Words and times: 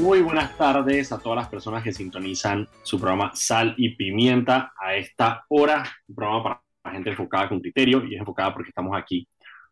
Muy 0.00 0.22
buenas 0.22 0.56
tardes 0.58 1.12
a 1.12 1.20
todas 1.20 1.36
las 1.36 1.48
personas 1.48 1.84
que 1.84 1.92
sintonizan 1.92 2.68
su 2.82 2.98
programa 2.98 3.30
Sal 3.32 3.74
y 3.78 3.90
Pimienta 3.90 4.72
a 4.76 4.96
esta 4.96 5.44
hora. 5.48 5.84
Un 6.08 6.16
programa 6.16 6.60
para 6.82 6.94
gente 6.96 7.10
enfocada 7.10 7.48
con 7.48 7.60
criterio 7.60 8.04
y 8.04 8.14
es 8.14 8.20
enfocada 8.20 8.52
porque 8.52 8.70
estamos 8.70 8.96
aquí. 8.96 9.28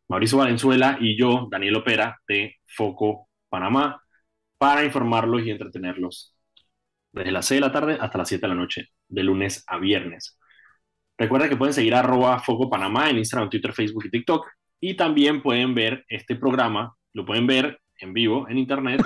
Mauricio 0.06 0.38
Valenzuela 0.38 0.96
y 1.00 1.18
yo, 1.18 1.48
Daniel 1.50 1.76
Opera, 1.76 2.20
de 2.28 2.54
Foco 2.66 3.28
Panamá, 3.48 4.00
para 4.58 4.84
informarlos 4.84 5.42
y 5.42 5.50
entretenerlos 5.50 6.36
desde 7.10 7.32
las 7.32 7.46
6 7.46 7.60
de 7.60 7.66
la 7.66 7.72
tarde 7.72 7.98
hasta 8.00 8.18
las 8.18 8.28
7 8.28 8.42
de 8.42 8.48
la 8.48 8.54
noche, 8.54 8.88
de 9.08 9.22
lunes 9.24 9.64
a 9.66 9.78
viernes. 9.78 10.38
Recuerda 11.18 11.48
que 11.48 11.56
pueden 11.56 11.74
seguir 11.74 11.96
arroba 11.96 12.38
Foco 12.38 12.70
Panamá 12.70 13.10
en 13.10 13.18
Instagram, 13.18 13.50
Twitter, 13.50 13.72
Facebook 13.72 14.04
y 14.06 14.10
TikTok. 14.10 14.46
Y 14.80 14.94
también 14.94 15.42
pueden 15.42 15.74
ver 15.74 16.04
este 16.08 16.36
programa, 16.36 16.94
lo 17.12 17.26
pueden 17.26 17.46
ver 17.46 17.80
en 17.98 18.12
vivo 18.12 18.48
en 18.48 18.58
internet, 18.58 19.00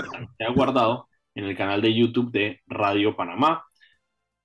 guardado 0.54 1.08
en 1.36 1.44
el 1.44 1.56
canal 1.56 1.82
de 1.82 1.94
YouTube 1.94 2.32
de 2.32 2.62
Radio 2.66 3.14
Panamá, 3.14 3.64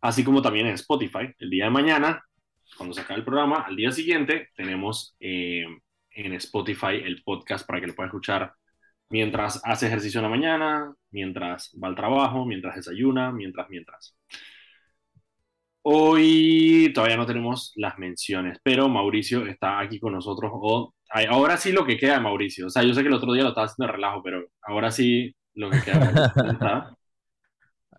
así 0.02 0.24
como 0.24 0.42
también 0.42 0.68
en 0.68 0.74
Spotify. 0.76 1.34
El 1.40 1.50
día 1.50 1.66
de 1.66 1.72
mañana, 1.72 2.24
cuando 2.78 2.94
se 2.94 3.02
acabe 3.02 3.20
el 3.20 3.26
programa, 3.26 3.62
al 3.62 3.76
día 3.76 3.92
siguiente 3.92 4.50
tenemos 4.56 5.16
eh, 5.20 5.66
en 6.12 6.34
Spotify 6.34 7.02
el 7.04 7.24
podcast 7.24 7.66
para 7.68 7.82
que 7.82 7.88
lo 7.88 7.96
pueda 7.96 8.08
escuchar 8.08 8.54
mientras 9.10 9.62
hace 9.66 9.88
ejercicio 9.88 10.20
en 10.20 10.24
la 10.24 10.30
mañana, 10.30 10.94
mientras 11.12 11.72
va 11.82 11.88
al 11.90 11.96
trabajo, 11.96 12.46
mientras 12.46 12.76
desayuna, 12.76 13.32
mientras, 13.32 13.70
mientras. 13.70 14.16
Hoy 15.84 16.92
todavía 16.94 17.18
no 17.18 17.26
tenemos 17.26 17.72
las 17.76 17.98
menciones, 17.98 18.60
pero 18.64 18.88
Mauricio 18.90 19.48
está 19.48 19.80
aquí 19.80 20.00
con 20.00 20.14
nosotros. 20.14 20.52
ahora 21.30 21.58
sí 21.58 21.72
lo 21.72 21.86
que 21.86 21.98
queda 21.98 22.16
de 22.16 22.20
Mauricio. 22.22 22.68
O 22.68 22.70
sea, 22.70 22.84
yo 22.84 22.94
sé 22.94 23.02
que 23.02 23.08
el 23.08 23.14
otro 23.14 23.34
día 23.34 23.44
lo 23.44 23.50
estaba 23.50 23.66
haciendo 23.66 23.88
de 23.88 23.94
relajo, 23.98 24.22
pero 24.24 24.46
ahora 24.62 24.92
sí 24.92 25.34
lo 25.56 25.70
que 25.70 25.82
queda. 25.82 26.96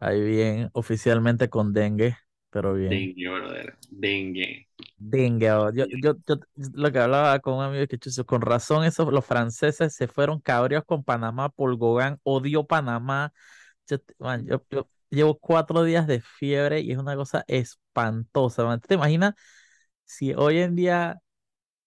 Ahí 0.01 0.20
bien, 0.20 0.71
oficialmente 0.73 1.49
con 1.49 1.73
dengue, 1.73 2.16
pero 2.51 2.74
bien. 2.74 2.90
Dengue, 2.90 3.29
brother. 3.29 3.79
Dengue. 3.90 4.68
Dengue. 4.96 5.52
Oh, 5.52 5.73
yo, 5.73 5.85
yo, 5.87 6.15
yo, 6.26 6.37
lo 6.74 6.91
que 6.91 6.99
hablaba 6.99 7.38
con 7.38 7.54
un 7.54 7.65
amigo 7.65 7.87
que 7.87 7.99
con 8.26 8.41
razón 8.41 8.85
esos, 8.85 9.13
los 9.13 9.24
franceses 9.24 9.95
se 9.95 10.09
fueron 10.09 10.41
cabreos 10.41 10.85
con 10.85 11.04
Panamá 11.04 11.51
por 11.51 11.79
Gauguin, 11.79 12.18
odio 12.24 12.66
Panamá. 12.66 13.32
yo, 13.88 13.98
yo 14.71 14.88
llevo 15.10 15.38
cuatro 15.38 15.85
días 15.85 16.07
de 16.07 16.21
fiebre 16.21 16.80
y 16.80 16.93
es 16.93 16.98
una 16.98 17.15
cosa 17.15 17.45
espantosa. 17.46 18.79
¿Te 18.79 18.95
imaginas 18.95 19.35
si 20.04 20.35
hoy 20.35 20.59
en 20.59 20.74
día 20.74 21.21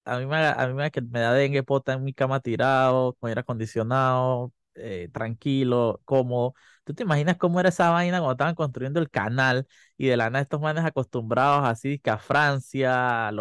a 0.05 0.19
mí 0.19 0.25
me, 0.27 0.37
a 0.37 0.67
mí 0.67 0.73
me, 0.73 0.91
me 1.11 1.19
da 1.19 1.33
dengue 1.33 1.63
pota 1.63 1.93
en 1.93 2.03
mi 2.03 2.13
cama 2.13 2.39
tirado, 2.39 3.13
con 3.15 3.29
aire 3.29 3.41
acondicionado, 3.41 4.53
eh, 4.75 5.09
tranquilo, 5.13 6.01
cómodo? 6.05 6.53
¿Tú 6.83 6.93
te 6.93 7.03
imaginas 7.03 7.37
cómo 7.37 7.59
era 7.59 7.69
esa 7.69 7.89
vaina 7.91 8.19
cuando 8.19 8.33
estaban 8.33 8.55
construyendo 8.55 8.99
el 8.99 9.09
canal 9.09 9.67
y 9.97 10.07
de 10.07 10.17
la 10.17 10.29
nada 10.29 10.41
estos 10.43 10.61
manes 10.61 10.85
acostumbrados 10.85 11.65
así 11.67 11.99
que 11.99 12.09
a 12.11 12.17
Francia, 12.17 13.27
a, 13.29 13.31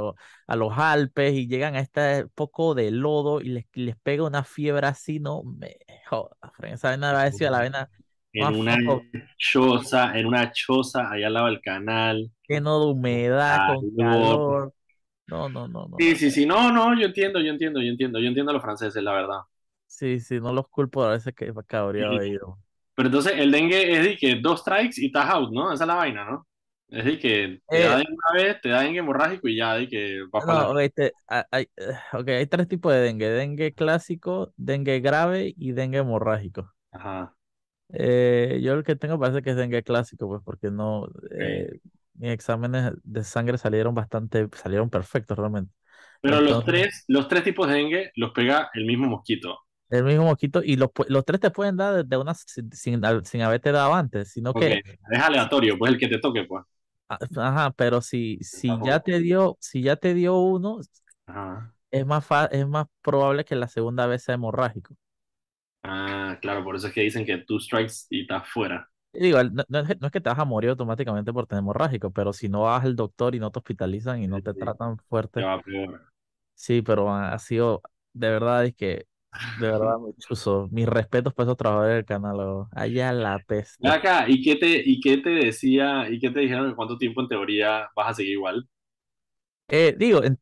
a 0.47 0.57
los 0.57 0.73
Alpes 0.79 1.35
y 1.35 1.47
llegan 1.49 1.75
a 1.77 1.81
este 1.81 2.27
poco 2.35 2.75
de 2.75 2.91
lodo 2.91 3.41
y 3.41 3.49
les, 3.51 3.67
les 3.75 3.97
pega 3.97 4.25
una 4.25 4.45
fiebre 4.45 4.87
así? 4.87 5.21
No 5.21 5.43
me 5.45 5.77
jodas, 6.09 6.39
esa 6.63 6.89
vaina 6.91 7.13
va 7.13 7.23
a 7.23 7.25
decir 7.25 7.51
la 7.51 7.61
vena 7.61 7.91
en 8.33 8.55
una 8.55 8.77
choza, 9.37 10.19
en 10.19 10.27
una 10.27 10.53
choza 10.53 11.11
allá 11.11 11.27
al 11.29 11.35
lado 11.35 11.47
del 11.47 11.61
canal. 11.61 12.31
Lleno 12.48 12.81
de 12.81 12.87
humedad, 12.93 13.77
con 13.81 13.91
calor. 13.97 14.75
No, 15.27 15.48
no, 15.48 15.69
no, 15.69 15.87
no. 15.89 15.98
Sí, 15.98 16.17
sí, 16.17 16.31
sí, 16.31 16.45
no, 16.47 16.71
no, 16.73 16.98
yo 16.98 17.07
entiendo, 17.07 17.41
yo 17.41 17.51
entiendo, 17.53 17.81
yo 17.81 17.89
entiendo, 17.91 18.19
yo 18.19 18.27
entiendo 18.29 18.51
a 18.51 18.55
los 18.55 18.63
franceses, 18.63 19.03
la 19.03 19.13
verdad. 19.13 19.39
Sí, 19.95 20.19
sí, 20.19 20.41
no 20.41 20.53
los 20.53 20.67
culpo 20.69 21.05
a 21.05 21.12
veces 21.12 21.33
que 21.34 21.53
cabreado 21.69 22.20
sí. 22.20 22.37
Pero 22.97 23.09
entonces 23.09 23.34
el 23.37 23.53
dengue 23.53 23.92
es 23.92 24.05
de 24.05 24.17
que 24.17 24.41
dos 24.41 24.61
strikes 24.61 25.01
y 25.01 25.06
estás 25.06 25.31
out, 25.31 25.53
¿no? 25.53 25.73
Esa 25.73 25.84
es 25.84 25.89
la 25.89 25.95
vaina, 25.95 26.25
¿no? 26.25 26.47
Es 26.89 27.05
de 27.05 27.19
que 27.19 27.61
te 27.69 27.78
da 27.78 27.95
eh. 27.95 27.97
dengue 27.98 28.12
una 28.12 28.42
vez, 28.42 28.61
te 28.61 28.69
da 28.70 28.81
dengue 28.81 28.98
hemorrágico 28.98 29.48
y 29.48 29.57
ya 29.57 29.74
de 29.74 29.89
que 29.89 30.20
va 30.35 30.41
no, 30.41 30.46
para 30.46 30.85
este, 30.85 31.13
hay, 31.29 31.69
ok, 32.13 32.29
hay 32.29 32.46
tres 32.46 32.67
tipos 32.67 32.92
de 32.92 33.01
dengue. 33.01 33.29
Dengue 33.29 33.73
clásico, 33.73 34.52
dengue 34.57 34.98
grave 34.98 35.55
y 35.57 35.70
dengue 35.73 35.98
hemorrágico. 35.98 36.73
Ajá. 36.90 37.35
Eh, 37.92 38.61
yo 38.63 38.74
el 38.74 38.83
que 38.83 38.96
tengo 38.96 39.19
parece 39.19 39.42
que 39.42 39.51
es 39.51 39.57
dengue 39.57 39.85
clásico, 39.85 40.27
pues 40.27 40.42
porque 40.45 40.73
no, 40.73 41.07
eh, 41.39 41.79
mis 42.14 42.30
exámenes 42.30 42.92
de 43.05 43.23
sangre 43.23 43.58
salieron 43.58 43.95
bastante, 43.95 44.48
salieron 44.55 44.90
perfectos 44.90 45.39
realmente. 45.39 45.73
Pero 46.20 46.40
los 46.40 46.64
tres, 46.64 47.05
los 47.07 47.29
tres 47.29 47.45
tipos 47.45 47.69
de 47.69 47.74
dengue 47.74 48.11
los 48.17 48.33
pega 48.33 48.70
el 48.73 48.86
mismo 48.86 49.07
mosquito. 49.07 49.64
El 49.90 50.05
mismo 50.05 50.24
mosquito, 50.24 50.62
y 50.64 50.77
los, 50.77 50.90
los 51.08 51.24
tres 51.24 51.40
te 51.40 51.50
pueden 51.50 51.77
dar 51.77 52.05
de 52.05 52.17
una 52.17 52.34
sin, 52.34 52.72
sin, 52.72 53.42
haberte 53.42 53.70
dado 53.70 53.95
antes, 53.95 54.33
sino 54.33 54.52
que 54.52 54.83
es 55.11 55.20
aleatorio, 55.20 55.78
pues 55.78 55.92
el 55.92 55.98
que 55.98 56.08
te 56.08 56.18
toque, 56.18 56.45
pues. 56.45 56.64
Ah, 57.08 57.18
ajá, 57.36 57.70
pero 57.72 58.00
si, 58.00 58.39
si 58.40 58.68
ya 58.84 59.00
te 59.00 59.18
dio, 59.20 59.58
si 59.61 59.83
ya 59.83 59.96
te 59.96 60.14
dio 60.14 60.39
uno, 60.39 60.80
es 61.90 62.06
más 62.06 62.27
es 62.50 62.67
más 62.67 62.86
probable 63.02 63.45
que 63.45 63.55
la 63.55 63.68
segunda 63.68 64.06
vez 64.06 64.24
sea 64.24 64.34
hemorrágico. 64.34 64.96
Ah, 65.83 66.39
claro, 66.40 66.64
por 66.64 66.77
eso 66.77 66.89
es 66.89 66.95
que 66.95 67.02
dicen 67.02 67.27
que 67.27 67.39
two 67.39 67.61
strikes 67.61 68.06
y 68.08 68.22
estás 68.22 68.48
fuera. 68.48 68.90
digo, 69.12 69.39
no, 69.45 69.80
es, 69.80 70.11
que 70.11 70.20
te 70.20 70.30
vas 70.30 70.39
a 70.39 70.45
morir 70.46 70.70
automáticamente 70.70 71.33
por 71.33 71.46
tener 71.46 71.61
hemorrágico, 71.61 72.11
pero 72.11 72.33
si 72.33 72.48
no 72.48 72.62
vas 72.62 72.84
al 72.84 72.96
doctor 72.96 73.34
y 73.34 73.39
no 73.39 73.51
te 73.51 73.58
hospitalizan 73.58 74.22
y 74.22 74.27
no 74.27 74.40
te 74.40 74.55
tratan 74.55 74.96
fuerte. 74.96 75.40
Te 75.40 75.46
va 75.46 75.61
peor. 75.61 76.11
Sí, 76.55 76.83
pero 76.83 77.12
ha 77.12 77.39
sido, 77.39 77.83
de 78.14 78.30
verdad, 78.30 78.64
es 78.64 78.74
que, 78.74 79.06
de 79.61 79.67
verdad, 79.67 79.98
muy 80.00 80.14
chuso. 80.18 80.68
Mis 80.70 80.86
respetos 80.86 81.34
para 81.34 81.48
esos 81.48 81.56
trabajadores 81.56 81.96
del 81.96 82.05
canal, 82.05 82.67
allá 82.72 83.12
la 83.12 83.39
peste. 83.39 83.86
Acá, 83.89 84.27
¿y 84.28 84.42
qué 84.42 84.56
te, 84.56 84.83
y 84.84 85.00
qué 85.00 85.18
te 85.18 85.30
decía, 85.30 86.08
y 86.11 86.18
qué 86.18 86.30
te 86.30 86.40
dijeron 86.40 86.68
en 86.68 86.74
cuánto 86.74 86.98
tiempo 86.98 87.20
en 87.20 87.28
teoría 87.28 87.89
vas 87.95 88.11
a 88.11 88.14
seguir 88.14 88.33
igual? 88.33 88.68
Eh, 89.68 89.95
digo, 89.98 90.22
en, 90.22 90.39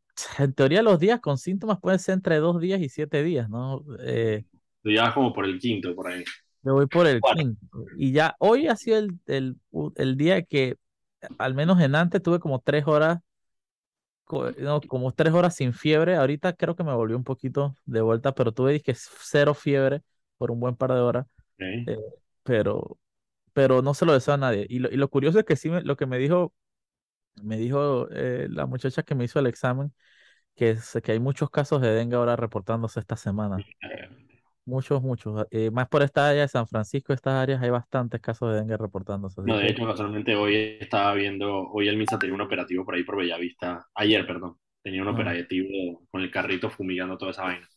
teoría 0.55 0.83
los 0.83 0.99
días 0.99 1.21
con 1.21 1.39
síntomas 1.39 1.79
pueden 1.81 1.99
ser 1.99 2.15
entre 2.15 2.37
dos 2.37 2.61
días 2.61 2.81
y 2.81 2.89
siete 2.89 3.23
días, 3.23 3.49
¿no? 3.49 3.85
Eh, 4.01 4.45
ya 4.85 5.13
como 5.15 5.33
por 5.33 5.45
el 5.45 5.59
quinto, 5.59 5.95
por 5.95 6.09
ahí. 6.09 6.25
Me 6.63 6.73
voy 6.73 6.87
por 6.87 7.07
el 7.07 7.21
quinto. 7.21 7.67
Y 7.97 8.13
ya 8.13 8.37
hoy 8.39 8.69
ha 8.69 8.77
sido 8.77 8.99
el, 8.99 9.19
el, 9.27 9.57
el, 9.97 10.17
día 10.17 10.43
que, 10.43 10.77
al 11.39 11.55
menos 11.55 11.81
en 11.81 11.95
antes, 11.95 12.23
tuve 12.23 12.39
como 12.39 12.61
tres 12.61 12.87
horas, 12.87 13.19
no, 14.59 14.81
como 14.83 15.13
tres 15.13 15.33
horas 15.33 15.57
sin 15.57 15.73
fiebre. 15.73 16.17
Ahorita 16.17 16.53
creo 16.55 16.77
que 16.77 16.85
me 16.85 16.95
volvió 16.95 17.17
un 17.17 17.25
poquito 17.25 17.75
de 17.85 18.01
vuelta, 18.01 18.35
pero 18.35 18.53
tuve 18.53 18.81
que 18.81 18.95
cero 18.97 19.55
fiebre 19.55 20.03
por 20.39 20.51
un 20.51 20.61
buen 20.61 20.77
par 20.77 20.93
de 20.93 21.01
horas. 21.01 21.27
Eh, 21.59 21.99
pero, 22.43 22.99
pero 23.53 23.83
no 23.83 23.95
se 23.95 24.07
lo 24.07 24.13
deseo 24.13 24.35
a 24.35 24.37
nadie. 24.39 24.67
Y 24.69 24.79
lo, 24.81 24.91
y 24.91 24.97
lo 24.97 25.09
curioso 25.09 25.39
es 25.39 25.45
que 25.45 25.57
sí, 25.57 25.71
me, 25.71 25.83
lo 25.83 25.97
que 25.97 26.07
me 26.07 26.19
dijo, 26.19 26.55
me 27.43 27.57
dijo 27.57 28.09
eh, 28.11 28.49
la 28.51 28.67
muchacha 28.67 29.03
que 29.03 29.15
me 29.15 29.25
hizo 29.25 29.39
el 29.39 29.47
examen, 29.47 29.93
que, 30.57 30.71
es, 30.71 30.99
que 31.03 31.13
hay 31.13 31.21
muchos 31.21 31.51
casos 31.51 31.81
de 31.83 31.91
dengue 31.91 32.17
ahora 32.17 32.37
reportándose 32.37 33.01
esta 33.01 33.17
semana. 33.17 33.57
Muchos, 34.65 35.03
muchos. 35.03 35.47
Eh, 35.51 35.71
más 35.73 35.89
por 35.89 36.03
esta 36.03 36.29
área 36.29 36.43
de 36.43 36.49
San 36.49 36.69
Francisco, 36.69 37.13
estas 37.13 37.35
áreas 37.35 37.61
hay 37.61 37.71
bastantes 37.71 38.21
casos 38.21 38.53
de 38.53 38.61
dengue 38.61 38.77
reportándose. 38.77 39.43
No, 39.45 39.59
de 39.59 39.67
hecho, 39.67 39.85
casualmente 39.87 40.37
hoy 40.37 40.77
estaba 40.81 41.15
viendo, 41.15 41.69
hoy 41.71 41.89
el 41.89 41.97
MISA 41.97 42.19
tenía 42.19 42.35
un 42.35 42.43
operativo 42.43 42.85
por 42.85 42.95
ahí 42.95 43.03
por 43.03 43.17
Bellavista, 43.17 43.85
ayer, 43.95 44.25
perdón, 44.25 44.57
tenía 44.83 45.03
un 45.03 45.09
ah. 45.09 45.13
operativo 45.13 46.07
con 46.11 46.23
el 46.23 46.31
carrito 46.31 46.71
fumigando 46.71 47.19
toda 47.19 47.33
esa 47.33 47.43
vaina. 47.43 47.69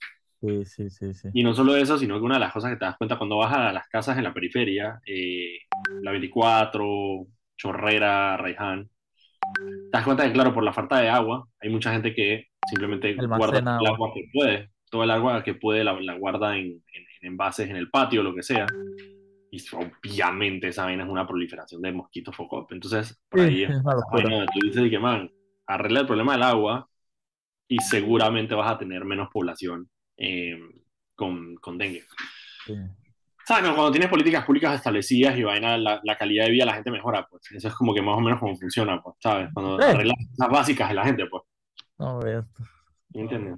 Sí, 0.41 0.66
sí, 0.66 0.90
sí, 0.91 1.13
sí. 1.16 1.29
Y 1.34 1.44
no 1.44 1.56
solo 1.56 1.75
eso, 1.75 1.97
sino 1.97 2.19
que 2.19 2.25
una 2.25 2.35
de 2.35 2.41
las 2.41 2.53
cosas 2.53 2.72
que 2.72 2.78
te 2.78 2.85
das 2.85 2.97
cuenta 2.97 3.18
cuando 3.18 3.38
vas 3.38 3.53
a 3.53 3.72
las 3.72 3.88
casas 3.88 4.18
en 4.18 4.24
la 4.24 4.34
periferia, 4.34 5.00
eh, 5.07 5.57
la 6.03 6.12
24, 6.12 7.25
Chorrera, 7.57 8.38
Raiján, 8.38 8.88
te 9.56 9.90
das 9.91 10.03
cuenta 10.03 10.28
que, 10.28 10.34
claro, 10.34 10.53
por 10.53 10.63
la 10.63 10.74
falta 10.74 11.00
de 11.00 11.09
agua, 11.09 11.47
hay 11.59 11.69
mucha 11.69 11.91
gente 11.94 12.13
que 12.13 12.45
simplemente 12.69 13.16
guarda 13.16 13.59
el 13.59 13.88
agua 13.88 14.12
que 14.13 14.29
puede 14.31 14.75
todo 14.90 15.03
el 15.03 15.12
agua 15.12 15.44
que 15.44 15.53
puede 15.53 15.84
la, 15.84 15.94
guarda 16.18 16.57
en, 16.57 16.84
envases 17.22 17.69
en 17.69 17.75
el 17.75 17.90
patio, 17.90 18.23
lo 18.23 18.34
que 18.34 18.44
sea. 18.44 18.66
Y 19.51 19.63
obviamente 19.74 20.68
esa 20.68 20.86
vaina 20.86 21.04
es 21.04 21.09
una 21.09 21.27
proliferación 21.27 21.81
de 21.81 21.92
mosquitos 21.92 22.36
focop. 22.36 22.71
Entonces, 22.71 23.19
por 23.30 23.42
ahí 23.42 23.63
es, 23.63 23.69
una 23.69 24.45
tú 24.48 24.59
dices 24.68 24.89
que, 24.89 25.00
man, 25.00 25.31
arregla 25.68 26.01
el 26.01 26.07
problema 26.07 26.33
del 26.33 26.44
agua 26.44 26.89
y 27.68 27.77
seguramente 27.80 28.54
vas 28.54 28.71
a 28.71 28.77
tener 28.77 29.06
menos 29.06 29.30
población 29.31 29.89
em, 30.18 30.71
con, 31.15 31.56
con, 31.56 31.77
dengue. 31.77 32.04
¿Sabes? 33.48 33.71
Cuando 33.71 33.92
tienes 33.92 34.09
políticas 34.09 34.45
públicas 34.45 34.75
establecidas 34.75 35.38
y 35.38 35.44
vaina, 35.44 35.77
la, 35.77 36.01
la, 36.04 36.18
calidad 36.18 36.45
de 36.45 36.51
vida 36.51 36.63
de 36.63 36.71
la 36.71 36.75
gente 36.75 36.92
mejora, 36.92 37.27
pues. 37.30 37.44
Eso 37.51 37.68
es 37.68 37.75
como 37.75 37.94
que 37.94 38.01
más 38.01 38.18
o 38.18 38.21
menos 38.21 38.39
como 38.39 38.56
funciona, 38.56 39.01
pues, 39.01 39.15
¿sabes? 39.19 39.50
Cuando 39.54 39.81
arreglas 39.81 40.18
las 40.38 40.50
básicas 40.50 40.89
de 40.89 40.95
la 40.95 41.06
gente, 41.06 41.25
pues. 41.27 41.44
No. 41.98 42.19
¿Entiendes? 43.13 43.57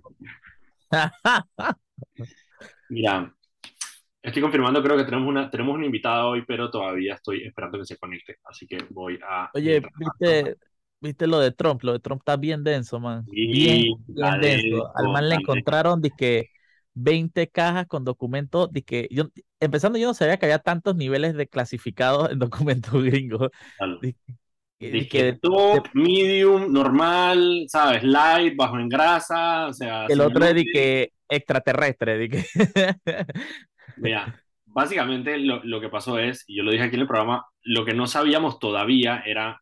Mira, 2.89 3.34
estoy 4.22 4.42
confirmando, 4.42 4.81
creo 4.81 4.98
que 4.98 5.04
tenemos 5.04 5.28
una 5.28 5.50
tenemos 5.50 5.75
un 5.75 5.84
invitado 5.84 6.30
hoy, 6.30 6.44
pero 6.45 6.69
todavía 6.69 7.16
estoy 7.16 7.44
esperando 7.44 7.80
que 7.80 7.86
se 7.86 7.98
conecte, 7.98 8.38
así 8.45 8.68
que 8.68 8.78
voy 8.89 9.19
a... 9.28 9.50
Oye, 9.54 9.81
¿viste, 9.98 10.56
¿viste 11.00 11.28
lo 11.28 11.39
de 11.39 11.51
Trump? 11.51 11.84
Lo 11.84 11.94
de 11.94 12.00
Trump 12.00 12.22
está 12.22 12.38
bien 12.38 12.63
denso, 12.63 13.00
man. 13.00 13.25
bien, 13.28 13.94
denso. 14.39 14.92
Al 14.95 15.10
man 15.10 15.30
le 15.30 15.36
encontraron 15.36 16.01
que 16.18 16.50
20 16.94 17.48
cajas 17.50 17.86
con 17.88 18.04
documentos 18.04 18.72
de 18.72 18.81
que 18.81 19.07
yo, 19.12 19.25
empezando 19.60 20.00
yo 20.00 20.07
no 20.07 20.13
sabía 20.13 20.38
que 20.38 20.48
había 20.48 20.60
tantos 20.60 20.95
niveles 20.95 21.36
de 21.36 21.48
clasificados 21.48 22.31
en 22.31 22.39
documentos 22.39 23.04
gringos. 23.04 23.50
De, 24.79 25.07
que, 25.07 25.33
top, 25.33 25.88
medium, 25.94 26.71
normal, 26.71 27.65
¿sabes? 27.68 28.03
Light, 28.03 28.56
bajo 28.56 28.77
en 28.77 28.88
grasa, 28.88 29.68
o 29.68 29.74
sea... 29.74 30.06
El 30.06 30.21
otro 30.21 30.45
es 30.45 30.53
de 30.53 30.65
que 30.65 31.12
extraterrestre, 31.27 32.18
de 32.18 32.29
que... 32.29 32.45
Mira, 33.97 34.39
básicamente 34.65 35.39
lo, 35.39 35.63
lo, 35.63 35.81
que 35.81 35.89
pasó 35.89 36.19
es, 36.19 36.44
y 36.47 36.57
yo 36.57 36.63
lo 36.63 36.71
dije 36.71 36.83
aquí 36.83 36.95
en 36.95 37.01
el 37.01 37.07
programa, 37.07 37.44
lo 37.63 37.85
que 37.85 37.95
no 37.95 38.06
sabíamos 38.06 38.59
todavía 38.59 39.24
era 39.25 39.59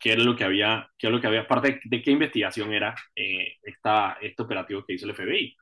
qué 0.00 0.12
era 0.12 0.24
lo 0.24 0.34
que 0.36 0.44
había, 0.44 0.90
qué 0.98 1.06
era 1.06 1.16
lo 1.16 1.20
que 1.20 1.28
había, 1.28 1.46
parte 1.46 1.80
de 1.84 2.02
qué 2.02 2.10
investigación 2.10 2.72
era 2.72 2.94
eh, 3.14 3.54
esta, 3.62 4.18
este 4.20 4.42
operativo 4.42 4.84
que 4.84 4.94
hizo 4.94 5.06
el 5.06 5.14
FBI. 5.14 5.56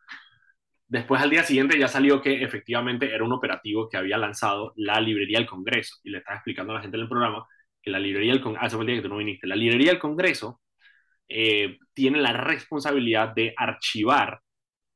Después 0.89 1.23
al 1.23 1.31
día 1.31 1.45
siguiente 1.45 1.79
ya 1.79 1.89
salió 1.89 2.21
que 2.21 2.43
efectivamente 2.43 3.15
era 3.15 3.23
un 3.25 3.33
operativo 3.33 3.89
que 3.89 3.97
había 3.97 4.19
lanzado 4.19 4.73
la 4.77 5.01
librería 5.01 5.39
del 5.39 5.47
Congreso, 5.47 5.97
y 6.03 6.11
le 6.11 6.19
estaba 6.19 6.37
explicando 6.37 6.73
a 6.73 6.77
la 6.77 6.83
gente 6.83 6.97
en 6.97 7.03
el 7.03 7.09
programa 7.09 7.47
la 7.91 7.99
librería 7.99 8.33
del 8.33 8.43
Congreso, 8.43 8.81
el 8.81 8.87
día 8.87 8.97
que 8.97 9.03
tú 9.03 9.09
no 9.09 9.19
viniste, 9.19 9.47
la 9.47 9.57
librería 9.57 9.91
del 9.91 10.01
Congreso 10.01 10.61
eh, 11.29 11.79
tiene 11.95 12.21
la 12.21 12.33
responsabilidad 12.33 13.35
de 13.35 13.55
archivar 13.57 14.41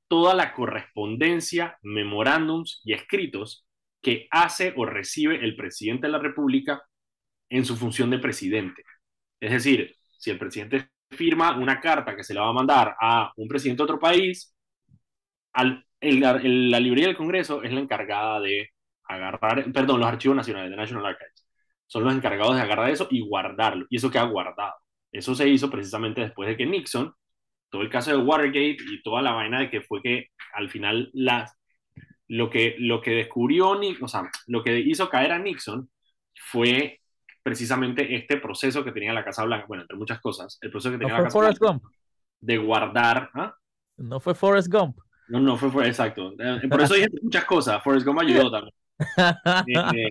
toda 0.09 0.35
la 0.35 0.53
correspondencia, 0.53 1.79
memorándums 1.83 2.81
y 2.85 2.93
escritos 2.93 3.67
que 4.01 4.29
hace 4.31 4.73
o 4.77 4.87
recibe 4.87 5.45
el 5.45 5.57
presidente 5.57 6.07
de 6.07 6.13
la 6.13 6.19
República 6.19 6.83
en 7.49 7.65
su 7.65 7.77
función 7.77 8.11
de 8.11 8.19
presidente. 8.19 8.83
Es 9.41 9.51
decir, 9.51 9.95
si 10.19 10.31
el 10.31 10.39
presidente 10.39 10.91
firma 11.11 11.57
una 11.57 11.81
carta 11.81 12.15
que 12.17 12.25
se 12.25 12.35
le 12.35 12.41
va 12.41 12.49
a 12.49 12.53
mandar 12.53 12.97
a 13.01 13.33
un 13.37 13.49
presidente 13.49 13.81
de 13.81 13.85
otro 13.85 13.99
país, 13.99 14.55
al, 15.53 15.85
la 16.01 16.81
librería 16.81 17.09
del 17.09 17.17
Congreso 17.17 17.63
es 17.63 17.73
la 17.73 17.81
encargada 17.81 18.41
de 18.41 18.71
agarrar, 19.05 19.73
perdón, 19.73 20.01
los 20.01 20.09
archivos 20.09 20.37
nacionales, 20.37 20.71
de 20.71 20.77
National 20.77 21.07
Archives, 21.07 21.36
son 21.87 22.05
los 22.05 22.15
encargados 22.15 22.57
de 22.57 22.63
agarrar 22.63 22.91
eso 22.91 23.09
y 23.11 23.21
guardarlo. 23.21 23.87
Y 23.91 23.97
eso 23.97 24.11
queda 24.11 24.25
guardado. 24.25 24.75
Eso 25.13 25.35
se 25.35 25.49
hizo 25.49 25.71
precisamente 25.71 26.21
después 26.21 26.49
de 26.49 26.57
que 26.57 26.67
Nixon, 26.67 27.13
todo 27.71 27.83
el 27.83 27.91
caso 27.91 28.11
de 28.11 28.19
Watergate 28.19 28.77
y 28.91 29.03
toda 29.03 29.23
la 29.23 29.33
vaina 29.33 29.61
de 29.61 29.71
que 29.71 29.81
fue 29.81 30.03
que 30.03 30.29
al 30.55 30.69
final 30.69 31.11
las, 31.13 31.57
lo, 32.29 32.51
que, 32.51 32.77
lo 32.79 33.01
que 33.01 33.13
descubrió, 33.13 33.71
o 33.71 34.09
sea, 34.09 34.31
lo 34.47 34.63
que 34.63 34.79
hizo 34.79 35.09
caer 35.09 35.33
a 35.33 35.39
Nixon 35.39 35.89
fue 36.35 37.01
precisamente 37.43 38.15
este 38.15 38.39
proceso 38.39 38.85
que 38.85 38.93
tenía 38.93 39.13
la 39.13 39.25
Casa 39.25 39.45
Blanca, 39.45 39.67
bueno, 39.69 39.83
entre 39.83 39.97
muchas 39.97 40.21
cosas, 40.21 40.59
el 40.61 40.71
proceso 40.71 40.93
que 40.93 40.99
tenía 40.99 41.17
la 41.17 41.25
Casa 41.25 41.39
Blanca 41.39 41.59
Gump. 41.61 41.85
de 42.41 42.59
guardar. 42.59 43.31
¿ah? 43.35 43.55
No 43.97 44.21
fue 44.21 44.35
Forrest 44.35 44.69
Gump. 44.69 44.99
No, 45.29 45.41
no 45.41 45.57
fue, 45.57 45.87
exacto. 45.87 46.35
Eh, 46.39 46.69
por 46.69 46.81
eso 46.81 46.95
dije 46.95 47.09
muchas 47.23 47.45
cosas. 47.45 47.83
Forrest 47.83 48.07
Gump 48.07 48.21
ayudó 48.21 48.51
también. 48.51 48.75
Eh, 49.97 50.11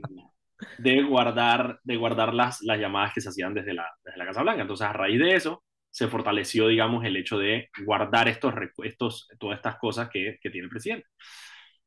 de 0.77 1.03
guardar, 1.03 1.79
de 1.83 1.95
guardar 1.97 2.33
las, 2.33 2.61
las 2.61 2.79
llamadas 2.79 3.13
que 3.13 3.21
se 3.21 3.29
hacían 3.29 3.53
desde 3.53 3.73
la, 3.73 3.89
desde 4.03 4.17
la 4.17 4.25
Casa 4.25 4.41
Blanca. 4.41 4.61
Entonces, 4.61 4.87
a 4.87 4.93
raíz 4.93 5.19
de 5.19 5.35
eso, 5.35 5.63
se 5.89 6.07
fortaleció, 6.07 6.67
digamos, 6.67 7.05
el 7.05 7.15
hecho 7.17 7.37
de 7.37 7.69
guardar 7.85 8.27
estos, 8.27 8.53
estos, 8.83 9.27
todas 9.39 9.57
estas 9.57 9.77
cosas 9.77 10.09
que, 10.09 10.37
que 10.41 10.49
tiene 10.49 10.65
el 10.65 10.69
presidente. 10.69 11.07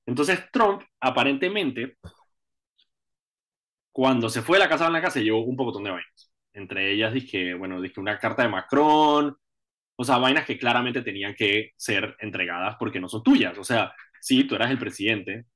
Entonces, 0.07 0.51
Trump, 0.51 0.83
aparentemente, 1.01 1.97
cuando 3.93 4.29
se 4.29 4.43
fue 4.43 4.59
de 4.59 4.65
la 4.65 4.69
Casa 4.71 4.89
Blanca, 4.89 5.11
se 5.11 5.23
llevó 5.23 5.45
un 5.45 5.57
poco 5.57 5.79
de 5.79 5.91
vainas. 5.91 6.33
Entre 6.53 6.93
ellas, 6.93 7.13
dije, 7.13 7.55
bueno, 7.55 7.81
dije 7.81 8.01
una 8.01 8.19
carta 8.19 8.43
de 8.43 8.49
Macron, 8.49 9.37
o 9.97 10.05
sea, 10.05 10.19
vainas 10.19 10.47
que 10.47 10.59
claramente 10.59 11.03
tenían 11.03 11.35
que 11.35 11.73
ser 11.77 12.17
entregadas 12.21 12.77
porque 12.79 13.01
no 13.01 13.09
son 13.09 13.23
tuyas. 13.25 13.59
O 13.59 13.65
sea, 13.65 13.93
sí, 14.21 14.45
tú 14.45 14.55
eras 14.55 14.71
el 14.71 14.79
presidente, 14.79 15.47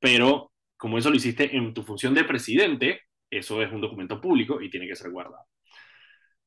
pero 0.00 0.52
como 0.76 0.98
eso 0.98 1.10
lo 1.10 1.16
hiciste 1.16 1.56
en 1.56 1.72
tu 1.72 1.82
función 1.82 2.14
de 2.14 2.24
presidente, 2.24 3.02
eso 3.30 3.62
es 3.62 3.72
un 3.72 3.80
documento 3.80 4.20
público 4.20 4.60
y 4.60 4.70
tiene 4.70 4.86
que 4.86 4.96
ser 4.96 5.10
guardado. 5.10 5.44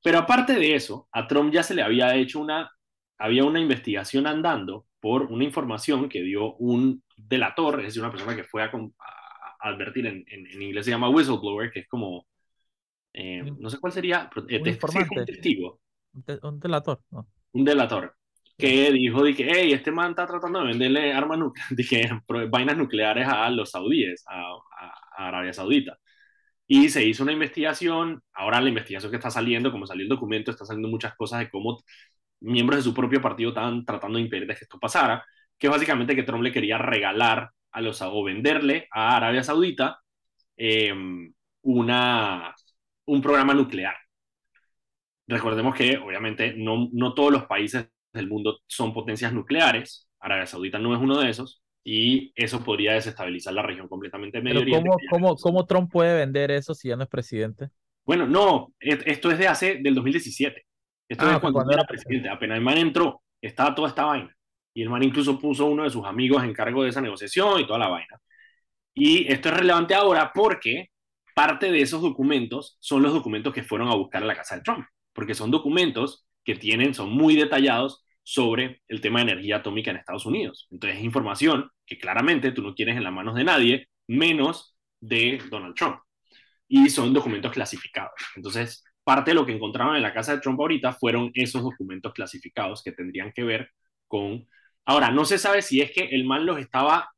Pero 0.04 0.20
aparte 0.20 0.54
de 0.54 0.76
eso, 0.76 1.08
a 1.12 1.28
Trump 1.28 1.54
ya 1.54 1.64
se 1.64 1.76
le 1.76 1.82
había 1.82 2.16
hecho 2.16 2.40
una, 2.40 2.72
había 3.18 3.44
una 3.44 3.60
investigación 3.60 4.28
andando 4.28 4.86
por 5.00 5.24
una 5.24 5.44
información 5.44 6.08
que 6.08 6.22
dio 6.22 6.56
un 6.56 7.04
delator, 7.16 7.80
es 7.80 7.88
decir, 7.88 8.02
una 8.02 8.12
persona 8.12 8.36
que 8.36 8.44
fue 8.44 8.64
a, 8.64 8.72
advertir, 9.60 10.06
en, 10.06 10.24
en, 10.28 10.62
inglés 10.62 10.86
se 10.86 10.92
llama 10.92 11.10
whistleblower, 11.10 11.72
que 11.72 11.80
es 11.82 11.88
como, 11.88 12.28
eh, 13.14 13.44
no 13.58 13.70
sé 13.70 13.80
cuál 13.80 13.92
sería, 13.92 14.30
eh, 14.48 14.60
un, 14.60 15.26
testigo. 15.26 15.80
Un, 16.42 16.60
delator. 16.60 17.02
Un 17.52 17.66
delator 17.66 18.17
que 18.58 18.92
dijo 18.92 19.24
de 19.24 19.36
que, 19.36 19.50
hey, 19.52 19.74
este 19.74 19.92
man 19.92 20.12
está 20.12 20.26
tratando 20.28 20.60
de 20.60 20.68
venderle 20.68 21.14
armas 21.14 21.40
nucleares, 21.40 22.12
vainas 22.52 22.78
nucleares 22.78 23.28
a 23.28 23.50
los 23.50 23.72
saudíes, 23.72 24.24
a, 24.28 24.42
a, 25.18 25.28
Arabia 25.28 25.54
Saudita. 25.54 25.98
Y 26.68 26.90
se 26.90 27.06
hizo 27.06 27.24
una 27.24 27.34
investigación, 27.34 28.22
ahora 28.34 28.62
la 28.62 28.70
investigación 28.70 29.12
que 29.12 29.18
está 29.18 29.32
saliendo, 29.32 29.72
como 29.72 29.88
salió 29.88 30.04
el 30.04 30.10
documento, 30.10 30.52
está 30.52 30.66
saliendo 30.66 30.90
muchas 30.90 31.16
cosas 31.16 31.40
de 31.42 31.50
cómo 31.50 31.84
miembros 32.42 32.78
de 32.80 32.84
su 32.84 32.94
propio 32.94 33.22
partido 33.22 33.50
estaban 33.50 33.86
tratando 33.86 34.18
de 34.18 34.24
impedir 34.26 34.48
que 34.48 34.54
esto 34.54 34.80
pasara, 34.80 35.26
que 35.58 35.70
básicamente 35.70 36.16
que 36.16 36.24
Trump 36.24 36.44
le 36.44 36.52
quería 36.52 36.78
regalar 36.78 37.52
a 37.72 37.82
los, 37.82 38.02
o 38.02 38.24
venderle 38.24 38.88
a 38.92 39.18
Arabia 39.18 39.44
Saudita 39.44 40.00
em, 40.58 41.34
una, 41.64 42.54
un 43.06 43.22
programa 43.22 43.54
nuclear. 43.54 43.96
Recordemos 45.28 45.76
que 45.76 45.98
obviamente 45.98 46.54
no, 46.58 46.90
no 46.94 47.14
todos 47.14 47.32
los 47.32 47.46
países 47.46 47.90
del 48.18 48.28
mundo 48.28 48.60
son 48.68 48.94
potencias 48.94 49.34
nucleares. 49.34 50.10
Arabia 50.20 50.46
Saudita 50.46 50.80
no 50.80 50.94
es 50.94 51.02
uno 51.02 51.20
de 51.20 51.30
esos. 51.30 51.64
Y 51.84 52.34
eso 52.36 52.64
podría 52.64 52.94
desestabilizar 52.94 53.54
la 53.54 53.62
región 53.62 53.88
completamente. 53.88 54.42
Medio 54.42 54.66
¿cómo, 54.70 54.98
cómo, 55.10 55.36
¿Cómo 55.38 55.66
Trump 55.66 55.90
puede 55.90 56.18
vender 56.18 56.52
eso 56.52 56.74
si 56.74 56.90
ya 56.90 56.98
no 56.98 57.04
es 57.04 57.10
presidente? 57.10 57.70
Bueno, 58.08 58.26
no, 58.26 58.74
esto 58.80 59.32
es 59.32 59.38
de 59.38 59.48
hace, 59.48 59.76
del 59.82 59.96
2017. 59.96 60.66
Esto 61.10 61.26
ah, 61.26 61.34
es 61.34 61.40
cuando, 61.40 61.72
era 61.72 61.86
presidente. 61.86 62.30
Apenas 62.30 62.58
el 62.58 62.64
man 62.64 62.78
entró, 62.78 63.22
estaba 63.42 63.76
toda 63.76 63.90
esta 63.90 64.06
vaina. 64.06 64.36
Y 64.74 64.82
el 64.82 64.90
man 64.90 65.04
incluso 65.04 65.40
puso 65.40 65.66
uno 65.66 65.84
de 65.84 65.90
sus 65.90 66.06
amigos 66.06 66.44
en 66.44 66.54
cargo 66.54 66.84
de 66.84 66.90
esa 66.90 67.02
negociación 67.02 67.60
y 67.60 67.68
toda 67.68 67.80
la 67.80 67.90
vaina. 67.90 68.20
Y 68.94 69.32
esto 69.32 69.50
es 69.50 69.56
relevante 69.56 69.94
ahora 69.94 70.32
porque 70.34 70.90
parte 71.36 71.72
de 71.72 71.82
esos 71.82 72.02
documentos 72.02 72.78
son 72.80 73.04
los 73.04 73.14
documentos 73.14 73.54
que 73.54 73.64
fueron 73.64 73.90
a 73.90 73.96
buscar 73.96 74.24
a 74.24 74.26
la 74.26 74.36
casa 74.36 74.56
de 74.56 74.62
Trump. 74.62 74.86
Porque 75.14 75.36
son 75.36 75.52
documentos 75.52 76.26
que 76.44 76.56
tienen, 76.56 76.94
son 76.94 77.12
muy 77.12 77.36
detallados 77.36 78.06
sobre 78.28 78.82
el 78.90 79.00
tema 79.00 79.20
de 79.20 79.32
energía 79.32 79.56
atómica 79.56 79.90
en 79.90 79.96
Estados 79.96 80.26
Unidos. 80.26 80.68
Entonces 80.70 81.00
es 81.00 81.06
información 81.06 81.72
que 81.86 81.98
claramente 81.98 82.52
tú 82.52 82.62
no 82.62 82.76
quieres 82.76 82.98
en 82.98 83.06
las 83.06 83.14
manos 83.14 83.36
de 83.36 83.46
nadie, 83.46 83.88
menos 84.06 84.76
de 85.00 85.42
Donald 85.50 85.76
Trump. 85.76 86.00
Y 86.68 86.90
son 86.90 87.14
documentos 87.14 87.54
clasificados. 87.54 88.12
Entonces, 88.36 88.84
parte 89.06 89.32
de 89.32 89.36
lo 89.36 89.46
que 89.46 89.54
encontraron 89.54 89.96
en 89.96 90.02
la 90.02 90.14
casa 90.14 90.34
de 90.36 90.42
Trump 90.42 90.60
ahorita 90.60 90.92
fueron 90.92 91.32
esos 91.36 91.64
documentos 91.64 92.12
clasificados 92.14 92.84
que 92.84 92.92
tendrían 92.92 93.32
que 93.32 93.46
ver 93.46 93.70
con... 94.10 94.46
Ahora, 94.84 95.10
no 95.10 95.24
se 95.24 95.38
sabe 95.38 95.62
si 95.62 95.80
es 95.80 95.92
que 95.94 96.02
el 96.12 96.26
mal 96.26 96.46
los 96.46 96.60
estaba, 96.60 97.10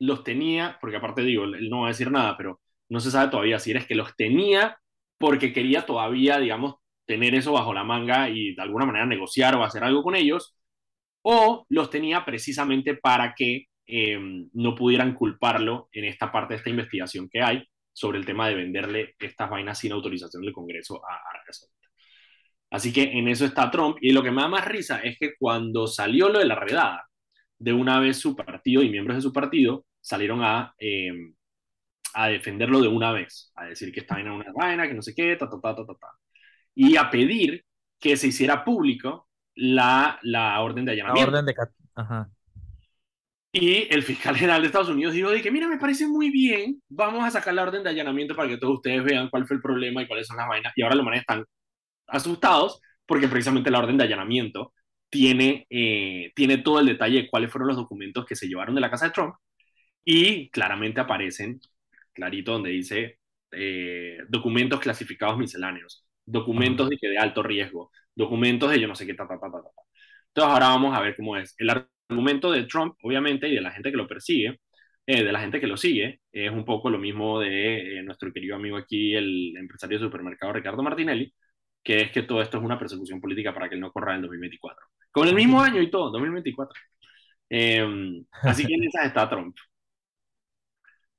los 0.00 0.24
tenía, 0.24 0.78
porque 0.80 0.96
aparte 0.96 1.22
digo, 1.22 1.44
él 1.44 1.70
no 1.70 1.82
va 1.82 1.86
a 1.86 1.90
decir 1.90 2.10
nada, 2.10 2.36
pero 2.36 2.60
no 2.88 2.98
se 2.98 3.12
sabe 3.12 3.30
todavía 3.30 3.60
si 3.60 3.70
eres 3.70 3.86
que 3.86 3.94
los 3.94 4.16
tenía 4.16 4.80
porque 5.16 5.52
quería 5.52 5.86
todavía, 5.86 6.38
digamos, 6.38 6.76
tener 7.10 7.34
eso 7.34 7.50
bajo 7.54 7.74
la 7.74 7.82
manga 7.82 8.28
y 8.30 8.54
de 8.54 8.62
alguna 8.62 8.86
manera 8.86 9.04
negociar 9.04 9.56
o 9.56 9.64
hacer 9.64 9.82
algo 9.82 10.04
con 10.04 10.14
ellos, 10.14 10.54
o 11.22 11.66
los 11.68 11.90
tenía 11.90 12.24
precisamente 12.24 12.94
para 12.94 13.34
que 13.34 13.66
em, 13.86 14.48
no 14.52 14.76
pudieran 14.76 15.14
culparlo 15.14 15.88
en 15.90 16.04
esta 16.04 16.30
parte 16.30 16.54
de 16.54 16.58
esta 16.58 16.70
investigación 16.70 17.28
que 17.28 17.42
hay 17.42 17.64
sobre 17.92 18.18
el 18.18 18.24
tema 18.24 18.48
de 18.48 18.54
venderle 18.54 19.16
estas 19.18 19.50
vainas 19.50 19.76
sin 19.80 19.90
autorización 19.90 20.44
del 20.44 20.52
Congreso 20.52 21.02
a 21.04 21.16
Arabia 21.30 21.52
Saudita. 21.52 21.88
Así 22.70 22.92
que 22.92 23.02
en 23.02 23.26
eso 23.26 23.44
está 23.44 23.68
Trump. 23.72 23.96
Y 24.00 24.12
lo 24.12 24.22
que 24.22 24.30
me 24.30 24.42
da 24.42 24.48
más 24.48 24.64
risa 24.64 25.00
es 25.00 25.18
que 25.18 25.34
cuando 25.36 25.88
salió 25.88 26.28
lo 26.28 26.38
de 26.38 26.44
la 26.44 26.54
redada, 26.54 27.08
de 27.58 27.72
una 27.72 27.98
vez 27.98 28.18
su 28.18 28.36
partido 28.36 28.82
y 28.84 28.90
miembros 28.90 29.16
de 29.16 29.22
su 29.22 29.32
partido 29.32 29.84
salieron 30.00 30.42
a, 30.44 30.74
em, 30.78 31.34
a 32.14 32.28
defenderlo 32.28 32.80
de 32.80 32.88
una 32.88 33.12
vez, 33.12 33.52
a 33.56 33.66
decir 33.66 33.92
que 33.92 34.00
esta 34.00 34.14
vaina 34.14 34.32
una 34.34 34.52
vaina, 34.54 34.86
que 34.86 34.94
no 34.94 35.02
sé 35.02 35.12
qué, 35.14 35.36
ta, 35.36 35.48
ta, 35.50 35.60
ta, 35.60 35.74
ta, 35.74 35.86
ta, 35.86 35.94
ta 35.94 36.08
y 36.74 36.96
a 36.96 37.10
pedir 37.10 37.64
que 37.98 38.16
se 38.16 38.28
hiciera 38.28 38.64
público 38.64 39.28
la, 39.54 40.18
la 40.22 40.60
orden 40.60 40.84
de 40.84 40.92
allanamiento. 40.92 41.30
La 41.30 41.38
orden 41.38 41.46
de... 41.46 41.54
Ajá. 41.94 42.30
Y 43.52 43.92
el 43.92 44.04
fiscal 44.04 44.36
general 44.36 44.62
de 44.62 44.68
Estados 44.68 44.88
Unidos 44.88 45.12
dijo, 45.12 45.30
que 45.42 45.50
mira, 45.50 45.66
me 45.66 45.78
parece 45.78 46.06
muy 46.06 46.30
bien, 46.30 46.80
vamos 46.88 47.24
a 47.24 47.32
sacar 47.32 47.52
la 47.52 47.64
orden 47.64 47.82
de 47.82 47.90
allanamiento 47.90 48.36
para 48.36 48.48
que 48.48 48.58
todos 48.58 48.76
ustedes 48.76 49.02
vean 49.02 49.28
cuál 49.28 49.46
fue 49.46 49.56
el 49.56 49.62
problema 49.62 50.02
y 50.02 50.06
cuáles 50.06 50.28
son 50.28 50.36
las 50.36 50.48
vainas. 50.48 50.72
Y 50.76 50.82
ahora 50.82 50.94
los 50.94 51.04
manes 51.04 51.22
están 51.22 51.44
asustados 52.06 52.80
porque 53.06 53.26
precisamente 53.26 53.70
la 53.70 53.80
orden 53.80 53.98
de 53.98 54.04
allanamiento 54.04 54.72
tiene, 55.08 55.66
eh, 55.68 56.30
tiene 56.36 56.58
todo 56.58 56.78
el 56.78 56.86
detalle 56.86 57.22
de 57.22 57.28
cuáles 57.28 57.50
fueron 57.50 57.68
los 57.68 57.76
documentos 57.76 58.24
que 58.24 58.36
se 58.36 58.46
llevaron 58.46 58.74
de 58.76 58.80
la 58.80 58.90
casa 58.90 59.06
de 59.06 59.12
Trump 59.12 59.34
y 60.04 60.48
claramente 60.50 61.00
aparecen, 61.00 61.60
clarito, 62.12 62.52
donde 62.52 62.70
dice 62.70 63.18
eh, 63.50 64.18
documentos 64.28 64.78
clasificados 64.78 65.36
misceláneos 65.38 66.06
documentos 66.30 66.88
de, 66.88 66.98
de 67.00 67.18
alto 67.18 67.42
riesgo, 67.42 67.90
documentos 68.14 68.70
de 68.70 68.80
yo 68.80 68.88
no 68.88 68.94
sé 68.94 69.06
qué, 69.06 69.14
ta, 69.14 69.26
ta, 69.28 69.38
ta, 69.38 69.50
ta, 69.50 69.62
ta. 69.62 69.68
Entonces 70.28 70.52
ahora 70.52 70.68
vamos 70.68 70.96
a 70.96 71.00
ver 71.00 71.16
cómo 71.16 71.36
es. 71.36 71.54
El 71.58 71.70
argumento 71.70 72.52
de 72.52 72.64
Trump, 72.64 72.94
obviamente, 73.02 73.48
y 73.48 73.54
de 73.54 73.60
la 73.60 73.72
gente 73.72 73.90
que 73.90 73.96
lo 73.96 74.06
persigue, 74.08 74.60
eh, 75.06 75.24
de 75.24 75.32
la 75.32 75.40
gente 75.40 75.60
que 75.60 75.66
lo 75.66 75.76
sigue, 75.76 76.20
es 76.32 76.50
un 76.52 76.64
poco 76.64 76.90
lo 76.90 76.98
mismo 76.98 77.40
de 77.40 77.98
eh, 78.00 78.02
nuestro 78.02 78.32
querido 78.32 78.56
amigo 78.56 78.76
aquí, 78.76 79.14
el 79.14 79.56
empresario 79.56 79.98
de 79.98 80.04
supermercado 80.04 80.52
Ricardo 80.52 80.82
Martinelli, 80.82 81.32
que 81.82 82.02
es 82.02 82.12
que 82.12 82.22
todo 82.22 82.42
esto 82.42 82.58
es 82.58 82.64
una 82.64 82.78
persecución 82.78 83.20
política 83.20 83.54
para 83.54 83.68
que 83.68 83.74
él 83.74 83.80
no 83.80 83.92
corra 83.92 84.14
en 84.14 84.22
2024. 84.22 84.86
Con 85.10 85.28
el 85.28 85.34
mismo 85.34 85.60
año 85.60 85.82
y 85.82 85.90
todo, 85.90 86.10
2024. 86.10 86.80
Em, 87.48 88.24
así 88.44 88.66
que 88.66 88.74
en 88.74 88.84
esa 88.84 89.04
está 89.04 89.28
Trump. 89.28 89.56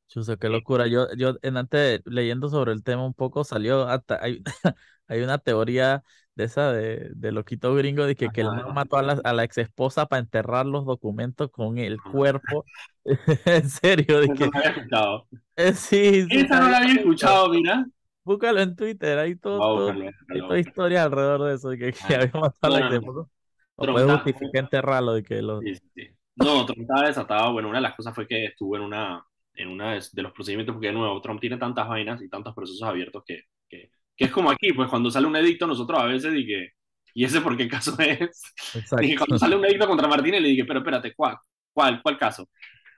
Chuso, 0.07 0.37
qué 0.37 0.49
locura. 0.49 0.87
Yo, 0.87 1.07
yo 1.17 1.35
en 1.41 1.57
antes 1.57 2.01
leyendo 2.05 2.49
sobre 2.49 2.73
el 2.73 2.83
tema 2.83 3.05
un 3.05 3.13
poco 3.13 3.43
salió 3.43 3.87
hasta 3.87 4.21
hay, 4.23 4.43
hay 5.11 5.21
una 5.21 5.37
teoría 5.37 6.03
de 6.35 6.45
esa 6.45 6.71
de, 6.71 7.09
de 7.13 7.31
loquito 7.31 7.75
gringo 7.75 8.05
de 8.05 8.15
que, 8.15 8.29
que 8.29 8.41
él 8.41 8.47
mató 8.73 8.97
a 8.97 9.01
la, 9.01 9.13
a 9.23 9.33
la 9.33 9.43
ex 9.43 9.57
esposa 9.57 10.05
para 10.07 10.21
enterrar 10.21 10.65
los 10.65 10.85
documentos 10.85 11.49
con 11.51 11.77
el 11.77 12.01
cuerpo. 12.01 12.65
en 13.45 13.69
serio, 13.69 14.19
de 14.21 14.29
que. 14.33 14.45
No 14.45 14.51
había 14.53 14.69
escuchado. 14.71 15.27
Eh, 15.57 15.73
sí, 15.73 16.23
sí, 16.23 16.27
Esa 16.39 16.59
no 16.59 16.69
la 16.69 16.77
había 16.77 16.93
escuchado, 16.93 17.49
mira. 17.49 17.85
Búscalo 18.23 18.61
en 18.61 18.75
Twitter, 18.75 19.17
hay 19.19 19.35
todo, 19.35 19.57
a 19.57 19.91
todo- 19.91 19.91
hay 20.29 20.39
toda 20.39 20.59
historia 20.59 21.03
alrededor 21.03 21.43
de 21.43 21.55
eso, 21.55 21.69
de 21.69 21.77
que, 21.77 21.91
que 21.93 22.15
Ah, 22.15 22.21
había 22.21 22.31
matado 22.39 22.75
a 22.75 22.79
la 22.79 22.79
no, 22.79 22.85
ex 22.85 22.91
no, 22.93 23.09
esposa. 23.09 23.29
O 23.75 23.83
Trump 23.83 23.95
puede 23.95 24.05
está- 24.05 24.23
justificar 24.23 24.63
enterrarlo 24.63 25.13
de 25.13 25.23
que 25.23 25.41
lo. 25.41 25.59
Sí, 25.61 25.75
sí, 25.75 25.81
sí. 25.95 26.07
No, 26.35 26.65
Trump 26.65 26.81
estaba 26.81 27.07
desatado. 27.07 27.53
Bueno, 27.53 27.69
una 27.69 27.79
de 27.79 27.83
las 27.83 27.95
cosas 27.95 28.15
fue 28.15 28.27
que 28.27 28.45
estuvo 28.45 28.75
en 28.75 28.83
una, 28.83 29.23
en 29.55 29.67
una 29.69 29.93
de, 29.93 30.03
de 30.13 30.21
los 30.21 30.31
procedimientos, 30.31 30.73
porque 30.73 30.87
de 30.87 30.93
nuevo, 30.93 31.21
Trump 31.21 31.39
tiene 31.41 31.57
tantas 31.57 31.87
vainas 31.87 32.21
y 32.21 32.29
tantos 32.29 32.55
procesos 32.55 32.83
abiertos 32.87 33.23
que, 33.25 33.43
que, 34.15 34.25
que 34.25 34.25
es 34.25 34.31
como 34.31 34.51
aquí, 34.51 34.73
pues 34.73 34.89
cuando 34.89 35.11
sale 35.11 35.27
un 35.27 35.35
edicto, 35.35 35.67
nosotros 35.67 35.99
a 35.99 36.05
veces 36.05 36.33
dije, 36.33 36.73
¿y 37.13 37.23
ese 37.23 37.41
por 37.41 37.57
qué 37.57 37.67
caso 37.67 37.95
es? 37.99 38.41
Dije, 38.99 39.17
cuando 39.17 39.37
sale 39.37 39.55
un 39.55 39.65
edicto 39.65 39.87
contra 39.87 40.07
Martinelli, 40.07 40.49
dije, 40.49 40.65
pero 40.65 40.79
espérate, 40.79 41.13
¿cuál, 41.13 41.37
cuál, 41.73 42.01
cuál 42.01 42.17
caso? 42.17 42.49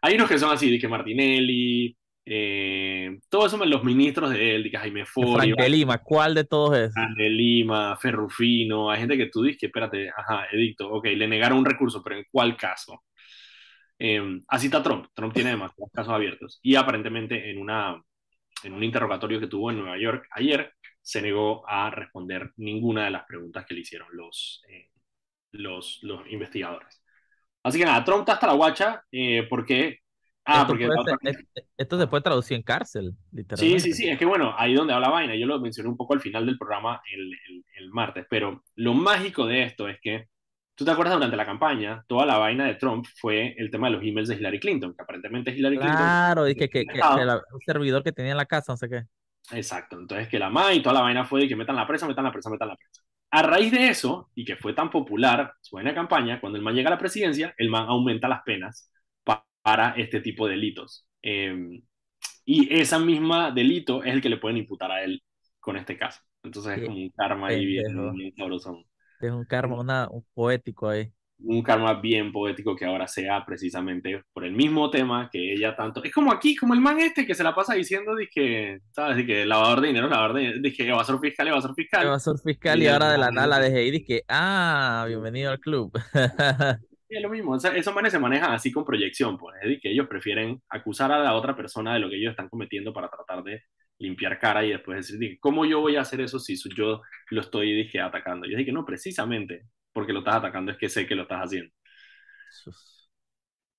Hay 0.01 0.15
unos 0.15 0.29
que 0.29 0.39
son 0.39 0.51
así, 0.51 0.69
dije, 0.69 0.87
Martinelli, 0.87 1.95
eh, 2.25 3.19
todos 3.29 3.53
esos 3.53 3.67
los 3.67 3.83
ministros 3.83 4.29
de 4.31 4.55
él, 4.55 4.63
dije, 4.63 4.77
Jaime 4.77 5.05
Fori, 5.05 5.51
Frank 5.51 5.57
de 5.57 5.69
Lima, 5.69 5.97
¿cuál 5.97 6.35
de 6.35 6.43
todos 6.43 6.77
es? 6.77 6.93
Fran 6.93 7.15
de 7.15 7.29
Lima, 7.29 7.95
Ferrufino, 7.97 8.89
hay 8.89 8.99
gente 8.99 9.17
que 9.17 9.27
tú 9.27 9.43
dices 9.43 9.59
que, 9.59 9.65
espérate, 9.67 10.09
ajá, 10.09 10.47
edicto, 10.51 10.89
ok, 10.89 11.05
le 11.05 11.27
negaron 11.27 11.59
un 11.59 11.65
recurso, 11.65 12.01
pero 12.03 12.17
¿en 12.17 12.25
cuál 12.29 12.57
caso? 12.57 13.03
Eh, 13.99 14.41
así 14.47 14.65
está 14.67 14.83
Trump. 14.83 15.07
Trump 15.13 15.33
tiene 15.33 15.51
demasiados 15.51 15.89
casos 15.93 16.13
abiertos. 16.13 16.59
Y 16.61 16.75
aparentemente 16.75 17.49
en, 17.49 17.57
una, 17.57 18.01
en 18.63 18.73
un 18.73 18.83
interrogatorio 18.83 19.39
que 19.39 19.47
tuvo 19.47 19.71
en 19.71 19.77
Nueva 19.77 19.97
York 19.97 20.27
ayer, 20.31 20.73
se 21.03 21.21
negó 21.21 21.69
a 21.69 21.91
responder 21.91 22.53
ninguna 22.57 23.05
de 23.05 23.11
las 23.11 23.25
preguntas 23.25 23.65
que 23.67 23.75
le 23.75 23.81
hicieron 23.81 24.09
los, 24.13 24.63
eh, 24.69 24.89
los, 25.51 25.99
los 26.03 26.27
investigadores. 26.31 27.03
Así 27.63 27.79
que 27.79 27.85
nada, 27.85 28.03
Trump 28.03 28.21
está 28.21 28.33
hasta 28.33 28.47
la 28.47 28.53
guacha 28.53 29.03
eh, 29.11 29.47
porque... 29.49 29.99
Ah, 30.45 30.61
esto, 30.61 30.67
porque 30.69 30.87
puede 30.87 31.03
ser- 31.03 31.19
es- 31.55 31.63
esto 31.77 31.99
se 31.99 32.07
puede 32.07 32.23
traducir 32.23 32.57
en 32.57 32.63
cárcel, 32.63 33.13
Sí, 33.13 33.37
literalmente. 33.37 33.83
sí, 33.83 33.93
sí, 33.93 34.09
es 34.09 34.17
que 34.19 34.25
bueno, 34.25 34.55
ahí 34.57 34.73
donde 34.73 34.93
habla 34.93 35.09
vaina, 35.09 35.35
yo 35.35 35.45
lo 35.45 35.59
mencioné 35.59 35.89
un 35.89 35.97
poco 35.97 36.13
al 36.15 36.21
final 36.21 36.45
del 36.45 36.57
programa 36.57 37.01
el, 37.13 37.31
el- 37.47 37.65
el 37.77 37.89
martes, 37.91 38.25
pero 38.29 38.63
lo 38.75 38.93
mágico 38.93 39.45
de 39.45 39.63
esto 39.63 39.87
es 39.87 39.99
que, 40.01 40.27
tú 40.75 40.83
te 40.85 40.91
acuerdas 40.91 41.15
durante 41.15 41.37
la 41.37 41.45
campaña, 41.45 42.03
toda 42.07 42.25
la 42.25 42.37
vaina 42.39 42.65
de 42.65 42.75
Trump 42.75 43.05
fue 43.15 43.53
el 43.57 43.69
tema 43.71 43.87
de 43.89 43.93
los 43.95 44.03
emails 44.03 44.27
de 44.29 44.35
Hillary 44.35 44.59
Clinton, 44.59 44.95
que 44.95 45.01
aparentemente 45.03 45.51
Hillary 45.51 45.77
Clinton... 45.77 45.97
Claro, 45.99 46.47
y 46.49 46.55
que, 46.55 46.67
que, 46.69 46.85
que- 46.85 46.93
que 46.93 47.25
la- 47.25 47.41
un 47.53 47.61
servidor 47.65 48.03
que 48.03 48.11
tenía 48.11 48.31
en 48.31 48.37
la 48.37 48.45
casa, 48.45 48.73
no 48.73 48.77
sé 48.77 48.89
qué. 48.89 49.03
Exacto, 49.51 49.99
entonces 49.99 50.27
que 50.29 50.39
la 50.39 50.47
MA 50.47 50.73
y 50.73 50.81
toda 50.81 50.95
la 50.95 51.01
vaina 51.01 51.25
fue 51.25 51.41
de 51.41 51.47
que 51.47 51.55
metan 51.55 51.75
la 51.75 51.85
presa, 51.87 52.07
metan 52.07 52.23
la 52.23 52.31
presa, 52.31 52.49
metan 52.49 52.69
la 52.69 52.75
presa. 52.77 53.01
A 53.31 53.41
raíz 53.43 53.71
de 53.71 53.89
eso, 53.89 54.29
y 54.35 54.45
que 54.45 54.55
fue 54.55 54.73
tan 54.73 54.89
popular 54.89 55.53
su 55.61 55.75
buena 55.75 55.93
campaña, 55.93 56.39
cuando 56.39 56.57
el 56.57 56.63
man 56.63 56.75
llega 56.75 56.89
a 56.89 56.91
la 56.93 56.97
presidencia, 56.99 57.53
el 57.57 57.69
man 57.69 57.85
aumenta 57.89 58.27
las 58.27 58.41
penas 58.43 58.89
pa- 59.23 59.45
para 59.61 59.91
este 59.97 60.21
tipo 60.21 60.45
de 60.47 60.51
delitos. 60.53 61.07
Eh, 61.21 61.81
y 62.45 62.73
esa 62.75 62.99
misma 62.99 63.51
delito 63.51 64.03
es 64.03 64.13
el 64.13 64.21
que 64.21 64.29
le 64.29 64.37
pueden 64.37 64.57
imputar 64.57 64.91
a 64.91 65.03
él 65.03 65.23
con 65.59 65.77
este 65.77 65.97
caso. 65.97 66.21
Entonces 66.43 66.77
es 66.79 66.83
como 66.83 66.97
un 66.99 67.09
karma 67.11 67.49
ahí 67.49 67.65
bien, 67.65 68.11
bien 68.15 68.33
sabrosón. 68.35 68.85
Es 69.19 69.31
un 69.31 69.43
karma, 69.45 69.79
una, 69.79 70.07
un 70.11 70.23
poético 70.35 70.87
ahí. 70.87 71.11
Un 71.45 71.61
karma 71.61 71.99
bien 71.99 72.31
poético 72.31 72.75
que 72.75 72.85
ahora 72.85 73.07
sea 73.07 73.43
precisamente 73.45 74.23
por 74.33 74.45
el 74.45 74.53
mismo 74.53 74.89
tema 74.89 75.29
que 75.31 75.53
ella 75.53 75.75
tanto. 75.75 76.03
Es 76.03 76.11
como 76.11 76.31
aquí, 76.31 76.55
como 76.55 76.73
el 76.73 76.79
man 76.81 76.99
este 76.99 77.25
que 77.25 77.35
se 77.35 77.43
la 77.43 77.53
pasa 77.53 77.73
diciendo, 77.73 78.15
dije, 78.15 78.79
¿sabes? 78.91 79.17
De 79.17 79.25
que 79.25 79.45
lavador 79.45 79.81
de 79.81 79.87
dinero, 79.87 80.07
lavador 80.07 80.33
de 80.35 80.39
dinero, 80.41 80.59
dije, 80.61 80.87
evasor 80.87 81.19
fiscal, 81.19 81.47
evasor 81.47 81.75
fiscal. 81.75 82.05
Evasor 82.07 82.39
fiscal 82.39 82.81
y 82.81 82.85
Y 82.85 82.87
ahora 82.87 83.11
de 83.11 83.17
la 83.17 83.31
nada 83.31 83.47
la 83.47 83.59
dejé 83.59 83.83
y 83.83 83.91
dije, 83.91 84.23
ah, 84.27 85.05
bienvenido 85.07 85.51
al 85.51 85.59
club. 85.59 85.91
Es 87.13 87.21
lo 87.21 87.29
mismo, 87.29 87.51
o 87.51 87.59
sea, 87.59 87.75
esos 87.75 87.93
manes 87.93 88.11
se 88.11 88.17
manejan 88.17 88.53
así 88.53 88.71
con 88.71 88.83
proyección, 88.83 89.37
pues, 89.37 89.55
es 89.57 89.63
decir, 89.63 89.79
que 89.81 89.91
ellos 89.91 90.07
prefieren 90.07 90.59
acusar 90.67 91.11
a 91.11 91.19
la 91.19 91.35
otra 91.35 91.55
persona 91.55 91.93
de 91.93 91.99
lo 91.99 92.09
que 92.09 92.15
ellos 92.15 92.31
están 92.31 92.49
cometiendo 92.49 92.91
para 92.91 93.07
tratar 93.07 93.43
de 93.43 93.61
limpiar 93.99 94.39
cara 94.39 94.65
y 94.65 94.71
después 94.71 94.97
decir, 94.97 95.19
dije, 95.19 95.37
¿cómo 95.39 95.63
yo 95.65 95.79
voy 95.79 95.95
a 95.95 96.01
hacer 96.01 96.21
eso 96.21 96.39
si 96.39 96.55
yo 96.75 97.01
lo 97.29 97.41
estoy, 97.41 97.71
dije, 97.73 98.01
atacando? 98.01 98.47
Yo 98.47 98.57
dije, 98.57 98.71
no, 98.71 98.83
precisamente 98.83 99.67
porque 99.93 100.13
lo 100.13 100.19
estás 100.19 100.35
atacando 100.35 100.71
es 100.71 100.77
que 100.77 100.89
sé 100.89 101.07
que 101.07 101.15
lo 101.15 101.23
estás 101.23 101.41
haciendo. 101.45 101.71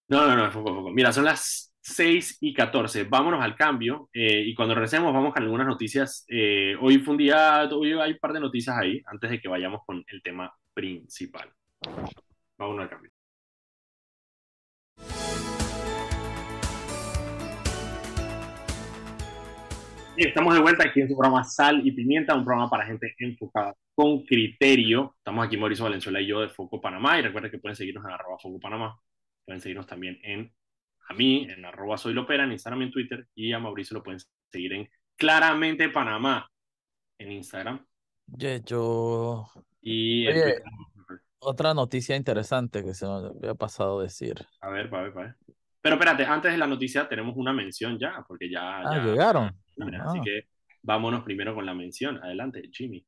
No, 0.08 0.26
no, 0.26 0.36
no, 0.36 0.50
foco, 0.50 0.74
foco. 0.74 0.90
Mira, 0.90 1.12
son 1.12 1.24
las 1.24 1.74
6 1.80 2.38
y 2.40 2.52
14. 2.54 3.04
Vámonos 3.04 3.42
al 3.42 3.56
cambio 3.56 4.08
eh, 4.12 4.42
y 4.46 4.54
cuando 4.54 4.74
regresemos 4.74 5.12
vamos 5.12 5.32
con 5.32 5.42
algunas 5.42 5.66
noticias. 5.66 6.24
Eh, 6.28 6.76
hoy 6.80 6.98
fue 6.98 7.12
un 7.12 7.18
día, 7.18 7.64
hoy 7.72 7.92
hay 7.92 8.12
un 8.12 8.18
par 8.18 8.32
de 8.32 8.40
noticias 8.40 8.76
ahí 8.76 9.00
antes 9.06 9.30
de 9.30 9.40
que 9.40 9.48
vayamos 9.48 9.80
con 9.86 10.04
el 10.06 10.22
tema 10.22 10.52
principal. 10.74 11.50
Vámonos 12.58 12.82
al 12.84 12.90
cambio. 12.90 13.13
Estamos 20.16 20.54
de 20.54 20.60
vuelta 20.60 20.84
aquí 20.86 21.00
en 21.00 21.08
su 21.08 21.16
programa 21.16 21.44
Sal 21.44 21.86
y 21.86 21.92
Pimienta, 21.92 22.34
un 22.34 22.44
programa 22.44 22.68
para 22.70 22.86
gente 22.86 23.14
enfocada 23.18 23.74
con 23.94 24.24
criterio. 24.24 25.14
Estamos 25.18 25.46
aquí 25.46 25.56
Mauricio 25.56 25.84
Valenzuela 25.84 26.20
y 26.20 26.26
yo 26.26 26.40
de 26.40 26.48
Foco 26.48 26.80
Panamá. 26.80 27.18
Y 27.18 27.22
recuerden 27.22 27.50
que 27.50 27.58
pueden 27.58 27.76
seguirnos 27.76 28.04
en 28.04 28.12
arroba 28.12 28.38
Foco 28.38 28.58
Panamá. 28.60 28.98
Pueden 29.44 29.60
seguirnos 29.60 29.86
también 29.86 30.18
en 30.22 30.52
a 31.06 31.12
mí, 31.12 31.46
en 31.50 31.64
arroba 31.64 31.98
soy 31.98 32.14
Lopera, 32.14 32.44
en 32.44 32.52
Instagram 32.52 32.82
y 32.82 32.84
en 32.86 32.90
Twitter. 32.90 33.26
Y 33.34 33.52
a 33.52 33.58
Mauricio 33.58 33.94
lo 33.96 34.02
pueden 34.02 34.20
seguir 34.50 34.72
en 34.72 34.88
Claramente 35.16 35.88
Panamá 35.90 36.48
en 37.18 37.32
Instagram. 37.32 37.84
Yo, 38.26 38.56
yo- 38.64 39.46
Y 39.82 40.26
Oye. 40.28 40.62
Otra 41.46 41.74
noticia 41.74 42.16
interesante 42.16 42.82
que 42.82 42.94
se 42.94 43.06
me 43.06 43.12
había 43.12 43.54
pasado 43.54 44.00
a 44.00 44.04
decir. 44.04 44.34
A 44.62 44.70
ver, 44.70 44.88
para 44.88 45.02
ver, 45.02 45.12
para 45.12 45.26
ver. 45.26 45.36
Pero 45.82 45.96
espérate, 45.96 46.24
antes 46.24 46.50
de 46.50 46.56
la 46.56 46.66
noticia 46.66 47.06
tenemos 47.06 47.36
una 47.36 47.52
mención 47.52 47.98
ya, 47.98 48.24
porque 48.26 48.48
ya... 48.50 48.78
Ah, 48.78 48.96
ya 48.96 49.04
llegaron. 49.04 49.54
Así 49.78 50.18
Ah. 50.18 50.22
que 50.24 50.48
vámonos 50.82 51.24
primero 51.24 51.54
con 51.54 51.66
la 51.66 51.74
mención. 51.74 52.22
Adelante, 52.22 52.62
Jimmy. 52.72 53.04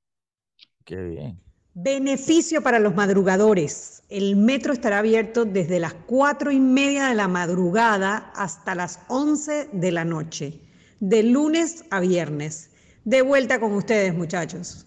Qué 0.85 0.97
bien. 0.97 1.41
Beneficio 1.75 2.63
para 2.63 2.79
los 2.79 2.95
madrugadores. 2.95 4.03
El 4.09 4.37
metro 4.37 4.73
estará 4.73 5.01
abierto 5.01 5.45
desde 5.45 5.79
las 5.79 5.93
cuatro 5.95 6.51
y 6.51 6.59
media 6.61 7.09
de 7.09 7.15
la 7.15 7.29
madrugada 7.29 8.33
hasta 8.35 8.75
las 8.75 9.05
11 9.09 9.69
de 9.73 9.93
la 9.93 10.05
noche, 10.05 10.61
de 11.01 11.23
lunes 11.23 11.85
a 11.91 12.01
viernes. 12.01 12.73
De 13.05 13.21
vuelta 13.23 13.61
con 13.61 13.73
ustedes, 13.73 14.15
muchachos. 14.15 14.87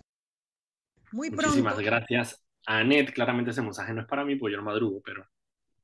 Muy 1.12 1.30
pronto. 1.30 1.48
Muchísimas 1.50 1.80
gracias, 1.80 2.44
Anet. 2.66 3.14
Claramente 3.14 3.52
ese 3.52 3.62
mensaje 3.62 3.94
no 3.94 4.02
es 4.02 4.08
para 4.08 4.26
mí, 4.26 4.36
porque 4.36 4.54
yo 4.54 4.58
no 4.58 4.64
madrugo, 4.66 5.02
pero 5.02 5.26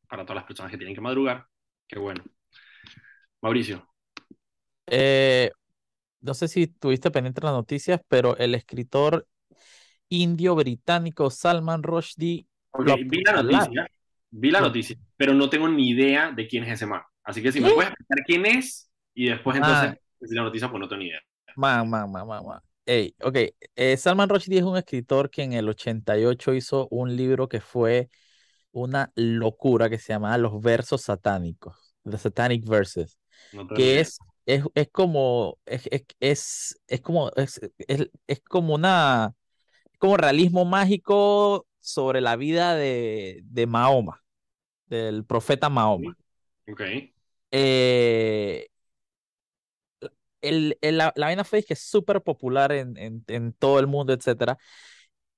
para 0.09 0.23
todas 0.23 0.35
las 0.37 0.45
personas 0.45 0.71
que 0.71 0.77
tienen 0.77 0.95
que 0.95 1.01
madrugar, 1.01 1.45
qué 1.87 1.99
bueno. 1.99 2.23
Mauricio, 3.41 3.87
Eh, 4.87 5.49
no 6.25 6.33
sé 6.33 6.47
si 6.47 6.67
tuviste 6.67 7.11
pendiente 7.11 7.41
las 7.41 7.53
noticias, 7.53 8.01
pero 8.07 8.35
el 8.37 8.55
escritor 8.55 9.27
indio 10.09 10.55
británico 10.55 11.29
Salman 11.29 11.83
Rushdie 11.83 12.47
ok, 12.71 12.87
lo 12.87 12.95
vi 12.97 13.23
la 13.23 13.41
noticia, 13.41 13.87
vi 14.31 14.51
la 14.51 14.61
noticia, 14.61 14.97
pero 15.15 15.33
no 15.33 15.49
tengo 15.49 15.67
ni 15.69 15.89
idea 15.89 16.31
de 16.31 16.47
quién 16.47 16.63
es 16.63 16.73
ese 16.73 16.85
man. 16.85 17.01
Así 17.23 17.41
que 17.41 17.51
si 17.51 17.61
me 17.61 17.71
puedes 17.71 17.91
explicar 17.91 18.25
quién 18.25 18.45
es 18.45 18.89
y 19.13 19.29
después 19.29 19.55
Ah. 19.55 19.59
entonces 19.59 20.03
decir 20.19 20.37
la 20.37 20.43
noticia, 20.43 20.69
pues 20.69 20.79
no 20.79 20.87
tengo 20.87 20.99
ni 20.99 21.07
idea. 21.09 21.21
Man, 21.55 21.89
man, 21.89 22.11
man, 22.11 22.27
man, 22.27 22.45
man. 22.45 22.59
Ey, 22.85 23.15
ok, 23.21 23.37
eh, 23.75 23.97
Salman 23.97 24.29
Rushdie 24.29 24.59
es 24.59 24.63
un 24.63 24.77
escritor 24.77 25.29
que 25.31 25.41
en 25.41 25.53
el 25.53 25.67
88 25.69 26.53
hizo 26.53 26.87
un 26.91 27.15
libro 27.15 27.47
que 27.47 27.59
fue 27.61 28.09
una 28.71 29.11
locura 29.15 29.89
que 29.89 29.97
se 29.97 30.13
llamaba 30.13 30.37
Los 30.37 30.61
Versos 30.61 31.01
Satánicos, 31.01 31.95
The 32.03 32.17
Satanic 32.17 32.67
Verses, 32.67 33.17
No 33.53 33.67
que 33.67 34.01
es, 34.01 34.19
es, 34.45 34.63
es 34.75 34.89
como, 34.91 35.59
es, 35.65 35.87
es, 36.19 36.79
es, 36.87 37.01
como, 37.01 37.31
es, 37.35 37.61
es, 37.87 38.09
es 38.27 38.41
como 38.41 38.75
una, 38.75 39.35
como 39.99 40.17
realismo 40.17 40.65
mágico 40.65 41.67
sobre 41.81 42.21
la 42.21 42.35
vida 42.37 42.75
de, 42.75 43.41
de 43.45 43.67
Mahoma, 43.67 44.23
del 44.87 45.25
profeta 45.25 45.69
Mahoma. 45.69 46.17
Ok, 46.67 46.81
Eh, 47.51 48.67
el, 50.41 50.77
el- 50.81 50.97
la, 50.97 51.13
la 51.15 51.27
vaina 51.27 51.43
fue 51.43 51.63
que 51.63 51.73
es 51.73 51.81
súper 51.81 52.21
popular 52.21 52.71
en, 52.71 52.97
en, 52.97 53.23
en 53.27 53.53
todo 53.53 53.79
el 53.79 53.87
mundo, 53.87 54.13
etcétera. 54.13 54.57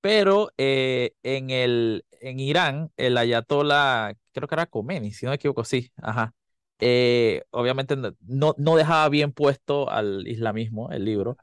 Pero 0.01 0.51
eh, 0.57 1.13
en, 1.23 1.51
el, 1.51 2.05
en 2.21 2.39
Irán, 2.41 2.91
el 2.97 3.17
ayatollah, 3.17 4.13
creo 4.33 4.47
que 4.49 4.55
era 4.55 4.67
Khomeini, 4.67 5.13
si 5.13 5.25
no 5.27 5.31
me 5.31 5.37
equivoco, 5.37 5.65
sí, 5.65 5.91
ajá. 5.97 6.33
Eh, 6.79 7.43
obviamente 7.51 7.95
no, 7.95 8.55
no 8.57 8.75
dejaba 8.75 9.09
bien 9.09 9.31
puesto 9.31 9.89
al 9.89 10.27
islamismo 10.27 10.91
el 10.91 11.05
libro 11.05 11.37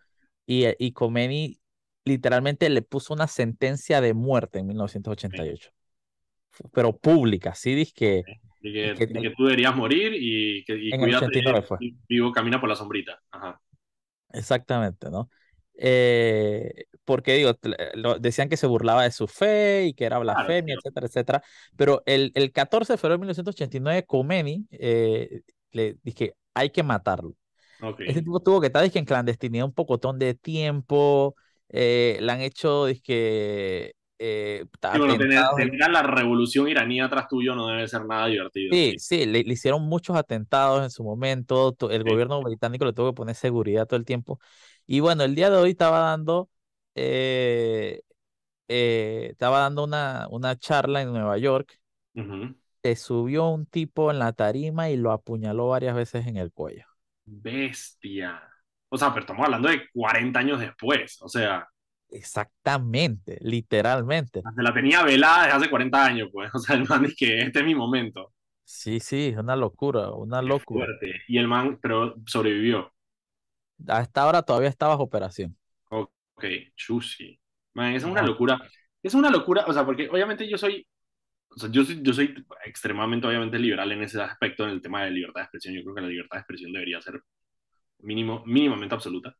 y, 0.46 0.66
y 0.78 0.92
Khomeini 0.92 1.58
literalmente 2.04 2.68
le 2.70 2.82
puso 2.82 3.14
una 3.14 3.26
sentencia 3.26 4.00
de 4.00 4.14
muerte 4.14 4.58
en 4.58 4.66
1988. 4.68 5.70
Pero 6.72 6.96
pública, 6.96 7.54
sí, 7.54 7.74
dice 7.74 7.92
que, 7.94 8.22
de 8.60 8.94
que, 8.94 9.32
tú 9.36 9.44
deberías 9.44 9.74
morir 9.74 10.12
y 10.14 10.64
que 10.64 10.76
y 10.76 10.92
en 10.92 11.00
el 11.02 11.14
89 11.16 11.62
fue. 11.62 11.78
vivo 12.08 12.32
camina 12.32 12.60
por 12.60 12.68
la 12.68 12.76
sombrita. 12.76 13.20
Ajá. 13.30 13.60
Exactamente, 14.32 15.10
¿no? 15.10 15.28
Eh, 15.76 16.86
porque 17.04 17.34
digo, 17.34 17.52
decían 18.20 18.48
que 18.48 18.56
se 18.56 18.66
burlaba 18.66 19.04
de 19.04 19.10
su 19.10 19.26
fe 19.26 19.86
y 19.86 19.94
que 19.94 20.04
era 20.04 20.18
blasfemia, 20.18 20.74
etcétera, 20.74 21.06
etcétera. 21.06 21.42
Pero 21.76 22.02
el, 22.06 22.32
el 22.34 22.52
14 22.52 22.94
de 22.94 22.96
febrero 22.96 23.14
de 23.14 23.20
1989, 23.20 24.04
Khomeini 24.06 24.66
eh, 24.70 25.42
le 25.72 25.96
dije, 26.02 26.34
hay 26.54 26.70
que 26.70 26.82
matarlo. 26.82 27.34
Okay. 27.80 28.08
Ese 28.08 28.22
tipo 28.22 28.40
tuvo 28.40 28.60
que 28.60 28.68
estar 28.68 28.82
dije, 28.82 28.98
en 28.98 29.04
clandestinidad 29.04 29.66
un 29.66 29.74
pocotón 29.74 30.18
de 30.18 30.34
tiempo. 30.34 31.34
Eh, 31.68 32.18
le 32.20 32.32
han 32.32 32.40
hecho, 32.40 32.86
dije, 32.86 33.94
eh, 34.26 34.64
bueno, 34.96 35.18
tener, 35.18 35.90
la 35.90 36.02
revolución 36.02 36.68
iraní 36.68 37.00
atrás 37.00 37.26
tuyo 37.28 37.54
no 37.54 37.66
debe 37.68 37.88
ser 37.88 38.06
nada 38.06 38.26
divertido. 38.26 38.72
Sí, 38.72 38.94
sí, 38.98 39.26
le, 39.26 39.40
hicieron 39.40 39.82
muchos 39.82 40.16
atentados 40.16 40.82
en 40.82 40.90
su 40.90 41.02
momento. 41.02 41.76
El 41.90 42.04
gobierno 42.04 42.40
británico 42.40 42.84
le 42.84 42.92
tuvo 42.92 43.10
que 43.10 43.16
poner 43.16 43.34
seguridad 43.34 43.86
todo 43.86 43.98
el 43.98 44.04
tiempo. 44.04 44.38
Y 44.86 45.00
bueno, 45.00 45.24
el 45.24 45.34
día 45.34 45.50
de 45.50 45.56
hoy 45.56 45.70
estaba 45.70 45.98
dando, 45.98 46.48
eh, 46.94 48.02
eh, 48.68 49.28
estaba 49.30 49.60
dando 49.60 49.84
una, 49.84 50.26
una 50.30 50.56
charla 50.56 51.02
en 51.02 51.12
Nueva 51.12 51.38
York. 51.38 51.78
Se 52.82 52.96
subió 52.96 53.48
un 53.48 53.66
tipo 53.66 54.10
en 54.10 54.18
la 54.18 54.32
tarima 54.32 54.90
y 54.90 54.96
lo 54.96 55.10
apuñaló 55.10 55.68
varias 55.68 55.96
veces 55.96 56.26
en 56.26 56.36
el 56.36 56.52
cuello. 56.52 56.86
Bestia. 57.24 58.42
O 58.88 58.98
sea, 58.98 59.08
pero 59.08 59.20
estamos 59.20 59.44
hablando 59.44 59.68
de 59.68 59.88
40 59.90 60.38
años 60.38 60.60
después. 60.60 61.20
O 61.22 61.28
sea. 61.28 61.68
Exactamente, 62.10 63.38
literalmente. 63.40 64.42
Se 64.54 64.62
la 64.62 64.72
tenía 64.72 65.02
velada 65.02 65.44
desde 65.44 65.56
hace 65.56 65.70
40 65.70 66.04
años, 66.04 66.28
pues. 66.32 66.54
O 66.54 66.58
sea, 66.58 66.76
el 66.76 66.86
man 66.86 67.04
es 67.06 67.16
que 67.16 67.38
este 67.38 67.60
es 67.60 67.64
mi 67.64 67.74
momento. 67.74 68.32
Sí, 68.62 69.00
sí, 69.00 69.28
es 69.28 69.36
una 69.36 69.56
locura, 69.56 70.10
una 70.10 70.40
locura. 70.40 70.86
Y 71.28 71.38
el 71.38 71.48
man, 71.48 71.78
pero 71.82 72.14
sobrevivió. 72.26 72.92
A 73.88 74.00
esta 74.00 74.26
hora 74.26 74.42
todavía 74.42 74.68
está 74.68 74.86
bajo 74.86 75.02
operación. 75.02 75.56
Ok, 76.34 76.44
chusi. 76.76 77.38
Man, 77.74 77.94
es 77.94 78.04
una 78.04 78.22
locura. 78.22 78.58
Es 79.02 79.14
una 79.14 79.30
locura, 79.30 79.64
o 79.66 79.72
sea, 79.72 79.84
porque 79.84 80.08
obviamente 80.08 80.48
yo 80.48 80.56
soy, 80.56 80.86
o 81.48 81.58
sea, 81.58 81.70
yo 81.70 81.84
soy, 81.84 82.00
yo 82.02 82.12
soy 82.12 82.34
extremadamente, 82.64 83.26
obviamente, 83.26 83.58
liberal 83.58 83.92
en 83.92 84.02
ese 84.02 84.20
aspecto, 84.22 84.64
en 84.64 84.70
el 84.70 84.82
tema 84.82 85.04
de 85.04 85.10
libertad 85.10 85.40
de 85.40 85.44
expresión. 85.44 85.74
Yo 85.74 85.82
creo 85.82 85.94
que 85.94 86.00
la 86.00 86.08
libertad 86.08 86.36
de 86.36 86.40
expresión 86.40 86.72
debería 86.72 87.00
ser 87.00 87.20
mínimo, 88.00 88.42
mínimamente 88.46 88.94
absoluta. 88.94 89.34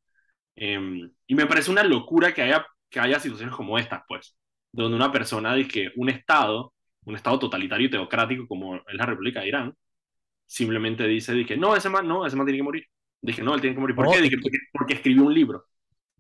Em, 0.57 1.11
y 1.27 1.35
me 1.35 1.47
parece 1.47 1.71
una 1.71 1.85
locura 1.85 2.33
que 2.35 2.43
haya, 2.43 2.67
que 2.91 3.01
haya 3.01 3.21
situaciones 3.21 3.55
como 3.55 3.79
estas, 3.79 4.03
pues, 4.09 4.37
donde 4.73 4.97
una 4.97 5.13
persona 5.13 5.55
dice 5.55 5.71
que 5.71 5.93
un 5.97 6.09
Estado, 6.11 6.75
un 7.05 7.17
Estado 7.17 7.39
totalitario 7.39 7.87
y 7.89 7.91
teocrático 7.91 8.47
como 8.49 8.77
es 8.77 8.83
la 8.95 9.07
República 9.07 9.41
de 9.41 9.49
Irán, 9.49 9.75
simplemente 10.47 11.07
dice, 11.07 11.45
que 11.47 11.57
no, 11.57 11.77
ese 11.77 11.89
man, 11.89 12.07
no, 12.07 12.27
ese 12.27 12.37
man 12.37 12.47
tiene 12.47 12.59
que 12.59 12.65
morir. 12.65 12.87
Dije, 13.21 13.43
no, 13.43 13.55
él 13.55 13.61
tiene 13.61 13.75
que 13.77 13.81
morir. 13.81 13.97
¿Por 13.97 14.11
qué? 14.11 14.21
Dije, 14.21 14.37
porque, 14.73 14.95
escribió 14.95 15.25
un 15.25 15.35
libro. 15.35 15.65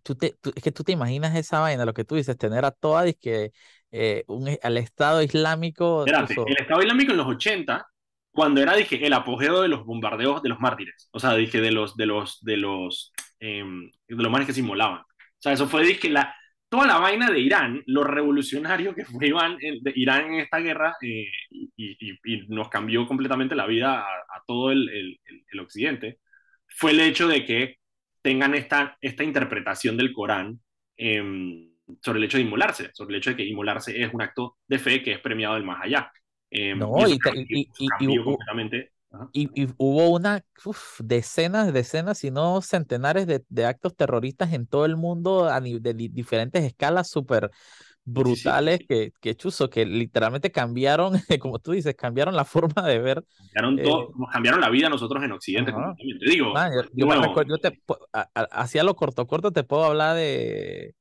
Tú 0.04 0.14
te, 0.14 0.34
es 0.54 0.62
que 0.62 0.70
tú 0.70 0.84
te 0.84 0.92
imaginas 0.92 1.34
esa 1.34 1.60
vaina, 1.60 1.84
lo 1.84 1.94
que 1.94 2.04
tú 2.04 2.14
dices, 2.14 2.36
tener 2.36 2.64
a 2.64 2.70
toda, 2.70 3.10
que 3.14 3.52
eh, 3.90 4.22
un, 4.28 4.48
al 4.62 4.76
Estado 4.76 5.22
Islámico. 5.22 6.04
Espérate, 6.06 6.34
el 6.46 6.56
Estado 6.60 6.82
Islámico 6.82 7.12
en 7.12 7.16
los 7.16 7.26
80, 7.26 7.86
cuando 8.30 8.60
era, 8.60 8.76
dije, 8.76 9.04
el 9.04 9.12
apogeo 9.12 9.62
de 9.62 9.68
los 9.68 9.84
bombardeos 9.84 10.42
de 10.42 10.50
los 10.50 10.60
mártires. 10.60 11.08
O 11.10 11.18
sea, 11.18 11.34
dije, 11.34 11.60
de 11.60 11.72
los, 11.72 11.96
de 11.96 12.06
los, 12.06 12.44
de 12.44 12.56
los, 12.58 13.12
em, 13.40 13.90
de 14.06 14.22
los 14.22 14.30
manes 14.30 14.46
que 14.46 14.52
se 14.52 14.60
inmolaban. 14.60 15.00
O 15.00 15.38
sea, 15.38 15.52
eso 15.52 15.66
fue, 15.66 15.84
dije, 15.84 16.10
la, 16.10 16.34
toda 16.68 16.86
la 16.86 16.98
vaina 16.98 17.30
de 17.30 17.40
Irán, 17.40 17.82
lo 17.86 18.04
revolucionario 18.04 18.94
que 18.94 19.04
fue 19.04 19.28
Irán, 19.28 19.56
de 19.58 19.92
Irán 19.96 20.34
en 20.34 20.40
esta 20.40 20.58
guerra, 20.58 20.96
eh, 21.00 21.26
y, 21.50 21.96
y, 21.98 22.46
nos 22.48 22.68
cambió 22.68 23.06
completamente 23.06 23.54
la 23.54 23.66
vida 23.66 24.00
a, 24.00 24.04
a 24.04 24.42
todo 24.46 24.70
el, 24.70 24.88
el, 24.90 25.20
el 25.50 25.60
occidente 25.60 26.18
fue 26.76 26.90
el 26.90 27.00
hecho 27.00 27.28
de 27.28 27.44
que 27.44 27.76
tengan 28.24 28.54
esta, 28.54 28.96
esta 29.02 29.22
interpretación 29.22 29.98
del 29.98 30.14
Corán 30.14 30.58
em, 30.96 31.70
sobre 32.00 32.18
el 32.18 32.24
hecho 32.24 32.38
de 32.38 32.44
inmolarse, 32.44 32.88
sobre 32.94 33.14
el 33.14 33.18
hecho 33.18 33.30
de 33.30 33.36
que 33.36 33.44
inmolarse 33.44 34.02
es 34.02 34.14
un 34.14 34.22
acto 34.22 34.56
de 34.66 34.78
fe 34.78 35.02
que 35.02 35.12
es 35.12 35.20
premiado 35.20 35.56
del 35.56 35.64
más 35.64 35.84
allá. 35.84 36.10
Em, 36.50 36.78
no, 36.78 37.06
y, 37.06 37.18
y, 39.32 39.68
hubo 39.76 40.08
una 40.08 40.42
decenas, 41.00 41.70
decenas, 41.74 42.18
si 42.18 42.30
no 42.30 42.62
centenares 42.62 43.26
de, 43.26 43.44
de, 43.50 43.66
actos 43.66 43.94
terroristas 43.94 44.54
en 44.54 44.66
todo 44.66 44.86
el 44.86 44.96
mundo 44.96 45.50
a 45.50 45.60
de 45.60 45.92
diferentes 45.94 46.64
escalas 46.64 47.10
súper 47.10 47.50
brutales 48.04 48.80
que, 48.86 49.12
que 49.20 49.34
chuzo, 49.34 49.70
que 49.70 49.86
literalmente 49.86 50.50
cambiaron, 50.50 51.14
como 51.40 51.58
tú 51.58 51.72
dices, 51.72 51.94
cambiaron 51.94 52.36
la 52.36 52.44
forma 52.44 52.86
de 52.86 52.98
ver. 52.98 53.24
Cambiaron, 53.52 53.82
todo, 53.82 54.10
eh, 54.10 54.26
cambiaron 54.32 54.60
la 54.60 54.70
vida 54.70 54.88
nosotros 54.88 55.22
en 55.24 55.32
Occidente, 55.32 55.72
te 55.72 56.30
digo. 56.30 56.52
yo, 56.94 57.06
hacía 58.50 58.84
lo 58.84 58.94
corto, 58.94 59.26
corto, 59.26 59.52
te 59.52 59.64
puedo 59.64 59.84
hablar 59.84 60.16
de, 60.16 60.94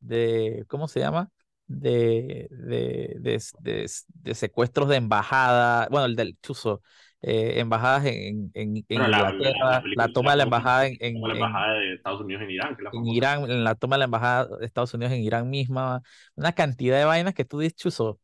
de 0.00 0.64
¿cómo 0.68 0.88
se 0.88 1.00
llama? 1.00 1.30
De, 1.66 2.46
de, 2.50 3.16
de, 3.20 3.90
de 4.22 4.34
secuestros 4.34 4.88
de 4.88 4.96
embajada, 4.96 5.88
bueno, 5.90 6.06
el 6.06 6.14
del 6.14 6.38
chuzo, 6.40 6.82
eh, 7.26 7.58
embajadas 7.58 8.04
en, 8.04 8.50
en, 8.52 8.76
Inglaterra, 8.76 9.82
la, 9.96 10.08
toma 10.08 10.32
de 10.32 10.36
la 10.36 10.42
embajada 10.42 10.86
en, 10.86 10.96
en, 11.00 11.22
la 11.22 11.32
embajada 11.32 11.72
de 11.72 11.94
Estados 11.94 12.20
Unidos 12.20 12.42
en 12.42 12.50
Irán, 12.50 12.76
en 12.92 13.06
Irán, 13.06 13.50
en 13.50 13.64
la 13.64 13.74
toma 13.74 13.96
de 13.96 14.00
la 14.00 14.04
embajada 14.04 14.46
de 14.58 14.66
Estados 14.66 14.92
Unidos 14.92 15.14
en 15.14 15.20
Irán 15.22 15.48
misma, 15.48 16.02
una 16.34 16.52
cantidad 16.52 16.98
de 16.98 17.06
vainas 17.06 17.32
que 17.32 17.46
tú 17.46 17.60
dices, 17.60 17.76
Chuzo. 17.76 18.08
O 18.08 18.20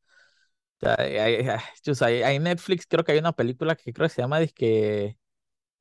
sea, 0.81 0.97
hay, 0.99 2.23
hay, 2.23 2.39
Netflix, 2.39 2.87
creo 2.87 3.03
que 3.03 3.13
hay 3.13 3.19
una 3.19 3.33
película 3.33 3.75
que 3.75 3.93
creo 3.93 4.07
que 4.07 4.15
se 4.15 4.21
llama 4.21 4.39
que, 4.55 5.17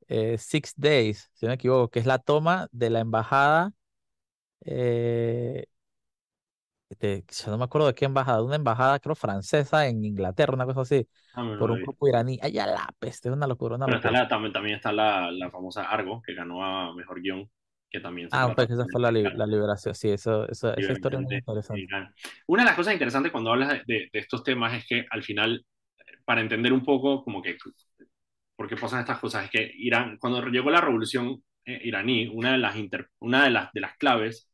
eh, 0.08 0.38
Six 0.38 0.74
Days, 0.78 1.30
si 1.34 1.46
no 1.46 1.50
me 1.50 1.56
equivoco, 1.56 1.90
que 1.90 2.00
es 2.00 2.06
la 2.06 2.20
toma 2.20 2.68
de 2.72 2.90
la 2.90 3.02
embajada 3.02 3.74
eh, 4.66 5.66
este, 6.90 7.24
yo 7.30 7.52
no 7.52 7.58
me 7.60 7.66
acuerdo 7.66 7.88
de 7.88 7.94
qué 7.94 8.06
embajada, 8.06 8.42
una 8.42 8.56
embajada 8.56 9.00
creo 9.00 9.14
francesa 9.14 9.88
en 9.88 10.04
Inglaterra, 10.04 10.54
una 10.54 10.66
cosa 10.66 10.82
así, 10.82 11.08
ah, 11.36 11.56
por 11.60 11.70
un 11.70 11.82
grupo 11.84 12.08
iraní. 12.08 12.40
Ay, 12.42 12.54
ya 12.54 12.66
la 12.66 12.90
peste, 12.98 13.30
es 13.30 13.36
una 13.36 13.46
locura. 13.46 13.76
Una 13.76 13.86
locura. 13.88 14.28
también, 14.28 14.52
también 14.52 14.76
está 14.78 14.92
la, 14.92 15.32
la, 15.32 15.52
famosa 15.52 15.84
Argo, 15.84 16.22
que 16.26 16.34
ganó 16.34 16.66
a 16.66 16.96
Mejor 16.96 17.22
Guión, 17.22 17.48
que 17.92 18.00
también... 18.00 18.28
ah, 18.32 18.52
pues 18.56 18.72
esa 18.72 18.86
fue 18.92 19.00
la, 19.00 19.12
la, 19.12 19.46
liberación, 19.46 19.94
sí, 19.94 20.10
eso, 20.10 20.50
eso 20.50 20.76
esa 20.76 20.92
historia 20.92 21.20
es 21.20 21.26
muy 21.26 21.36
interesante. 21.36 21.88
Una 22.48 22.64
de 22.64 22.70
las 22.70 22.76
cosas 22.76 22.94
interesantes 22.94 23.32
cuando 23.32 23.52
hablas 23.52 23.86
de, 23.86 24.10
de, 24.12 24.20
estos 24.20 24.44
temas 24.44 24.74
es 24.74 24.88
que 24.88 25.06
al 25.12 25.22
final, 25.22 25.64
para 26.26 26.42
entender 26.42 26.74
un 26.74 26.84
poco 26.84 27.24
como 27.24 27.42
que 27.42 27.56
por 28.56 28.68
qué 28.68 28.76
pasan 28.76 29.02
estas 29.02 29.20
cosas, 29.20 29.46
es 29.46 29.52
que 29.52 29.72
Irán, 29.76 30.18
cuando 30.18 30.44
llegó 30.48 30.72
la 30.72 30.82
revolución 30.82 31.44
eh, 31.66 31.80
iraní, 31.84 32.28
una 32.28 32.54
de 32.54 32.58
las, 32.58 32.76
inter, 32.76 33.10
una 33.20 33.44
de 33.44 33.52
las, 33.52 33.72
de 33.74 33.82
las 33.82 33.96
claves 33.98 34.50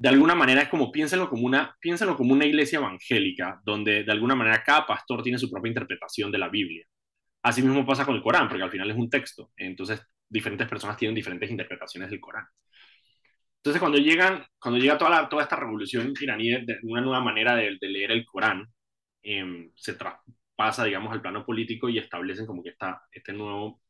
de 0.00 0.08
alguna 0.08 0.34
manera 0.34 0.62
es 0.62 0.68
como 0.68 0.90
piénsenlo 0.90 1.28
como 1.28 1.44
una, 1.44 1.76
piénsenlo 1.78 2.16
como 2.16 2.32
una 2.32 2.46
iglesia 2.46 2.78
evangélica, 2.78 3.60
donde 3.62 4.02
de 4.02 4.12
alguna 4.12 4.34
manera 4.34 4.62
cada 4.64 4.86
pastor 4.86 5.22
tiene 5.22 5.38
su 5.38 5.50
propia 5.50 5.68
interpretación 5.68 6.32
de 6.32 6.38
la 6.38 6.48
Biblia. 6.48 6.86
Así 7.42 7.62
mismo 7.62 7.84
pasa 7.86 8.06
con 8.06 8.16
el 8.16 8.22
Corán, 8.22 8.48
porque 8.48 8.62
al 8.64 8.70
final 8.70 8.90
es 8.90 8.96
un 8.96 9.10
texto, 9.10 9.52
entonces 9.56 10.00
diferentes 10.28 10.66
personas 10.68 10.96
tienen 10.96 11.14
diferentes 11.14 11.50
interpretaciones 11.50 12.10
del 12.10 12.20
Corán. 12.20 12.46
Entonces 13.58 13.80
cuando 13.80 13.98
llegan, 13.98 14.44
cuando 14.58 14.80
llega 14.80 14.96
toda, 14.98 15.28
toda 15.28 15.42
esta 15.42 15.56
revolución 15.56 16.14
iraní 16.18 16.48
de, 16.64 16.78
una 16.84 17.02
nueva 17.02 17.20
manera 17.20 17.54
de, 17.56 17.76
leer 17.82 18.12
el 18.12 18.24
Corán, 18.24 18.66
em, 19.22 19.70
se 19.76 19.94
traspasa, 19.94 20.84
digamos, 20.84 21.12
al 21.12 21.20
plano 21.20 21.44
político 21.44 21.88
y 21.90 21.98
establecen 21.98 22.46
como 22.46 22.62
que 22.62 22.70
está 22.70 23.02
este 23.12 23.32
nuevo, 23.34 23.82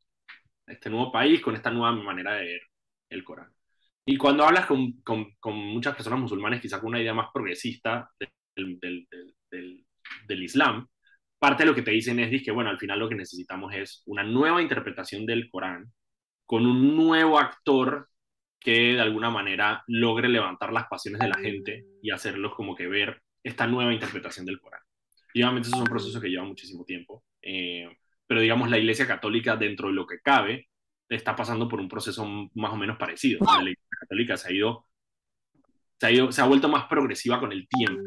este 0.66 0.90
nuevo 0.90 1.12
país 1.12 1.40
con 1.40 1.54
esta 1.56 1.70
nueva 1.70 1.92
manera 1.92 2.34
de 2.34 2.44
leer 2.44 2.62
el 3.10 3.24
Corán. 3.24 3.52
Y 4.04 4.16
cuando 4.16 4.44
hablas 4.44 4.66
con, 4.66 4.92
con, 5.02 5.56
muchas 5.56 5.94
personas 5.94 6.20
musulmanes, 6.20 6.60
quizás 6.60 6.80
con 6.80 6.88
una 6.88 7.00
idea 7.00 7.14
más 7.14 7.28
progresista 7.32 8.10
del, 8.18 8.78
del, 8.80 9.06
del, 9.50 9.84
del, 10.26 10.42
Islam, 10.42 10.86
parte 11.38 11.62
de 11.62 11.68
lo 11.68 11.74
que 11.74 11.82
te 11.82 11.90
dicen 11.90 12.18
es 12.18 12.42
que, 12.42 12.50
bueno, 12.50 12.70
al 12.70 12.78
final 12.78 12.98
lo 12.98 13.08
que 13.08 13.14
necesitamos 13.14 13.74
es 13.74 14.02
una 14.06 14.22
nueva 14.22 14.62
interpretación 14.62 15.26
del 15.26 15.50
Corán 15.50 15.92
con 16.46 16.66
un 16.66 16.96
nuevo 16.96 17.38
actor 17.38 18.08
que 18.58 18.94
de 18.94 19.00
alguna 19.00 19.30
manera 19.30 19.84
logre 19.86 20.28
levantar 20.28 20.72
las 20.72 20.86
pasiones 20.88 21.20
de 21.20 21.28
la 21.28 21.38
gente 21.38 21.84
y 22.02 22.10
hacerlos 22.10 22.54
como 22.54 22.74
que 22.74 22.88
ver 22.88 23.22
esta 23.42 23.66
nueva 23.66 23.92
interpretación 23.92 24.44
del 24.46 24.60
Corán. 24.60 24.82
Y 25.32 25.42
obviamente 25.42 25.68
eso 25.68 25.76
es 25.76 25.82
un 25.82 25.88
proceso 25.88 26.20
que 26.20 26.28
lleva 26.28 26.44
muchísimo 26.44 26.84
tiempo, 26.84 27.24
eh, 27.40 27.88
pero 28.26 28.40
digamos 28.40 28.68
la 28.68 28.78
Iglesia 28.78 29.06
Católica 29.06 29.56
dentro 29.56 29.88
de 29.88 29.94
lo 29.94 30.06
que 30.06 30.20
cabe 30.20 30.69
está 31.10 31.34
pasando 31.34 31.68
por 31.68 31.80
un 31.80 31.88
proceso 31.88 32.24
más 32.54 32.72
o 32.72 32.76
menos 32.76 32.96
parecido. 32.98 33.40
La 33.44 33.60
Iglesia 33.62 33.96
Católica 34.00 34.36
se 34.36 34.48
ha 34.48 34.52
ido 34.52 34.86
se 36.00 36.06
ha, 36.06 36.10
ido, 36.10 36.32
se 36.32 36.40
ha 36.40 36.46
vuelto 36.46 36.68
más 36.68 36.86
progresiva 36.86 37.38
con 37.38 37.52
el 37.52 37.68
tiempo. 37.68 38.02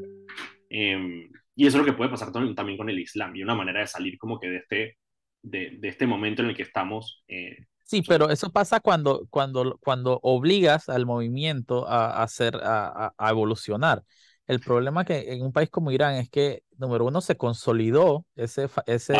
Em, 0.70 1.30
y 1.56 1.68
eso 1.68 1.78
es 1.78 1.86
lo 1.86 1.86
que 1.86 1.96
puede 1.96 2.10
pasar 2.10 2.32
también 2.32 2.78
con 2.78 2.90
el 2.90 3.00
Islam 3.00 3.36
y 3.36 3.44
una 3.44 3.54
manera 3.54 3.82
de 3.82 3.88
salir 3.88 4.18
como 4.18 4.40
que 4.40 4.50
de 4.50 4.58
este, 4.58 4.98
de, 5.44 5.78
de 5.80 5.88
este 5.88 6.08
momento 6.08 6.42
en 6.42 6.50
el 6.50 6.56
que 6.56 6.64
estamos. 6.64 7.24
Eh, 7.28 7.68
sí, 7.84 8.02
pero 8.02 8.32
eso 8.32 8.52
pasa 8.52 8.80
cuando, 8.80 9.28
cuando, 9.30 9.78
cuando 9.80 10.20
obligas 10.24 10.90
al 10.90 11.06
movimiento 11.06 11.88
a, 11.88 12.24
hacer, 12.24 12.56
a, 12.64 13.14
a, 13.16 13.30
evolucionar. 13.30 14.04
El 14.48 14.60
problema 14.60 15.06
que 15.06 15.34
en 15.34 15.42
un 15.42 15.54
país 15.54 15.70
como 15.70 15.92
Irán 15.92 16.16
es 16.16 16.30
que, 16.30 16.64
número 16.78 17.06
uno, 17.06 17.22
se 17.22 17.38
consolidó 17.38 18.26
ese, 18.36 18.68
ese, 18.88 19.14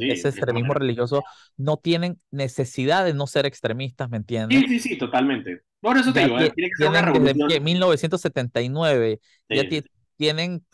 ese 0.00 0.28
extremismo 0.28 0.74
religioso. 0.74 1.22
No 1.56 1.76
tienen 1.76 2.20
necesidad 2.30 3.04
de 3.04 3.14
no 3.14 3.26
ser 3.26 3.46
extremistas, 3.46 4.10
¿me 4.10 4.16
entiendes? 4.16 4.58
Sí, 4.60 4.66
sí, 4.68 4.80
sí, 4.80 4.98
totalmente. 4.98 5.62
Por 5.80 5.96
eso 5.96 6.12
te 6.12 6.24
digo, 6.24 6.38
eh, 6.40 6.50
tiene 6.54 6.70
que 6.70 6.82
ser 6.82 6.88
una 6.88 7.02
revolución. 7.02 7.48
Desde 7.48 7.60
1979 7.60 9.20
ya 9.48 9.68
tienen 10.16 10.66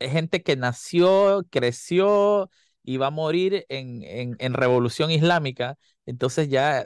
gente 0.00 0.42
que 0.42 0.56
nació, 0.56 1.46
creció 1.50 2.50
y 2.82 2.96
va 2.96 3.08
a 3.08 3.10
morir 3.10 3.66
en, 3.68 4.02
en, 4.02 4.36
en 4.38 4.54
revolución 4.54 5.10
islámica. 5.10 5.76
Entonces 6.06 6.48
ya 6.48 6.84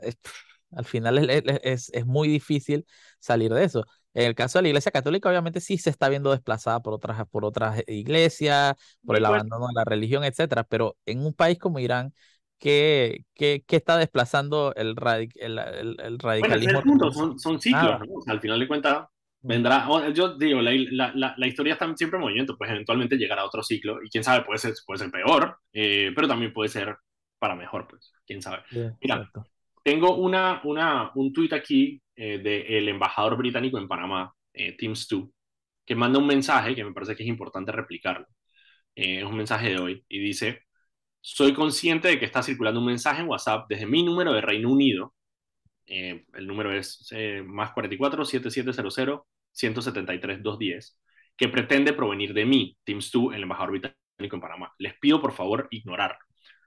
al 0.73 0.85
final 0.85 1.31
es, 1.31 1.43
es, 1.63 1.91
es, 1.95 2.07
muy 2.07 2.29
difícil 2.29 2.85
salir 3.21 3.53
de 3.53 3.65
eso. 3.65 3.85
En 4.15 4.27
el 4.27 4.35
caso 4.35 4.59
de 4.59 4.63
la 4.63 4.69
Iglesia 4.69 4.93
Católica, 4.93 5.29
obviamente 5.29 5.61
sí 5.61 5.79
se 5.79 5.91
está 5.91 6.09
viendo 6.09 6.31
desplazada 6.31 6.81
por 6.81 6.93
otras, 6.93 7.27
por 7.29 7.45
otras 7.45 7.83
iglesias, 7.87 8.75
por 9.05 9.17
el 9.17 9.25
abandono 9.25 9.69
de 9.69 9.75
la 9.75 9.85
religión, 9.85 10.25
etcétera. 10.25 10.65
Pero 10.65 10.97
en 11.07 11.25
un 11.25 11.33
país 11.33 11.59
como 11.59 11.79
Irán, 11.79 12.13
¿qué, 12.59 13.25
qué, 13.35 13.65
qué 13.67 13.77
está 13.77 13.97
desplazando 13.97 14.75
el, 14.77 14.95
el, 15.37 15.59
el, 15.99 16.19
radicalismo? 16.19 16.83
son, 17.13 17.39
son 17.39 17.61
ciclos, 17.61 18.01
Al 18.27 18.41
final 18.41 18.61
de 18.61 18.69
cuentas, 18.69 19.07
vendrá, 19.41 19.89
yo 20.13 20.37
digo, 20.37 20.61
la, 20.61 20.73
la, 21.15 21.35
la, 21.37 21.47
historia 21.47 21.73
está 21.73 21.93
siempre 21.97 22.19
en 22.19 22.23
movimiento, 22.23 22.57
pues 22.57 22.71
eventualmente 22.71 23.17
llegará 23.17 23.45
otro 23.45 23.63
ciclo 23.63 23.99
y 24.03 24.11
quién 24.11 24.25
sabe, 24.25 24.45
puede 24.45 24.59
ser, 24.59 24.75
puede 24.87 24.99
ser 24.99 25.11
peor, 25.11 25.59
eh, 25.73 26.13
pero 26.15 26.29
también 26.29 26.53
puede 26.53 26.69
ser 26.69 26.97
para 27.39 27.57
mejor, 27.57 27.89
pues, 27.89 28.13
quién 28.27 28.41
sabe. 28.41 28.63
Mira, 29.01 29.31
tengo 29.83 30.17
una, 30.17 30.61
una, 30.65 31.11
un 31.15 31.33
tuit 31.33 31.53
aquí 31.53 32.02
eh, 32.17 32.39
del 32.39 32.89
embajador 32.89 33.37
británico 33.37 33.79
en 33.79 33.89
Panamá, 33.89 34.35
eh, 34.53 34.77
Tim 34.77 34.95
Stu, 34.95 35.33
que 35.85 35.95
manda 35.97 36.19
un 36.19 36.27
mensaje 36.27 36.75
que 36.75 36.85
me 36.85 36.93
parece 36.93 37.17
que 37.17 37.23
es 37.25 37.29
importante 37.29 37.73
replicarlo. 37.73 38.27
Eh, 38.95 39.19
es 39.21 39.25
un 39.25 39.37
mensaje 39.37 39.71
de 39.71 39.79
hoy 39.79 40.05
y 40.09 40.21
dice, 40.21 40.61
soy 41.21 41.55
consciente 41.55 42.09
de 42.09 42.19
que 42.19 42.27
está 42.27 42.43
circulando 42.43 42.81
un 42.81 42.87
mensaje 42.87 43.23
en 43.23 43.29
WhatsApp 43.29 43.67
desde 43.69 43.87
mi 43.87 44.03
número 44.03 44.33
de 44.33 44.41
Reino 44.43 44.71
Unido. 44.71 45.15
el 45.87 46.47
número 46.47 46.73
es 46.73 47.11
más 47.45 47.73
44 47.73 48.25
7700 48.25 49.23
173 49.53 50.43
210 50.43 50.99
que 51.37 51.49
pretende 51.49 51.93
provenir 51.93 52.35
de 52.35 52.45
mí, 52.47 52.77
Tim 52.85 53.01
Stu, 53.01 53.33
el 53.33 53.43
embajador 53.43 53.73
británico 53.73 54.37
en 54.37 54.41
Panamá. 54.41 54.73
Les 54.79 54.99
pido 54.99 55.21
por 55.21 55.33
favor 55.33 55.69
ignorarlo. 55.71 56.19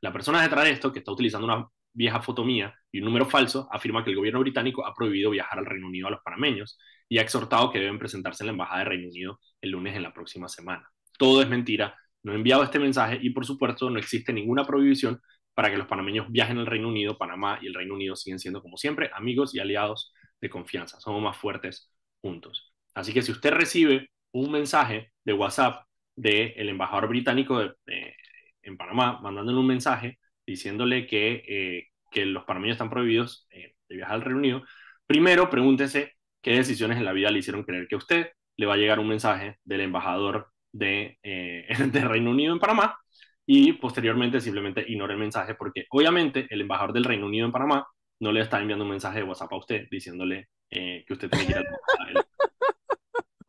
La 0.02 0.12
persona 0.14 0.42
detrás 0.42 0.66
de 0.66 0.72
esto, 0.72 0.92
que 0.92 1.00
está 1.00 1.12
utilizando 1.12 1.46
una 1.46 1.68
vieja 1.96 2.22
foto 2.22 2.44
mía 2.44 2.76
y 2.92 3.00
un 3.00 3.06
número 3.06 3.26
falso, 3.26 3.68
afirma 3.72 4.04
que 4.04 4.12
el 4.12 4.18
gobierno 4.18 4.42
británico 4.42 4.86
ha 4.86 4.94
prohibido 4.94 5.32
viajar 5.32 5.58
al 5.58 5.66
Reino 5.66 5.88
Unido 5.88 6.08
a 6.08 6.12
los 6.12 6.22
panameños 6.22 6.78
y 7.10 7.18
ha 7.18 7.22
exhortado 7.22 7.72
que 7.72 7.80
deben 7.80 7.98
presentarse 7.98 8.44
en 8.44 8.48
la 8.48 8.52
Embajada 8.52 8.80
de 8.80 8.86
Reino 8.86 9.08
Unido 9.08 9.40
el 9.62 9.72
lunes 9.72 9.96
en 9.96 10.04
la 10.04 10.14
próxima 10.14 10.48
semana. 10.48 10.88
Todo 11.18 11.42
es 11.42 11.50
mentira, 11.50 11.96
no 12.24 12.34
he 12.34 12.36
enviado 12.36 12.64
este 12.64 12.80
mensaje 12.80 13.18
y 13.22 13.32
por 13.32 13.46
supuesto 13.46 13.90
no 13.90 13.98
existe 13.98 14.34
ninguna 14.34 14.66
prohibición 14.66 15.20
para 15.54 15.72
que 15.72 15.78
los 15.78 15.88
panameños 15.88 16.30
viajen 16.30 16.58
al 16.58 16.66
Reino 16.66 16.90
Unido, 16.90 17.18
Panamá 17.18 17.60
y 17.62 17.68
el 17.68 17.74
Reino 17.74 17.94
Unido 17.94 18.16
siguen 18.16 18.40
siendo 18.40 18.62
como 18.62 18.78
siempre 18.78 19.10
amigos 19.14 19.56
y 19.56 19.60
aliados 19.60 20.14
de 20.42 20.50
confianza, 20.50 21.00
somos 21.00 21.24
más 21.24 21.38
fuertes 21.38 21.92
juntos. 22.22 22.74
Así 22.94 23.14
que 23.14 23.22
si 23.22 23.32
usted 23.32 23.52
recibe 23.52 24.10
un 24.34 24.52
mensaje 24.52 25.12
de 25.24 25.34
WhatsApp 25.34 25.86
del 26.16 26.70
embajador 26.70 27.08
británico 27.08 27.62
en 28.62 28.78
Panamá 28.78 29.20
mandándole 29.22 29.58
un 29.60 29.68
mensaje 29.68 30.20
diciéndole 30.46 31.08
que, 31.08 31.44
eh, 31.48 31.88
que 32.12 32.26
los 32.26 32.44
panameños 32.44 32.76
están 32.76 32.90
prohibidos 32.90 33.48
eh, 33.52 33.74
de 33.90 33.96
viajar 33.96 34.16
al 34.16 34.22
Reino 34.22 34.40
Unido, 34.40 34.64
primero 35.06 35.50
pregúntese 35.50 36.14
qué 36.42 36.52
decisiones 36.52 36.98
en 36.98 37.06
la 37.06 37.14
vida 37.14 37.32
le 37.32 37.40
hicieron 37.40 37.64
creer 37.64 37.88
que 37.88 37.96
a 37.96 37.98
usted 37.98 38.30
le 38.58 38.66
va 38.66 38.76
a 38.76 38.78
llegar 38.78 39.00
un 39.00 39.08
mensaje 39.08 39.58
del 39.64 39.82
embajador 39.82 40.50
de, 40.72 41.18
eh, 41.24 41.68
Reino 41.94 42.32
Unido 42.32 42.54
en 42.54 42.60
Panamá 42.60 42.98
y 43.46 43.74
posteriormente 43.74 44.42
simplemente 44.42 44.86
ignore 44.88 45.14
el 45.14 45.20
mensaje 45.20 45.56
porque 45.56 45.86
obviamente 45.90 46.48
el 46.50 46.62
embajador 46.62 46.94
del 46.94 47.04
Reino 47.04 47.28
Unido 47.28 47.46
en 47.46 47.52
Panamá 47.52 47.88
no 48.20 48.32
le 48.32 48.42
está 48.42 48.60
enviando 48.60 48.86
un 48.86 48.92
mensaje 48.92 49.20
de 49.20 49.24
WhatsApp 49.24 49.54
a 49.54 49.58
usted 49.58 49.88
diciéndole 49.90 50.50
que 50.70 51.06
usted 51.10 51.30
tiene 51.30 51.46
que 51.46 51.52
ir 51.52 51.58
al 51.58 51.66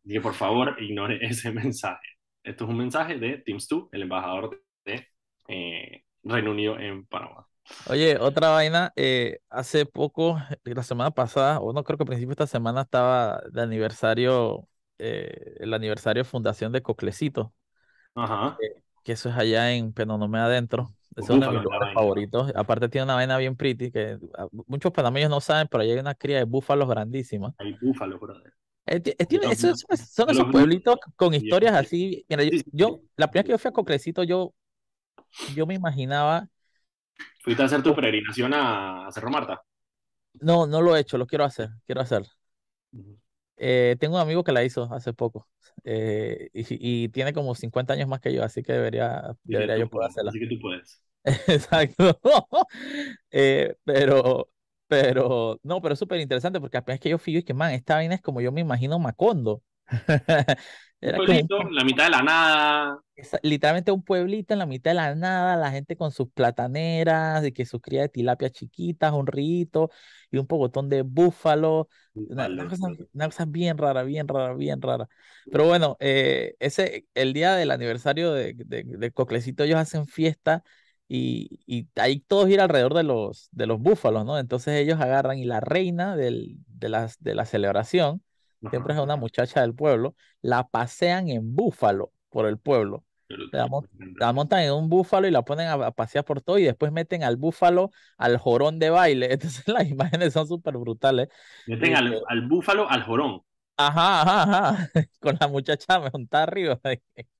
que 0.07 0.21
por 0.21 0.33
favor 0.33 0.75
ignore 0.81 1.19
ese 1.21 1.51
mensaje. 1.51 2.07
Esto 2.43 2.63
es 2.63 2.69
un 2.69 2.77
mensaje 2.77 3.17
de 3.17 3.39
Tim 3.39 3.59
Stu, 3.59 3.89
el 3.91 4.03
embajador 4.03 4.63
de, 4.85 5.07
Reino 6.29 6.51
Unido 6.51 6.77
en 6.79 7.05
Panamá. 7.05 7.47
Oye, 7.89 8.17
otra 8.17 8.49
vaina, 8.49 8.93
eh, 8.95 9.39
hace 9.49 9.85
poco, 9.85 10.37
la 10.63 10.83
semana 10.83 11.11
pasada, 11.11 11.59
o 11.59 11.73
no 11.73 11.83
creo 11.83 11.97
que 11.97 12.03
a 12.03 12.05
principio 12.05 12.29
de 12.29 12.43
esta 12.43 12.47
semana 12.47 12.81
estaba 12.81 13.41
de 13.51 13.61
aniversario, 13.61 14.67
eh, 14.97 15.55
el 15.59 15.73
aniversario 15.73 16.23
de 16.23 16.29
fundación 16.29 16.71
de 16.71 16.81
Coclecito. 16.81 17.53
Ajá. 18.15 18.57
Eh, 18.61 18.81
que 19.03 19.13
eso 19.13 19.29
es 19.29 19.35
allá 19.35 19.73
en 19.73 19.93
Penonomé 19.93 20.39
Adentro. 20.39 20.89
Es 21.15 21.29
uno 21.29 21.47
de 21.47 21.51
mis 21.53 21.63
lugares 21.63 21.93
favoritos. 21.93 22.51
Aparte 22.55 22.89
tiene 22.89 23.05
una 23.05 23.15
vaina 23.15 23.37
bien 23.37 23.55
pretty 23.55 23.91
que 23.91 24.17
ah, 24.37 24.47
muchos 24.67 24.91
panameños 24.91 25.29
no 25.29 25.41
saben, 25.41 25.67
pero 25.69 25.81
allá 25.81 25.93
hay 25.93 25.99
una 25.99 26.13
cría 26.13 26.37
de 26.37 26.43
búfalos 26.43 26.87
grandísima. 26.87 27.53
Hay 27.57 27.75
búfalos, 27.81 28.19
brother. 28.19 28.53
son 28.85 30.29
esos 30.29 30.51
pueblitos 30.51 30.97
con 31.15 31.33
historias 31.33 31.73
así. 31.73 32.23
Mira, 32.29 32.43
yo, 32.71 32.99
la 33.15 33.31
primera 33.31 33.45
que 33.45 33.51
yo 33.51 33.57
fui 33.57 33.69
a 33.69 33.71
Coclecito, 33.71 34.23
yo 34.23 34.53
yo 35.55 35.65
me 35.65 35.75
imaginaba. 35.75 36.47
¿Fuiste 37.41 37.63
a 37.63 37.65
hacer 37.65 37.83
tu 37.83 37.95
peregrinación 37.95 38.53
a, 38.53 39.07
Cerro 39.11 39.29
Marta? 39.29 39.61
No, 40.39 40.67
no 40.67 40.81
lo 40.81 40.95
he 40.95 40.99
hecho, 40.99 41.17
lo 41.17 41.25
quiero 41.25 41.45
hacer, 41.45 41.69
quiero 41.85 42.01
hacer. 42.01 42.23
Eh, 43.57 43.95
tengo 43.99 44.15
un 44.15 44.21
amigo 44.21 44.43
que 44.43 44.51
la 44.51 44.63
hizo 44.63 44.83
hace 44.93 45.13
poco 45.13 45.47
eh, 45.83 46.49
y, 46.53 47.09
tiene 47.09 47.33
como 47.33 47.55
50 47.55 47.93
años 47.93 48.07
más 48.07 48.19
que 48.19 48.33
yo, 48.33 48.43
así 48.43 48.61
que 48.61 48.73
debería, 48.73 49.35
debería 49.43 49.77
yo 49.77 49.89
poder 49.89 50.09
hacerla. 50.09 50.29
Así 50.29 50.39
que 50.39 50.47
tú 50.47 50.59
puedes. 50.59 51.03
Exacto. 51.47 52.19
Eh, 53.31 53.75
pero, 53.83 54.49
pero, 54.87 55.59
no, 55.63 55.81
pero 55.81 55.93
es 55.93 55.99
súper 55.99 56.19
interesante 56.19 56.59
porque 56.59 56.77
apenas 56.77 56.99
que 56.99 57.09
yo 57.09 57.17
fui 57.17 57.37
y 57.37 57.43
que, 57.43 57.53
man, 57.53 57.73
esta 57.73 57.95
vaina 57.95 58.15
es 58.15 58.21
como 58.21 58.41
yo 58.41 58.51
me 58.51 58.61
imagino 58.61 58.97
Macondo. 58.99 59.61
Era 60.99 61.17
pueblito, 61.17 61.63
la 61.69 61.83
mitad 61.83 62.05
de 62.05 62.09
la 62.09 62.23
nada. 62.23 62.99
literalmente 63.43 63.91
un 63.91 64.01
pueblito 64.01 64.53
en 64.53 64.59
la 64.59 64.65
mitad 64.65 64.91
de 64.91 64.95
la 64.95 65.13
nada, 65.13 65.55
la 65.55 65.69
gente 65.69 65.95
con 65.95 66.11
sus 66.11 66.29
plataneras 66.31 67.45
y 67.45 67.51
que 67.51 67.65
sus 67.65 67.81
crías 67.81 68.05
de 68.05 68.09
tilapia 68.09 68.49
chiquitas, 68.49 69.13
un 69.13 69.27
rito 69.27 69.91
y 70.31 70.37
un 70.37 70.47
pogotón 70.47 70.89
de 70.89 71.03
búfalo. 71.03 71.87
Una, 72.15 72.47
cosa, 73.29 73.45
bien 73.45 73.77
rara, 73.77 74.01
bien 74.03 74.27
rara, 74.27 74.55
bien 74.55 74.81
rara. 74.81 75.07
Pero 75.51 75.67
bueno, 75.67 75.97
eh, 75.99 76.55
ese, 76.59 77.05
el 77.13 77.33
día 77.33 77.53
del 77.53 77.69
aniversario 77.69 78.33
de, 78.33 78.55
de, 78.55 79.11
Coclecito, 79.11 79.63
ellos 79.63 79.77
hacen 79.77 80.07
fiesta 80.07 80.63
y, 81.07 81.59
y, 81.67 81.87
ahí 81.95 82.21
todos 82.21 82.49
ir 82.49 82.59
alrededor 82.59 82.95
de 82.95 83.03
los, 83.03 83.49
de 83.51 83.67
los 83.67 83.79
búfalos, 83.79 84.25
¿no? 84.25 84.39
Entonces 84.39 84.73
ellos 84.79 84.99
agarran 84.99 85.37
y 85.37 85.45
la 85.45 85.59
reina 85.59 86.15
del, 86.15 86.57
de, 86.67 86.89
las, 86.89 87.21
de 87.21 87.35
la 87.35 87.45
celebración 87.45 88.23
siempre 88.69 88.93
es 88.93 88.99
una 88.99 89.15
muchacha 89.15 89.61
del 89.61 89.73
pueblo, 89.73 90.15
la 90.41 90.67
pasean 90.67 91.29
en 91.29 91.55
búfalo 91.55 92.11
por 92.29 92.47
el 92.47 92.57
pueblo. 92.57 93.03
La, 93.51 94.31
montan 94.31 94.61
en 94.61 94.71
un 94.71 94.87
búfalo 94.87 95.27
y 95.27 95.31
la 95.31 95.43
ponen 95.43 95.67
a, 95.67 95.91
pasear 95.91 96.23
por 96.23 96.41
todo 96.41 96.59
y 96.59 96.63
después 96.63 96.93
meten 96.93 97.23
al 97.23 97.35
búfalo 97.35 97.91
al 98.17 98.37
jorón 98.37 98.79
de 98.79 98.89
baile. 98.89 99.27
Entonces 99.33 99.67
las 99.67 99.87
imágenes 99.89 100.33
son 100.33 100.47
súper 100.47 100.77
brutales. 100.77 101.27
Meten 101.65 101.95
al, 101.95 102.13
este 102.13 102.25
al, 102.27 102.47
búfalo 102.47 102.89
al 102.89 103.03
jorón. 103.03 103.41
Ajá, 103.75 104.21
ajá, 104.21 104.43
ajá. 104.43 104.89
Con 105.19 105.37
la 105.39 105.47
muchacha 105.47 105.99
montada 106.11 106.43
arriba. 106.43 106.79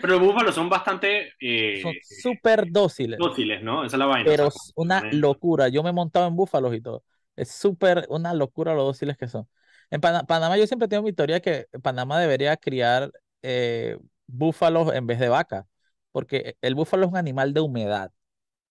Pero 0.00 0.12
los 0.12 0.20
búfalos 0.20 0.54
son 0.54 0.68
bastante... 0.68 1.32
Eh, 1.40 1.80
son 1.82 1.92
súper 2.02 2.70
dóciles. 2.70 3.18
Dóciles, 3.18 3.62
¿no? 3.62 3.84
Esa 3.84 3.96
es 3.96 3.98
la 3.98 4.06
vaina. 4.06 4.30
Pero 4.30 4.46
es 4.46 4.72
una 4.76 5.02
locura. 5.10 5.68
Yo 5.68 5.82
me 5.82 5.90
he 5.90 5.92
montado 5.92 6.28
en 6.28 6.36
búfalos 6.36 6.72
y 6.74 6.80
todo. 6.80 7.02
Es 7.34 7.50
súper 7.50 8.06
una 8.08 8.32
locura 8.32 8.74
lo 8.74 8.84
dóciles 8.84 9.16
que 9.16 9.26
son. 9.26 9.48
En 9.90 10.00
Panamá 10.00 10.56
yo 10.58 10.66
siempre 10.66 10.88
tengo 10.88 11.02
mi 11.02 11.12
que 11.40 11.66
Panamá 11.82 12.20
debería 12.20 12.56
criar 12.56 13.10
eh, 13.42 13.98
búfalos 14.26 14.94
en 14.94 15.06
vez 15.06 15.18
de 15.18 15.28
vacas, 15.28 15.66
porque 16.12 16.56
el 16.60 16.74
búfalo 16.74 17.06
es 17.06 17.12
un 17.12 17.16
animal 17.16 17.54
de 17.54 17.60
humedad. 17.60 18.12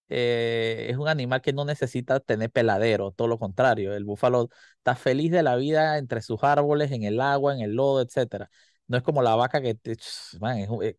Eh, 0.09 0.87
es 0.89 0.97
un 0.97 1.07
animal 1.09 1.41
que 1.41 1.53
no 1.53 1.65
necesita 1.65 2.19
tener 2.19 2.51
peladero, 2.51 3.11
todo 3.11 3.27
lo 3.27 3.39
contrario. 3.39 3.93
El 3.95 4.05
búfalo 4.05 4.49
está 4.77 4.95
feliz 4.95 5.31
de 5.31 5.43
la 5.43 5.55
vida 5.55 5.97
entre 5.97 6.21
sus 6.21 6.43
árboles, 6.43 6.91
en 6.91 7.03
el 7.03 7.19
agua, 7.21 7.53
en 7.53 7.61
el 7.61 7.73
lodo, 7.75 8.01
etcétera. 8.01 8.49
No 8.87 8.97
es 8.97 9.03
como 9.03 9.21
la 9.21 9.35
vaca 9.35 9.61
que 9.61 9.77
es, 9.83 10.37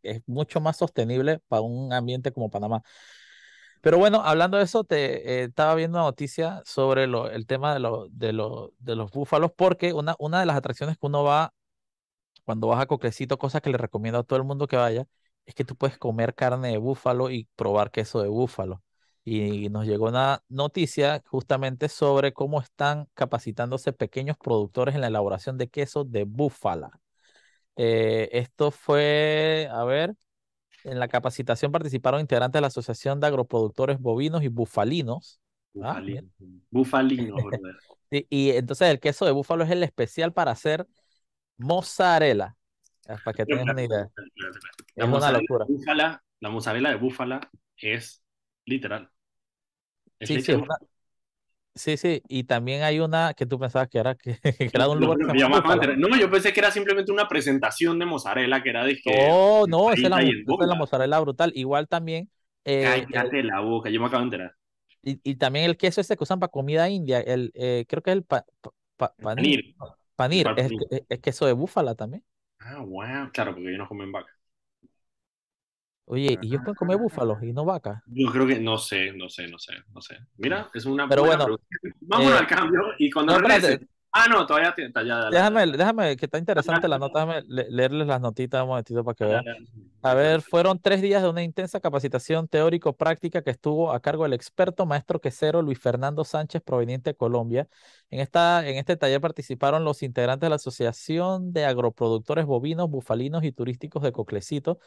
es, 0.02 0.22
mucho 0.26 0.60
más 0.60 0.76
sostenible 0.76 1.40
para 1.48 1.62
un 1.62 1.92
ambiente 1.92 2.32
como 2.32 2.50
Panamá. 2.50 2.82
Pero 3.80 3.98
bueno, 3.98 4.22
hablando 4.24 4.56
de 4.58 4.64
eso, 4.64 4.84
te 4.84 5.42
eh, 5.42 5.44
estaba 5.44 5.74
viendo 5.74 5.98
una 5.98 6.04
noticia 6.06 6.62
sobre 6.64 7.06
lo, 7.06 7.30
el 7.30 7.46
tema 7.46 7.74
de, 7.74 7.80
lo, 7.80 8.08
de, 8.10 8.32
lo, 8.32 8.72
de 8.78 8.96
los 8.96 9.10
búfalos, 9.10 9.52
porque 9.56 9.92
una, 9.92 10.16
una 10.18 10.40
de 10.40 10.46
las 10.46 10.56
atracciones 10.56 10.96
que 10.98 11.06
uno 11.06 11.24
va 11.24 11.52
cuando 12.44 12.68
vas 12.68 12.80
a 12.82 12.86
Coquecito, 12.86 13.38
cosa 13.38 13.60
que 13.60 13.70
le 13.70 13.78
recomiendo 13.78 14.18
a 14.20 14.22
todo 14.24 14.38
el 14.38 14.44
mundo 14.44 14.66
que 14.68 14.76
vaya, 14.76 15.06
es 15.46 15.54
que 15.54 15.64
tú 15.64 15.76
puedes 15.76 15.98
comer 15.98 16.34
carne 16.34 16.68
de 16.70 16.78
búfalo 16.78 17.30
y 17.30 17.48
probar 17.56 17.90
queso 17.90 18.22
de 18.22 18.28
búfalo. 18.28 18.82
Y 19.24 19.68
nos 19.68 19.86
llegó 19.86 20.06
una 20.08 20.42
noticia 20.48 21.22
justamente 21.26 21.88
sobre 21.88 22.32
cómo 22.32 22.60
están 22.60 23.08
capacitándose 23.14 23.92
pequeños 23.92 24.38
productores 24.38 24.94
en 24.94 25.02
la 25.02 25.08
elaboración 25.08 25.58
de 25.58 25.68
queso 25.68 26.04
de 26.04 26.24
búfala. 26.24 27.00
Eh, 27.76 28.28
esto 28.32 28.70
fue, 28.70 29.68
a 29.70 29.84
ver, 29.84 30.14
en 30.84 30.98
la 30.98 31.08
capacitación 31.08 31.72
participaron 31.72 32.20
integrantes 32.20 32.54
de 32.58 32.60
la 32.60 32.68
Asociación 32.68 33.20
de 33.20 33.26
Agroproductores 33.26 34.00
Bovinos 34.00 34.42
y 34.42 34.48
Bufalinos. 34.48 35.40
Ah, 35.80 36.02
bufalinos, 36.70 37.40
y, 38.10 38.26
y 38.30 38.50
entonces 38.50 38.88
el 38.88 39.00
queso 39.00 39.24
de 39.24 39.32
búfalo 39.32 39.64
es 39.64 39.70
el 39.70 39.82
especial 39.82 40.32
para 40.32 40.52
hacer 40.52 40.86
mozzarella. 41.58 42.56
Para 43.24 43.34
que 43.36 43.46
tengas 43.46 43.64
una 43.64 43.82
idea. 43.82 44.10
La 44.96 45.06
es 45.06 45.10
una 45.12 45.32
locura. 45.32 45.64
Búfala, 45.68 46.22
la 46.40 46.50
mozzarella 46.50 46.90
de 46.90 46.96
búfala 46.96 47.40
es 47.76 48.22
literal. 48.66 49.10
sí, 50.20 50.40
sí, 50.42 50.52
sí, 51.78 51.96
sí, 51.96 52.22
y 52.28 52.44
también 52.44 52.82
hay 52.82 53.00
una 53.00 53.32
que 53.34 53.46
tú 53.46 53.58
pensabas 53.58 53.88
que 53.88 53.98
era, 53.98 54.14
que, 54.14 54.38
era 54.72 54.88
un 54.88 55.00
lugar. 55.00 55.18
No, 55.96 56.16
yo 56.16 56.30
pensé 56.30 56.52
que 56.52 56.60
era 56.60 56.70
simplemente 56.70 57.10
una 57.10 57.26
presentación 57.28 57.98
de 57.98 58.06
mozzarella, 58.06 58.62
que 58.62 58.70
era 58.70 58.84
de 58.84 58.96
que. 58.96 59.28
No, 59.28 59.66
no, 59.66 59.92
esa 59.92 60.02
es, 60.02 60.10
la, 60.10 60.22
es 60.22 60.66
la 60.66 60.74
mozzarella 60.74 61.18
brutal. 61.20 61.52
Igual 61.54 61.88
también. 61.88 62.30
Eh, 62.64 63.06
Cállate 63.10 63.42
la 63.42 63.60
boca, 63.60 63.88
yo 63.88 64.00
me 64.00 64.06
acabo 64.06 64.20
de 64.20 64.26
enterar. 64.26 64.54
Y, 65.02 65.20
y, 65.22 65.36
también 65.36 65.64
el 65.64 65.76
queso 65.76 66.00
ese 66.00 66.16
que 66.16 66.24
usan 66.24 66.40
para 66.40 66.50
comida 66.50 66.88
india, 66.90 67.20
el, 67.20 67.52
eh, 67.54 67.86
creo 67.88 68.02
que 68.02 68.10
es 68.10 68.16
el 68.16 68.24
pa, 68.24 68.44
panir. 68.96 69.74
Panir, 70.16 70.46
es, 70.56 70.70
es, 71.08 71.18
queso 71.20 71.46
de 71.46 71.52
búfala 71.52 71.94
también. 71.94 72.24
Ah, 72.58 72.80
wow, 72.80 73.30
claro, 73.32 73.54
porque 73.54 73.68
ellos 73.68 73.78
no 73.78 73.88
comen 73.88 74.10
vaca. 74.10 74.37
Oye, 76.10 76.38
¿y 76.40 76.46
ellos 76.46 76.62
pueden 76.62 76.74
comer 76.74 76.96
búfalos 76.96 77.42
y 77.42 77.52
no 77.52 77.64
vaca? 77.64 78.02
Yo 78.06 78.30
creo 78.32 78.46
que 78.46 78.58
no 78.58 78.78
sé, 78.78 79.12
no 79.12 79.28
sé, 79.28 79.46
no 79.46 79.58
sé, 79.58 79.74
no 79.94 80.00
sé. 80.00 80.16
Mira, 80.38 80.68
es 80.72 80.86
una 80.86 81.06
Pero 81.06 81.24
bueno, 81.24 81.58
Vamos 82.00 82.32
al 82.32 82.44
eh, 82.44 82.46
cambio 82.46 82.80
y 82.98 83.10
cuando 83.10 83.38
no, 83.38 83.48
Ah, 84.10 84.26
no, 84.26 84.46
todavía 84.46 84.74
está 84.76 85.02
ya. 85.02 85.28
Déjame, 85.28 85.66
déjame, 85.66 86.16
que 86.16 86.24
está 86.24 86.38
interesante 86.38 86.88
la 86.88 86.98
nota, 86.98 87.26
déjame 87.26 87.42
leerles 87.46 88.06
las 88.06 88.20
notitas 88.20 88.62
un 88.62 88.68
momentito 88.68 89.04
para 89.04 89.14
que 89.14 89.24
vean. 89.24 89.44
A 90.02 90.14
ver, 90.14 90.40
fueron 90.40 90.80
tres 90.80 91.02
días 91.02 91.22
de 91.22 91.28
una 91.28 91.42
intensa 91.42 91.78
capacitación 91.78 92.48
teórico-práctica 92.48 93.42
que 93.42 93.50
estuvo 93.50 93.92
a 93.92 94.00
cargo 94.00 94.22
del 94.22 94.32
experto 94.32 94.86
maestro 94.86 95.20
quesero 95.20 95.60
Luis 95.60 95.78
Fernando 95.78 96.24
Sánchez, 96.24 96.62
proveniente 96.62 97.10
de 97.10 97.16
Colombia. 97.16 97.68
En, 98.10 98.20
esta, 98.20 98.66
en 98.66 98.76
este 98.76 98.96
taller 98.96 99.20
participaron 99.20 99.84
los 99.84 100.02
integrantes 100.02 100.46
de 100.46 100.50
la 100.50 100.56
Asociación 100.56 101.52
de 101.52 101.66
Agroproductores 101.66 102.46
Bovinos, 102.46 102.88
Bufalinos 102.90 103.44
y 103.44 103.52
Turísticos 103.52 104.02
de 104.02 104.12
Coclecito, 104.12 104.78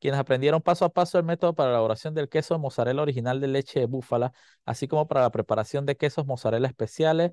quienes 0.00 0.20
aprendieron 0.20 0.62
paso 0.62 0.84
a 0.84 0.90
paso 0.92 1.18
el 1.18 1.24
método 1.24 1.54
para 1.54 1.70
la 1.70 1.76
elaboración 1.76 2.14
del 2.14 2.28
queso 2.28 2.54
de 2.54 2.60
mozzarella 2.60 3.02
original 3.02 3.40
de 3.40 3.48
leche 3.48 3.80
de 3.80 3.86
búfala, 3.86 4.32
así 4.64 4.88
como 4.88 5.08
para 5.08 5.22
la 5.22 5.30
preparación 5.30 5.86
de 5.86 5.96
quesos 5.96 6.26
mozzarella 6.26 6.66
especiales 6.68 7.32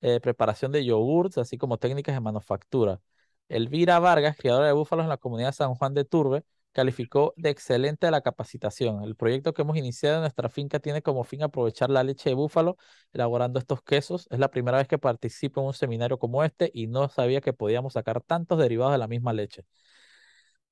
eh, 0.00 0.20
preparación 0.20 0.72
de 0.72 0.84
yogurts, 0.84 1.38
así 1.38 1.58
como 1.58 1.78
técnicas 1.78 2.14
de 2.14 2.20
manufactura. 2.20 3.00
Elvira 3.48 3.98
Vargas, 3.98 4.36
criadora 4.36 4.66
de 4.66 4.72
búfalos 4.72 5.04
en 5.04 5.08
la 5.10 5.16
comunidad 5.18 5.52
San 5.52 5.74
Juan 5.74 5.94
de 5.94 6.04
Turbe, 6.04 6.44
calificó 6.72 7.34
de 7.36 7.50
excelente 7.50 8.10
la 8.10 8.20
capacitación. 8.20 9.02
El 9.02 9.16
proyecto 9.16 9.52
que 9.52 9.62
hemos 9.62 9.76
iniciado 9.76 10.16
en 10.16 10.20
nuestra 10.22 10.48
finca 10.48 10.78
tiene 10.78 11.02
como 11.02 11.24
fin 11.24 11.42
aprovechar 11.42 11.90
la 11.90 12.04
leche 12.04 12.30
de 12.30 12.34
búfalo 12.34 12.76
elaborando 13.12 13.58
estos 13.58 13.82
quesos. 13.82 14.26
Es 14.30 14.38
la 14.38 14.50
primera 14.50 14.78
vez 14.78 14.86
que 14.88 14.98
participo 14.98 15.60
en 15.60 15.66
un 15.68 15.74
seminario 15.74 16.18
como 16.18 16.44
este 16.44 16.70
y 16.72 16.86
no 16.86 17.08
sabía 17.08 17.40
que 17.40 17.52
podíamos 17.52 17.94
sacar 17.94 18.20
tantos 18.22 18.58
derivados 18.58 18.92
de 18.92 18.98
la 18.98 19.08
misma 19.08 19.32
leche. 19.32 19.64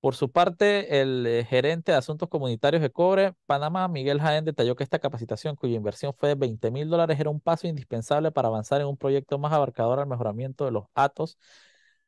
Por 0.00 0.14
su 0.14 0.30
parte, 0.30 1.00
el 1.00 1.26
eh, 1.26 1.44
gerente 1.44 1.90
de 1.90 1.98
Asuntos 1.98 2.28
Comunitarios 2.28 2.80
de 2.80 2.90
Cobre, 2.90 3.34
Panamá, 3.46 3.88
Miguel 3.88 4.20
Jaén, 4.20 4.44
detalló 4.44 4.76
que 4.76 4.84
esta 4.84 5.00
capacitación, 5.00 5.56
cuya 5.56 5.74
inversión 5.74 6.14
fue 6.16 6.28
de 6.28 6.34
20 6.36 6.70
mil 6.70 6.88
dólares, 6.88 7.18
era 7.18 7.30
un 7.30 7.40
paso 7.40 7.66
indispensable 7.66 8.30
para 8.30 8.46
avanzar 8.46 8.80
en 8.80 8.86
un 8.86 8.96
proyecto 8.96 9.38
más 9.38 9.52
abarcador 9.52 9.98
al 9.98 10.06
mejoramiento 10.06 10.64
de 10.64 10.70
los 10.70 10.84
atos, 10.94 11.36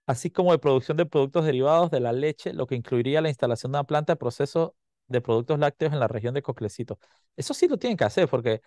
así 0.06 0.30
como 0.30 0.52
de 0.52 0.58
producción 0.60 0.96
de 0.98 1.06
productos 1.06 1.44
derivados 1.44 1.90
de 1.90 1.98
la 1.98 2.12
leche, 2.12 2.52
lo 2.52 2.68
que 2.68 2.76
incluiría 2.76 3.20
la 3.20 3.28
instalación 3.28 3.72
de 3.72 3.78
una 3.78 3.84
planta 3.84 4.12
de 4.12 4.16
proceso 4.18 4.76
de 5.08 5.20
productos 5.20 5.58
lácteos 5.58 5.92
en 5.92 5.98
la 5.98 6.06
región 6.06 6.32
de 6.34 6.42
Coclecito. 6.42 6.98
Eso 7.36 7.54
sí 7.54 7.66
lo 7.66 7.76
tienen 7.76 7.96
que 7.96 8.04
hacer 8.04 8.28
porque... 8.28 8.60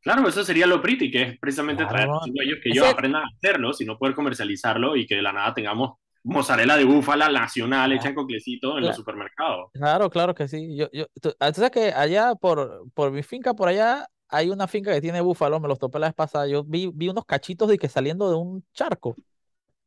Claro, 0.00 0.26
eso 0.28 0.44
sería 0.44 0.66
lo 0.66 0.80
pretty, 0.80 1.10
que 1.10 1.22
es 1.22 1.38
precisamente 1.38 1.84
traer 1.84 2.08
a 2.08 2.20
ellos 2.42 2.58
que 2.62 2.70
ellos 2.70 2.86
aprendan 2.86 3.24
a 3.24 3.26
hacerlo, 3.26 3.72
sino 3.72 3.98
poder 3.98 4.14
comercializarlo 4.14 4.96
y 4.96 5.06
que 5.06 5.16
de 5.16 5.22
la 5.22 5.32
nada 5.32 5.52
tengamos 5.52 5.98
mozzarella 6.22 6.76
de 6.76 6.84
búfala 6.84 7.28
nacional 7.30 7.92
hecha 7.92 8.08
en 8.08 8.14
coclecito 8.14 8.78
en 8.78 8.86
los 8.86 8.96
supermercados. 8.96 9.70
Claro, 9.72 10.10
claro 10.10 10.34
que 10.34 10.48
sí. 10.48 10.76
Yo, 10.76 10.88
yo, 10.92 11.06
sabes 11.38 11.70
que 11.70 11.92
allá 11.92 12.34
por, 12.34 12.84
por 12.94 13.10
mi 13.10 13.22
finca, 13.22 13.54
por 13.54 13.68
allá, 13.68 14.08
hay 14.28 14.50
una 14.50 14.68
finca 14.68 14.92
que 14.92 15.00
tiene 15.00 15.20
búfalo, 15.20 15.60
me 15.60 15.68
los 15.68 15.78
topé 15.78 15.98
la 15.98 16.08
vez 16.08 16.14
pasada. 16.14 16.46
Yo 16.46 16.64
vi, 16.64 16.90
vi 16.92 17.08
unos 17.08 17.24
cachitos 17.24 17.68
de 17.68 17.78
que 17.78 17.88
saliendo 17.88 18.28
de 18.30 18.36
un 18.36 18.64
charco. 18.72 19.16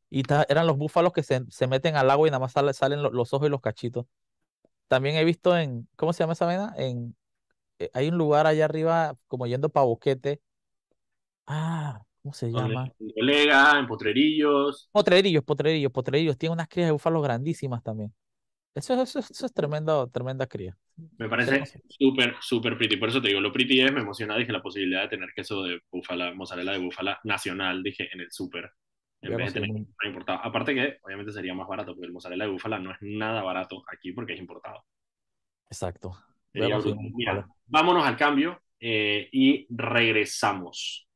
Y 0.09 0.23
eran 0.47 0.67
los 0.67 0.77
búfalos 0.77 1.11
que 1.11 1.23
se, 1.23 1.43
se, 1.49 1.65
meten 1.65 1.95
al 1.95 2.11
agua 2.11 2.27
y 2.27 2.31
nada 2.31 2.39
más 2.39 2.51
salen 2.51 3.01
los, 3.01 3.33
ojos 3.33 3.47
y 3.47 3.49
los 3.49 3.61
cachitos. 3.61 4.05
También 4.87 5.15
he 5.15 5.23
visto 5.23 5.57
en, 5.57 5.87
¿cómo 5.95 6.13
se 6.13 6.19
llama 6.19 6.33
esa 6.33 6.45
vena? 6.45 6.73
En, 6.77 7.15
eh, 7.79 7.89
hay 7.93 8.09
un 8.09 8.17
lugar 8.17 8.45
allá 8.45 8.65
arriba, 8.65 9.15
como 9.27 9.47
yendo 9.47 9.69
para 9.69 9.85
Boquete. 9.85 10.41
Ah, 11.47 12.03
¿Cómo 12.23 12.33
se 12.33 12.49
llama? 12.49 12.89
En 12.99 13.11
colega, 13.11 13.77
en 13.77 13.85
Potrerillos. 13.85 14.89
Potrerillos, 14.93 15.43
Potrerillos, 15.43 15.91
Potrerillos. 15.91 16.37
Tiene 16.37 16.53
unas 16.53 16.69
crías 16.69 16.87
de 16.87 16.93
búfalos 16.93 17.21
grandísimas 17.21 17.83
también. 17.83 18.13
Eso, 18.73 18.93
eso, 19.01 19.19
eso 19.19 19.45
es 19.45 19.53
tremendo, 19.53 20.07
tremenda 20.07 20.47
cría. 20.47 20.75
Me 21.17 21.27
parece 21.27 21.63
súper, 21.89 22.35
súper 22.39 22.77
pretty. 22.77 22.95
Por 22.95 23.09
eso 23.09 23.21
te 23.21 23.27
digo, 23.27 23.41
lo 23.41 23.51
pretty 23.51 23.81
es, 23.81 23.91
me 23.91 23.99
emociona, 23.99 24.37
dije, 24.37 24.53
la 24.53 24.61
posibilidad 24.61 25.01
de 25.01 25.09
tener 25.09 25.33
queso 25.35 25.63
de 25.63 25.81
búfala, 25.91 26.33
mozzarella 26.33 26.71
de 26.71 26.79
búfala 26.79 27.19
nacional, 27.25 27.83
dije, 27.83 28.07
en 28.13 28.21
el 28.21 28.31
súper. 28.31 28.71
En 29.21 29.35
vez 29.35 29.53
de 29.53 29.61
tener 29.61 29.85
importado. 30.05 30.39
Aparte 30.43 30.73
que, 30.73 30.97
obviamente, 31.03 31.33
sería 31.33 31.53
más 31.53 31.67
barato, 31.67 31.93
porque 31.93 32.07
el 32.07 32.13
mozzarella 32.13 32.45
de 32.45 32.51
búfala 32.51 32.79
no 32.79 32.91
es 32.91 32.97
nada 33.01 33.43
barato 33.43 33.83
aquí 33.91 34.13
porque 34.13 34.33
es 34.33 34.39
importado. 34.39 34.83
Exacto. 35.69 36.13
Mira, 36.53 37.47
vámonos 37.65 38.05
al 38.05 38.15
cambio 38.15 38.61
eh, 38.79 39.27
y 39.31 39.67
regresamos. 39.69 41.07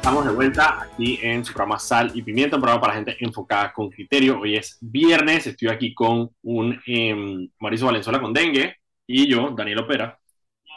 Estamos 0.00 0.24
de 0.24 0.32
vuelta 0.32 0.80
aquí 0.80 1.18
en 1.20 1.44
su 1.44 1.52
programa 1.52 1.78
Sal 1.78 2.10
y 2.14 2.22
Pimienta, 2.22 2.56
un 2.56 2.62
programa 2.62 2.80
para 2.80 2.94
gente 2.94 3.18
enfocada 3.20 3.70
con 3.70 3.90
criterio. 3.90 4.40
Hoy 4.40 4.56
es 4.56 4.78
viernes, 4.80 5.46
estoy 5.46 5.68
aquí 5.68 5.92
con 5.92 6.30
un 6.40 6.80
eh, 6.86 7.14
Mauricio 7.58 7.86
Valenzuela 7.86 8.18
con 8.18 8.32
dengue 8.32 8.76
y 9.06 9.28
yo, 9.28 9.50
Daniel 9.50 9.80
Opera, 9.80 10.18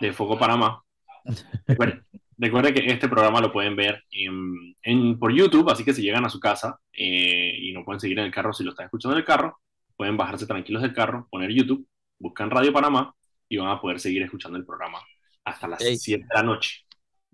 de 0.02 0.12
Foco 0.12 0.38
Panamá. 0.38 0.84
Recuerden, 2.38 2.74
que 2.76 2.86
este 2.86 3.08
programa 3.08 3.40
lo 3.40 3.54
pueden 3.54 3.78
ver 3.78 4.04
en, 4.12 5.18
por 5.18 5.34
YouTube, 5.34 5.72
así 5.72 5.86
que 5.86 5.94
si 5.94 6.02
llegan 6.02 6.26
a 6.26 6.30
su 6.30 6.42
casa 6.42 6.78
eh, 6.92 7.56
y 7.62 7.72
no 7.72 7.86
pueden 7.86 8.02
seguir 8.02 8.20
en 8.20 8.26
el 8.26 8.32
carro, 8.32 8.52
si 8.52 8.66
lo 8.66 8.72
están 8.72 8.88
escuchando 8.88 9.16
en 9.16 9.22
el 9.22 9.26
carro, 9.26 9.58
pueden 9.96 10.18
bajarse 10.18 10.46
tranquilos 10.46 10.82
del 10.82 10.94
carro, 10.94 11.30
poner 11.32 11.50
YouTube, 11.50 11.88
buscan 12.20 12.52
Radio 12.52 12.74
Panamá 12.74 13.16
y 13.48 13.56
van 13.56 13.70
a 13.70 13.80
poder 13.80 14.02
seguir 14.02 14.22
escuchando 14.22 14.58
el 14.58 14.66
programa 14.66 15.00
hasta 15.46 15.70
las 15.70 15.82
7 15.82 16.26
de 16.28 16.36
la 16.36 16.44
noche. 16.44 16.84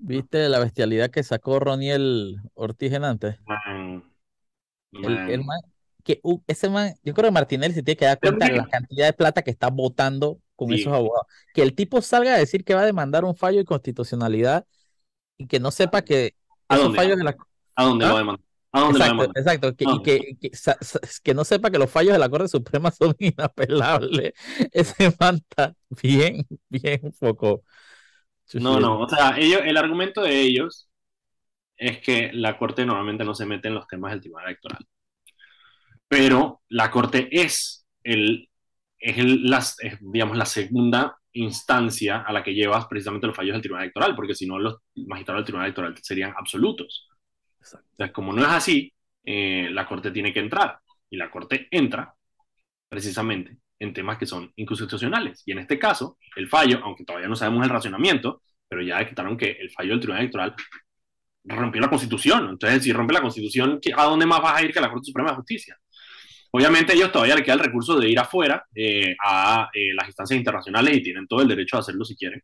¿Viste 0.01 0.47
la 0.49 0.59
bestialidad 0.59 1.12
que 1.12 1.23
sacó 1.23 1.59
Roniel 1.59 2.38
Ortiz 2.53 2.93
en 2.93 3.03
antes? 3.03 3.38
El, 4.91 5.43
man, 5.43 5.59
que, 6.03 6.21
ese 6.47 6.69
man, 6.69 6.93
yo 7.03 7.13
creo 7.13 7.27
que 7.27 7.33
Martinelli 7.33 7.73
se 7.73 7.83
tiene 7.83 7.97
que 7.97 8.05
dar 8.05 8.19
cuenta 8.19 8.47
de 8.47 8.57
la 8.57 8.67
cantidad 8.67 9.05
de 9.05 9.13
plata 9.13 9.41
que 9.41 9.51
está 9.51 9.69
votando 9.69 10.39
con 10.55 10.73
esos 10.73 10.91
abogados. 10.93 11.27
Que 11.53 11.62
el 11.62 11.75
tipo 11.75 12.01
salga 12.01 12.33
a 12.33 12.38
decir 12.38 12.63
que 12.63 12.73
va 12.73 12.81
a 12.81 12.85
demandar 12.85 13.25
un 13.25 13.35
fallo 13.35 13.59
de 13.59 13.65
constitucionalidad 13.65 14.65
y 15.38 15.47
que 15.47 15.59
no 15.59 15.71
sepa 15.71 16.01
que 16.01 16.35
¿A 16.67 16.77
esos 16.77 16.95
fallos 16.95 17.17
de 17.17 17.23
la... 17.23 17.35
¿A 17.75 17.83
dónde 17.83 18.07
lo 18.07 18.17
demanda? 18.17 18.43
¿A 18.71 18.81
dónde 18.81 18.99
exacto, 18.99 19.23
lo 19.23 19.31
exacto, 19.35 19.75
que, 19.75 19.85
y 19.85 20.01
que, 20.03 20.38
que, 20.39 20.51
que, 21.23 21.33
no 21.33 21.43
sepa 21.43 21.71
que 21.71 21.79
los 21.79 21.89
fallos 21.89 22.13
de 22.13 22.19
la 22.19 22.29
Corte 22.29 22.47
Suprema 22.47 22.91
son 22.91 23.15
inapelables. 23.19 24.33
Ese 24.71 25.15
man 25.19 25.38
está 25.38 25.75
bien, 26.01 26.45
bien 26.69 27.12
foco. 27.13 27.63
No, 28.53 28.79
no, 28.79 29.01
o 29.01 29.09
sea, 29.09 29.38
ellos, 29.38 29.62
el 29.63 29.77
argumento 29.77 30.21
de 30.21 30.41
ellos 30.41 30.89
es 31.77 31.99
que 31.99 32.31
la 32.33 32.57
Corte 32.57 32.85
normalmente 32.85 33.23
no 33.23 33.35
se 33.35 33.45
mete 33.45 33.67
en 33.67 33.75
los 33.75 33.88
temas 33.88 34.12
del 34.12 34.21
Tribunal 34.21 34.47
Electoral. 34.47 34.85
Pero 36.07 36.62
la 36.69 36.89
Corte 36.89 37.29
es, 37.31 37.85
el, 38.03 38.49
es, 38.97 39.17
el, 39.17 39.55
digamos, 40.01 40.38
la 40.38 40.45
segunda 40.45 41.15
instancia 41.33 42.21
a 42.21 42.33
la 42.33 42.43
que 42.43 42.53
llevas 42.53 42.88
precisamente 42.88 43.27
los 43.27 43.35
fallos 43.35 43.53
del 43.53 43.62
Tribunal 43.62 43.83
Electoral, 43.83 44.15
porque 44.15 44.35
si 44.35 44.47
no 44.47 44.57
los 44.57 44.77
magistrados 44.95 45.41
del 45.41 45.45
Tribunal 45.45 45.67
Electoral 45.67 45.95
serían 46.01 46.33
absolutos. 46.35 47.07
Entonces, 47.62 48.13
como 48.13 48.33
no 48.33 48.41
es 48.41 48.49
así, 48.49 48.91
eh, 49.23 49.69
la 49.71 49.85
Corte 49.88 50.12
tiene 50.12 50.33
que 50.33 50.39
entrar, 50.39 50.79
y 51.09 51.17
la 51.17 51.29
Corte 51.29 51.67
entra 51.71 52.13
precisamente 52.89 53.59
en 53.80 53.94
temas 53.94 54.18
que 54.18 54.26
son 54.26 54.52
inconstitucionales. 54.56 55.44
Y 55.46 55.52
en 55.54 55.60
este 55.60 55.80
caso, 55.80 56.18
el 56.36 56.48
fallo, 56.48 56.80
aunque 56.84 57.06
todavía 57.06 57.28
no 57.28 57.36
sabemos 57.36 57.63
el 57.63 57.70
racionamiento, 57.70 58.42
pero 58.68 58.82
ya 58.82 59.00
decretaron 59.00 59.38
que 59.38 59.52
el 59.52 59.72
fallo 59.72 59.92
del 59.92 60.00
Tribunal 60.00 60.22
Electoral 60.22 60.56
rompió 61.46 61.82
la 61.82 61.89
constitución. 61.89 62.50
Entonces, 62.50 62.84
si 62.84 62.94
rompe 62.94 63.13
la 63.13 63.22
constitución, 63.22 63.80
¿a 63.96 64.04
dónde 64.04 64.26
más 64.26 64.42
vas 64.42 64.58
a 64.60 64.63
ir 64.63 64.72
que 64.72 64.80
a 64.80 64.82
la 64.82 64.92
Corte 64.92 65.06
Suprema 65.06 65.32
de 65.32 65.38
Justicia? 65.38 65.78
Obviamente 66.52 66.94
ellos 66.94 67.12
todavía 67.12 67.36
le 67.36 67.44
queda 67.44 67.56
el 67.56 67.60
recurso 67.62 68.00
de 68.00 68.10
ir 68.10 68.20
afuera 68.20 68.65
eh, 68.74 69.15
a 69.24 69.70
eh, 69.74 69.94
las 69.94 70.08
instancias 70.08 70.38
internacionales 70.38 70.98
y 70.98 71.04
tienen 71.04 71.28
todo 71.28 71.42
el 71.42 71.48
derecho 71.48 71.78
a 71.78 71.80
hacerlo 71.82 72.04
si 72.06 72.15
quieren. 72.15 72.42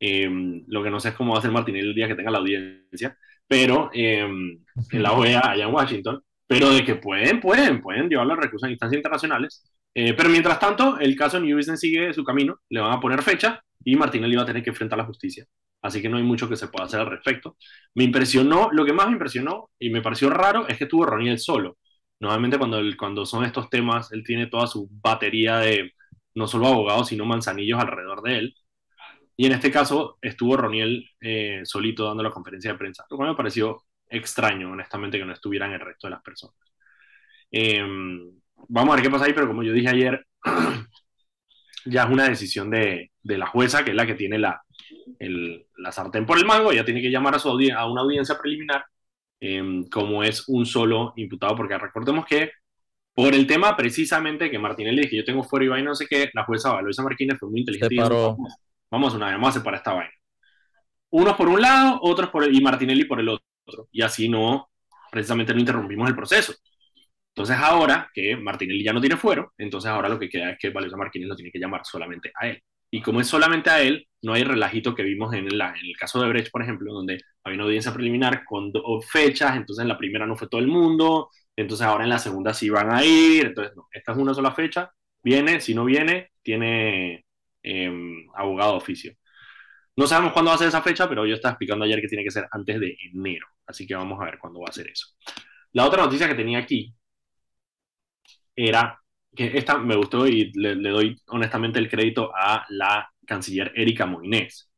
Em, 0.00 0.64
lo 0.66 0.82
que 0.82 0.90
no 0.90 1.00
sé 1.00 1.10
es 1.10 1.14
cómo 1.14 1.32
va 1.32 1.38
a 1.38 1.40
hacer 1.40 1.52
Martinelli 1.52 1.88
el 1.88 1.94
día 1.94 2.08
que 2.08 2.16
tenga 2.16 2.30
la 2.30 2.38
audiencia, 2.38 3.16
pero 3.46 3.90
em, 3.92 4.58
en 4.90 5.02
la 5.02 5.12
OEA 5.12 5.40
allá 5.40 5.64
en 5.64 5.72
Washington, 5.74 6.22
pero 6.46 6.70
de 6.70 6.84
que 6.84 6.96
pueden, 6.96 7.40
pueden, 7.40 7.80
pueden 7.80 8.08
llevarlo 8.08 8.34
al 8.34 8.42
recurso 8.42 8.66
en 8.66 8.72
instancias 8.72 8.98
internacionales. 8.98 9.62
Eh, 9.94 10.14
pero 10.14 10.28
mientras 10.28 10.58
tanto, 10.58 10.98
el 10.98 11.16
caso 11.16 11.38
New 11.40 11.56
Business 11.56 11.80
sigue 11.80 12.12
su 12.12 12.24
camino, 12.24 12.60
le 12.68 12.80
van 12.80 12.92
a 12.92 13.00
poner 13.00 13.22
fecha 13.22 13.62
y 13.84 13.96
Martinelli 13.96 14.36
va 14.36 14.42
a 14.42 14.46
tener 14.46 14.62
que 14.62 14.70
enfrentar 14.70 14.98
la 14.98 15.04
justicia. 15.04 15.46
Así 15.82 16.00
que 16.02 16.08
no 16.08 16.16
hay 16.16 16.22
mucho 16.22 16.48
que 16.48 16.56
se 16.56 16.68
pueda 16.68 16.86
hacer 16.86 17.00
al 17.00 17.10
respecto. 17.10 17.56
Me 17.94 18.04
impresionó, 18.04 18.70
lo 18.72 18.84
que 18.84 18.92
más 18.92 19.06
me 19.06 19.12
impresionó 19.12 19.70
y 19.78 19.90
me 19.90 20.02
pareció 20.02 20.30
raro 20.30 20.66
es 20.68 20.78
que 20.78 20.86
tuvo 20.86 21.04
Roniel 21.06 21.38
solo. 21.38 21.78
Normalmente 22.20 22.58
cuando, 22.58 22.80
cuando 22.98 23.26
son 23.26 23.44
estos 23.44 23.68
temas, 23.70 24.10
él 24.12 24.24
tiene 24.24 24.46
toda 24.46 24.66
su 24.66 24.88
batería 24.90 25.58
de 25.58 25.92
no 26.34 26.46
solo 26.48 26.68
abogados, 26.68 27.08
sino 27.08 27.26
manzanillos 27.26 27.78
alrededor 27.80 28.22
de 28.22 28.38
él. 28.38 28.54
Y 29.36 29.46
en 29.46 29.52
este 29.52 29.70
caso 29.70 30.18
estuvo 30.22 30.56
Roniel 30.56 31.08
eh, 31.20 31.62
solito 31.64 32.06
dando 32.06 32.22
la 32.22 32.30
conferencia 32.30 32.72
de 32.72 32.78
prensa, 32.78 33.04
lo 33.10 33.16
cual 33.16 33.30
me 33.30 33.36
pareció 33.36 33.82
extraño, 34.08 34.70
honestamente, 34.72 35.18
que 35.18 35.24
no 35.24 35.32
estuvieran 35.32 35.72
el 35.72 35.80
resto 35.80 36.06
de 36.06 36.12
las 36.12 36.22
personas. 36.22 36.56
Em, 37.50 38.32
vamos 38.68 38.92
a 38.92 38.96
ver 38.96 39.04
qué 39.04 39.10
pasa 39.10 39.24
ahí, 39.26 39.32
pero 39.32 39.46
como 39.46 39.62
yo 39.62 39.72
dije 39.72 39.88
ayer, 39.88 40.26
ya 41.86 42.04
es 42.04 42.10
una 42.10 42.28
decisión 42.28 42.70
de, 42.70 43.10
de 43.22 43.38
la 43.38 43.46
jueza, 43.46 43.84
que 43.84 43.90
es 43.90 43.96
la 43.96 44.06
que 44.06 44.14
tiene 44.14 44.38
la, 44.38 44.62
el, 45.18 45.66
la 45.76 45.92
sartén 45.92 46.26
por 46.26 46.38
el 46.38 46.46
mango, 46.46 46.72
ella 46.72 46.84
tiene 46.84 47.02
que 47.02 47.10
llamar 47.10 47.34
a, 47.34 47.38
su 47.38 47.48
a 47.48 47.86
una 47.86 48.02
audiencia 48.02 48.38
preliminar 48.38 48.84
Em, 49.46 49.84
como 49.90 50.22
es 50.24 50.48
un 50.48 50.64
solo 50.64 51.12
imputado, 51.16 51.54
porque 51.54 51.76
recordemos 51.76 52.24
que 52.24 52.50
por 53.12 53.34
el 53.34 53.46
tema 53.46 53.76
precisamente 53.76 54.50
que 54.50 54.58
Martinelli 54.58 55.02
dijo, 55.02 55.16
yo 55.16 55.24
tengo 55.24 55.44
fuera 55.44 55.78
y 55.78 55.82
no 55.82 55.94
sé 55.94 56.06
qué, 56.08 56.30
la 56.32 56.44
jueza 56.44 56.72
Valoisa 56.72 57.02
Martínez 57.02 57.36
fue 57.38 57.50
muy 57.50 57.60
inteligente 57.60 57.94
y 57.94 57.98
dijo, 57.98 58.38
vamos, 58.90 59.12
una 59.12 59.30
vez 59.30 59.38
más 59.38 59.54
a 59.54 59.58
separar 59.58 59.78
esta 59.78 59.92
vaina. 59.92 60.14
Unos 61.10 61.36
por 61.36 61.48
un 61.48 61.60
lado, 61.60 61.98
otros 62.00 62.30
por 62.30 62.44
el, 62.44 62.54
y 62.56 62.62
Martinelli 62.62 63.04
por 63.04 63.20
el 63.20 63.28
otro. 63.28 63.44
Y 63.92 64.00
así 64.00 64.30
no, 64.30 64.70
precisamente 65.10 65.52
no 65.52 65.60
interrumpimos 65.60 66.08
el 66.08 66.16
proceso. 66.16 66.54
Entonces 67.34 67.56
ahora 67.58 68.08
que 68.14 68.36
Martinelli 68.36 68.84
ya 68.84 68.92
no 68.92 69.00
tiene 69.00 69.16
fuero, 69.16 69.52
entonces 69.58 69.90
ahora 69.90 70.08
lo 70.08 70.20
que 70.20 70.28
queda 70.28 70.50
es 70.50 70.58
que 70.58 70.70
Valoisa 70.70 70.96
Martínez 70.96 71.28
lo 71.28 71.34
tiene 71.34 71.50
que 71.50 71.58
llamar 71.58 71.80
solamente 71.84 72.30
a 72.40 72.46
él. 72.46 72.62
Y 72.92 73.02
como 73.02 73.20
es 73.20 73.26
solamente 73.26 73.70
a 73.70 73.82
él, 73.82 74.06
no 74.22 74.34
hay 74.34 74.44
relajito 74.44 74.94
que 74.94 75.02
vimos 75.02 75.34
en, 75.34 75.58
la, 75.58 75.70
en 75.70 75.84
el 75.84 75.96
caso 75.96 76.22
de 76.22 76.28
Brecht, 76.28 76.52
por 76.52 76.62
ejemplo, 76.62 76.92
donde 76.92 77.20
había 77.42 77.56
una 77.56 77.64
audiencia 77.64 77.92
preliminar 77.92 78.44
con 78.44 78.70
dos 78.70 79.04
fechas, 79.10 79.56
entonces 79.56 79.82
en 79.82 79.88
la 79.88 79.98
primera 79.98 80.26
no 80.26 80.36
fue 80.36 80.48
todo 80.48 80.60
el 80.60 80.68
mundo, 80.68 81.28
entonces 81.56 81.84
ahora 81.84 82.04
en 82.04 82.10
la 82.10 82.20
segunda 82.20 82.54
sí 82.54 82.70
van 82.70 82.92
a 82.92 83.04
ir, 83.04 83.46
entonces 83.46 83.74
no, 83.74 83.88
esta 83.90 84.12
es 84.12 84.18
una 84.18 84.32
sola 84.32 84.52
fecha, 84.52 84.92
viene, 85.20 85.60
si 85.60 85.74
no 85.74 85.84
viene, 85.84 86.30
tiene 86.40 87.24
em, 87.64 88.28
abogado 88.36 88.72
de 88.72 88.78
oficio. 88.78 89.12
No 89.96 90.06
sabemos 90.06 90.32
cuándo 90.32 90.50
va 90.50 90.54
a 90.54 90.58
ser 90.58 90.68
esa 90.68 90.82
fecha, 90.82 91.08
pero 91.08 91.26
yo 91.26 91.34
estaba 91.34 91.52
explicando 91.54 91.84
ayer 91.84 92.00
que 92.00 92.08
tiene 92.08 92.22
que 92.22 92.30
ser 92.30 92.46
antes 92.52 92.78
de 92.78 92.96
enero, 93.12 93.48
así 93.66 93.88
que 93.88 93.96
vamos 93.96 94.20
a 94.22 94.26
ver 94.26 94.38
cuándo 94.38 94.60
va 94.60 94.68
a 94.68 94.72
ser 94.72 94.88
eso. 94.88 95.08
La 95.72 95.84
otra 95.86 96.04
noticia 96.04 96.28
que 96.28 96.36
tenía 96.36 96.58
aquí 96.58 96.94
era 98.56 99.00
que 99.34 99.56
esta 99.58 99.78
me 99.78 99.96
gustó 99.96 100.26
y 100.26 100.52
le, 100.54 100.76
doy 100.76 101.20
honestamente 101.26 101.78
el 101.78 101.90
crédito 101.90 102.30
a 102.34 102.64
la 102.68 103.10
canciller 103.26 103.72
Erika 103.74 104.06
Moines. 104.06 104.70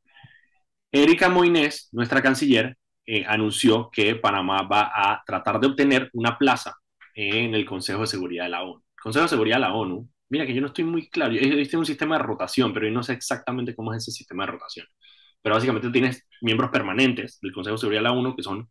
Erika 0.91 1.29
Moines, 1.29 1.89
nuestra 1.93 2.23
canciller, 2.23 2.77
eh, 3.05 3.25
anunció 3.27 3.91
que 3.91 4.17
Panamá 4.17 4.63
va 4.63 4.91
a 4.95 5.23
tratar 5.27 5.61
de 5.61 5.69
obtener 5.69 6.11
una 6.15 6.39
plaza 6.39 6.75
en 7.15 7.55
el 7.55 7.65
Consejo 7.65 8.03
de 8.03 8.07
Seguridad 8.07 8.45
de 8.45 8.51
la 8.51 8.63
ONU. 8.63 8.83
Consejo 9.01 9.25
de 9.25 9.29
Seguridad 9.29 9.57
de 9.57 9.61
la 9.61 9.75
ONU, 9.75 10.09
mira 10.29 10.47
que 10.47 10.55
yo 10.55 10.61
no 10.61 10.69
estoy 10.69 10.85
muy 10.85 11.09
claro, 11.09 11.35
existe 11.35 11.77
un 11.77 11.87
sistema 11.87 12.17
de 12.17 12.25
rotación, 12.25 12.73
pero 12.73 12.87
yo 12.87 12.93
no 12.93 13.03
sé 13.03 13.13
exactamente 13.13 13.75
cómo 13.75 13.93
es 13.93 14.03
ese 14.03 14.13
sistema 14.13 14.45
de 14.45 14.53
rotación. 14.53 14.87
Pero 15.43 15.55
básicamente 15.55 15.91
tienes 15.91 16.27
miembros 16.41 16.71
permanentes 16.71 17.39
del 17.41 17.53
Consejo 17.53 17.77
de 17.77 17.81
Seguridad 17.81 18.01
de 18.01 18.05
la 18.05 18.13
ONU, 18.13 18.35
que 18.35 18.43
son, 18.43 18.69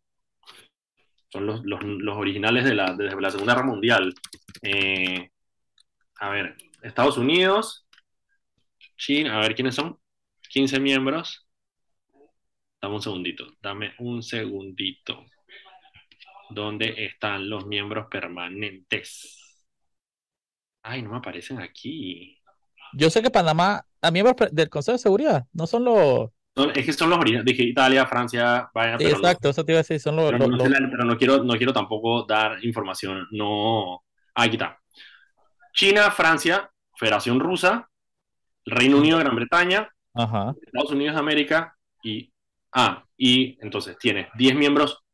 son 1.36 1.45
los, 1.45 1.65
los, 1.65 2.17
originales 2.17 2.63
de 2.63 2.74
la, 2.74 2.93
de 2.93 3.13
la 3.19 3.30
Segunda 3.30 3.54
Guerra 3.54 3.65
Mundial. 3.65 4.13
Eh, 4.62 5.30
a 6.21 6.30
ver, 6.30 6.56
Estados 6.82 7.17
Unidos, 7.17 7.86
China, 8.95 9.38
a 9.38 9.41
ver 9.41 9.54
quiénes 9.54 9.76
son, 9.76 10.00
15 10.50 10.80
miembros. 10.80 11.45
Dame 12.82 12.95
un 12.95 13.02
segundito, 13.02 13.48
dame 13.62 13.93
un 14.00 14.24
segundito. 14.24 15.26
¿Dónde 16.52 17.06
están 17.06 17.50
los 17.50 17.65
miembros 17.65 18.08
permanentes? 18.10 19.65
Ay, 20.84 21.02
no 21.02 21.10
me 21.10 21.17
aparecen 21.17 21.60
aquí. 21.60 22.39
Yo 22.93 23.10
sé 23.10 23.21
que 23.21 23.30
Panamá, 23.30 23.86
a 24.02 24.12
miembros 24.12 24.36
del 24.54 24.69
Consejo 24.69 24.93
de 24.93 25.00
Seguridad, 25.00 25.45
no 25.52 25.67
son 25.67 25.84
los. 25.84 26.30
Es 26.55 26.85
que 26.85 26.93
son 26.93 27.09
los 27.09 27.19
originales. 27.19 27.45
Dije 27.45 27.63
Italia, 27.63 28.05
Francia, 28.05 28.69
vaya. 28.73 28.95
exacto, 28.99 29.49
eso 29.49 29.65
te 29.65 29.73
iba 29.73 29.79
a 29.79 29.83
decir, 29.83 29.99
son 29.99 30.15
los. 30.15 30.31
Pero, 30.31 30.47
no, 30.47 31.17
quiero, 31.17 31.43
no 31.43 31.57
quiero 31.57 31.73
tampoco 31.73 32.23
dar 32.23 32.63
información. 32.63 33.27
No. 33.31 34.03
Ah, 34.33 34.43
aquí 34.43 34.55
está. 34.55 34.79
China, 35.73 36.09
Francia, 36.11 36.69
Federación 36.95 37.39
Rusa, 37.39 37.89
Reino 38.65 38.97
Unido, 38.97 39.19
Gran 39.19 39.35
Bretaña, 39.35 39.89
Estados 40.13 40.91
Unidos 40.91 41.15
de 41.15 41.19
América 41.19 41.75
y... 42.01 42.31
Ah, 42.77 43.05
y 43.17 43.57
entonces 43.61 43.97
tiene 43.97 44.27
10 44.37 44.55
miembros 44.55 45.05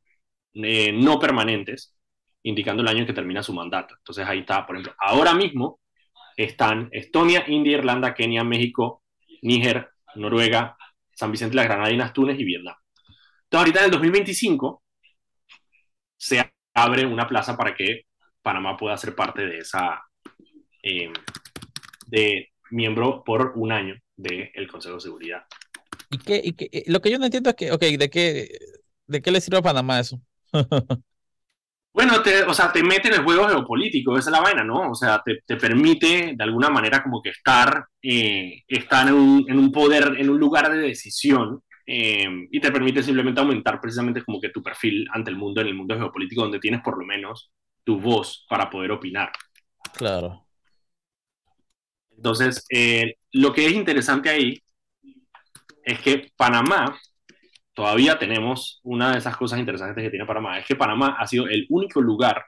eh, 0.53 0.91
no 0.91 1.19
permanentes, 1.19 1.95
indicando 2.43 2.81
el 2.81 2.87
año 2.87 2.99
en 2.99 3.05
que 3.05 3.13
termina 3.13 3.43
su 3.43 3.53
mandato. 3.53 3.95
Entonces 3.97 4.25
ahí 4.27 4.39
está, 4.39 4.65
por 4.65 4.75
ejemplo, 4.75 4.95
ahora 4.99 5.33
mismo 5.33 5.79
están 6.35 6.89
Estonia, 6.91 7.43
India, 7.47 7.77
Irlanda, 7.77 8.13
Kenia, 8.13 8.43
México, 8.43 9.03
Níger, 9.43 9.89
Noruega, 10.15 10.75
San 11.15 11.31
Vicente 11.31 11.55
las 11.55 11.65
Granadinas, 11.65 12.13
Túnez 12.13 12.39
y 12.39 12.43
Vietnam. 12.43 12.75
Entonces 13.43 13.59
ahorita 13.59 13.79
en 13.79 13.85
el 13.85 13.91
2025 13.91 14.83
se 16.17 16.51
abre 16.73 17.05
una 17.05 17.27
plaza 17.27 17.57
para 17.57 17.75
que 17.75 18.05
Panamá 18.41 18.77
pueda 18.77 18.97
ser 18.97 19.15
parte 19.15 19.45
de 19.45 19.57
esa, 19.59 20.01
eh, 20.83 21.11
de 22.07 22.49
miembro 22.71 23.23
por 23.23 23.53
un 23.55 23.71
año 23.71 23.95
del 24.15 24.67
Consejo 24.69 24.95
de 24.95 25.01
Seguridad. 25.01 25.45
¿Y 26.09 26.17
qué, 26.17 26.41
y 26.43 26.53
qué, 26.53 26.69
eh, 26.71 26.83
lo 26.87 27.01
que 27.01 27.11
yo 27.11 27.19
no 27.19 27.25
entiendo 27.25 27.49
es 27.49 27.55
que, 27.55 27.71
ok, 27.71 27.81
¿de 27.81 28.09
qué, 28.09 28.59
de 29.07 29.21
qué 29.21 29.31
le 29.31 29.41
sirve 29.41 29.57
a 29.57 29.61
Panamá 29.61 29.99
eso? 29.99 30.21
bueno, 31.93 32.21
te, 32.21 32.43
o 32.43 32.53
sea, 32.53 32.71
te 32.71 32.83
mete 32.83 33.09
en 33.09 33.15
el 33.15 33.23
juego 33.23 33.47
geopolítico, 33.47 34.17
esa 34.17 34.29
es 34.29 34.33
la 34.33 34.41
vaina, 34.41 34.63
¿no? 34.63 34.91
O 34.91 34.95
sea, 34.95 35.21
te, 35.23 35.41
te 35.45 35.57
permite 35.57 36.33
de 36.35 36.43
alguna 36.43 36.69
manera 36.69 37.03
como 37.03 37.21
que 37.21 37.29
estar, 37.29 37.85
eh, 38.01 38.63
estar 38.67 39.07
en, 39.07 39.13
un, 39.13 39.45
en, 39.49 39.59
un, 39.59 39.71
poder, 39.71 40.15
en 40.17 40.29
un 40.29 40.39
lugar 40.39 40.71
de 40.71 40.77
decisión 40.77 41.61
y 41.93 42.61
te 42.61 42.71
permite 42.71 43.03
simplemente 43.03 43.41
aumentar 43.41 43.81
precisamente 43.81 44.23
como 44.23 44.39
que 44.39 44.47
tu 44.47 44.63
perfil 44.63 45.05
ante 45.11 45.29
el 45.29 45.35
mundo, 45.35 45.59
en 45.59 45.67
el 45.67 45.73
mundo 45.73 45.97
geopolítico, 45.97 46.41
donde 46.41 46.59
tienes 46.59 46.81
por 46.81 46.97
lo 46.97 47.05
menos 47.05 47.51
tu 47.83 47.99
voz 47.99 48.45
para 48.49 48.69
poder 48.69 48.91
opinar. 48.91 49.31
Claro. 49.93 50.45
Entonces, 52.15 52.65
eh, 52.69 53.15
lo 53.33 53.51
que 53.51 53.65
es 53.65 53.73
interesante 53.73 54.29
ahí 54.29 54.61
es 55.83 55.99
que 56.01 56.31
Panamá, 56.37 56.97
todavía 57.73 58.19
tenemos 58.19 58.79
una 58.83 59.11
de 59.11 59.19
esas 59.19 59.37
cosas 59.37 59.59
interesantes 59.59 60.03
que 60.03 60.09
tiene 60.09 60.25
Panamá, 60.25 60.59
es 60.59 60.65
que 60.65 60.75
Panamá 60.75 61.15
ha 61.19 61.27
sido 61.27 61.47
el 61.47 61.65
único 61.69 62.01
lugar 62.01 62.45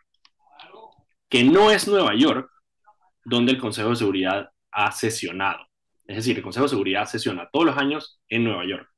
que 1.30 1.44
no 1.44 1.72
es 1.72 1.88
Nueva 1.88 2.14
York 2.16 2.50
donde 3.26 3.54
el 3.54 3.58
Consejo 3.58 3.90
de 3.90 3.96
Seguridad 3.96 4.50
ha 4.72 4.92
sesionado. 4.92 5.66
Es 6.06 6.18
decir, 6.18 6.38
el 6.38 6.44
Consejo 6.44 6.66
de 6.66 6.70
Seguridad 6.70 7.06
sesiona 7.06 7.50
todos 7.52 7.66
los 7.66 7.78
años 7.78 8.20
en 8.28 8.44
Nueva 8.44 8.66
York, 8.68 8.90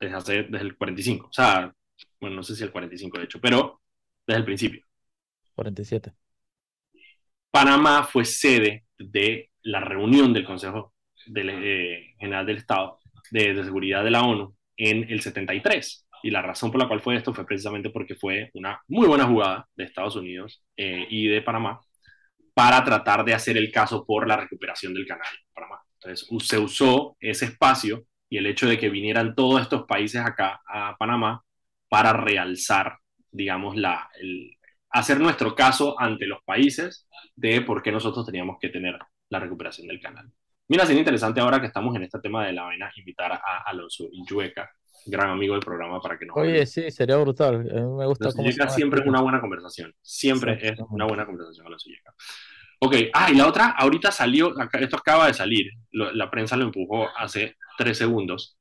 desde, 0.00 0.14
hace, 0.14 0.42
desde 0.44 0.66
el 0.66 0.76
45, 0.76 1.26
o 1.28 1.32
sea, 1.32 1.72
bueno, 2.20 2.36
no 2.36 2.42
sé 2.42 2.56
si 2.56 2.64
el 2.64 2.72
45 2.72 3.18
de 3.18 3.24
hecho, 3.24 3.40
pero 3.40 3.82
desde 4.26 4.38
el 4.38 4.44
principio. 4.44 4.84
47. 5.54 6.12
Panamá 7.50 8.04
fue 8.04 8.24
sede 8.24 8.86
de 8.98 9.50
la 9.62 9.80
reunión 9.80 10.32
del 10.32 10.44
Consejo 10.44 10.94
eh, 11.36 12.14
General 12.18 12.46
del 12.46 12.56
Estado 12.56 12.98
de, 13.30 13.62
Seguridad 13.62 14.02
de 14.02 14.10
la 14.10 14.22
ONU 14.22 14.56
en 14.76 15.10
el 15.10 15.20
73. 15.20 16.06
Y 16.24 16.30
la 16.30 16.42
razón 16.42 16.70
por 16.70 16.80
la 16.80 16.88
cual 16.88 17.00
fue 17.00 17.16
esto 17.16 17.34
fue 17.34 17.46
precisamente 17.46 17.90
porque 17.90 18.14
fue 18.14 18.50
una 18.54 18.80
muy 18.88 19.06
buena 19.08 19.26
jugada 19.26 19.68
de 19.74 19.84
Estados 19.84 20.16
Unidos 20.16 20.62
eh, 20.76 21.06
y 21.10 21.26
de 21.26 21.42
Panamá 21.42 21.80
para 22.54 22.84
tratar 22.84 23.24
de 23.24 23.34
hacer 23.34 23.56
el 23.56 23.72
caso 23.72 24.04
por 24.06 24.28
la 24.28 24.36
recuperación 24.36 24.94
del 24.94 25.06
canal 25.06 25.26
Panamá. 25.52 25.80
Entonces 25.94 26.28
se 26.46 26.58
usó 26.58 27.16
ese 27.20 27.46
espacio 27.46 28.04
y 28.28 28.38
el 28.38 28.46
hecho 28.46 28.68
de 28.68 28.78
que 28.78 28.88
vinieran 28.88 29.34
todos 29.34 29.60
estos 29.62 29.84
países 29.84 30.22
acá 30.24 30.60
a 30.66 30.96
Panamá 30.96 31.42
para 31.88 32.12
realzar, 32.12 32.98
digamos, 33.30 33.76
la, 33.76 34.08
hacer 34.90 35.20
nuestro 35.20 35.54
caso 35.54 36.00
ante 36.00 36.26
los 36.26 36.42
países 36.44 37.06
de 37.36 37.60
por 37.62 37.82
qué 37.82 37.92
nosotros 37.92 38.24
teníamos 38.26 38.56
que 38.60 38.68
tener 38.68 38.98
la 39.28 39.40
recuperación 39.40 39.88
del 39.88 40.00
canal. 40.00 40.30
Mira, 40.72 40.84
es 40.84 40.90
interesante 40.90 41.38
ahora 41.38 41.60
que 41.60 41.66
estamos 41.66 41.94
en 41.96 42.04
este 42.04 42.18
tema 42.18 42.46
de 42.46 42.54
la 42.54 42.62
vaina, 42.62 42.90
invitar 42.96 43.30
a 43.30 43.62
Alonso 43.66 44.08
Illueca, 44.10 44.70
gran 45.04 45.28
amigo 45.28 45.52
del 45.52 45.62
programa 45.62 46.00
para 46.00 46.18
que 46.18 46.24
nos 46.24 46.34
Oye, 46.34 46.64
sí, 46.64 46.90
sería 46.90 47.18
brutal. 47.18 47.56
A 47.56 47.58
mí 47.58 47.94
me 47.98 48.06
gusta 48.06 48.30
se 48.30 48.68
siempre 48.70 49.02
es 49.02 49.06
una 49.06 49.20
buena 49.20 49.38
conversación. 49.38 49.94
Siempre 50.00 50.58
es 50.66 50.78
una 50.88 51.04
buena 51.04 51.26
conversación 51.26 51.64
con 51.64 51.72
la 51.72 51.78
Suyeca. 51.78 52.14
Ok, 52.80 52.94
ah, 53.12 53.30
y 53.30 53.34
la 53.34 53.48
otra, 53.48 53.66
ahorita 53.72 54.10
salió, 54.10 54.54
esto 54.80 54.96
acaba 54.96 55.26
de 55.26 55.34
salir, 55.34 55.72
la 55.90 56.30
prensa 56.30 56.56
lo 56.56 56.64
empujó 56.64 57.06
hace 57.18 57.56
tres 57.76 57.98
segundos, 57.98 58.56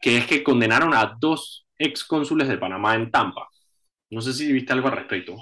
que 0.00 0.18
es 0.18 0.28
que 0.28 0.44
condenaron 0.44 0.94
a 0.94 1.16
dos 1.18 1.66
ex 1.76 2.04
cónsules 2.04 2.46
de 2.46 2.56
Panamá 2.56 2.94
en 2.94 3.10
Tampa. 3.10 3.48
No 4.10 4.20
sé 4.20 4.32
si 4.32 4.52
viste 4.52 4.72
algo 4.72 4.86
al 4.86 4.94
respecto. 4.94 5.34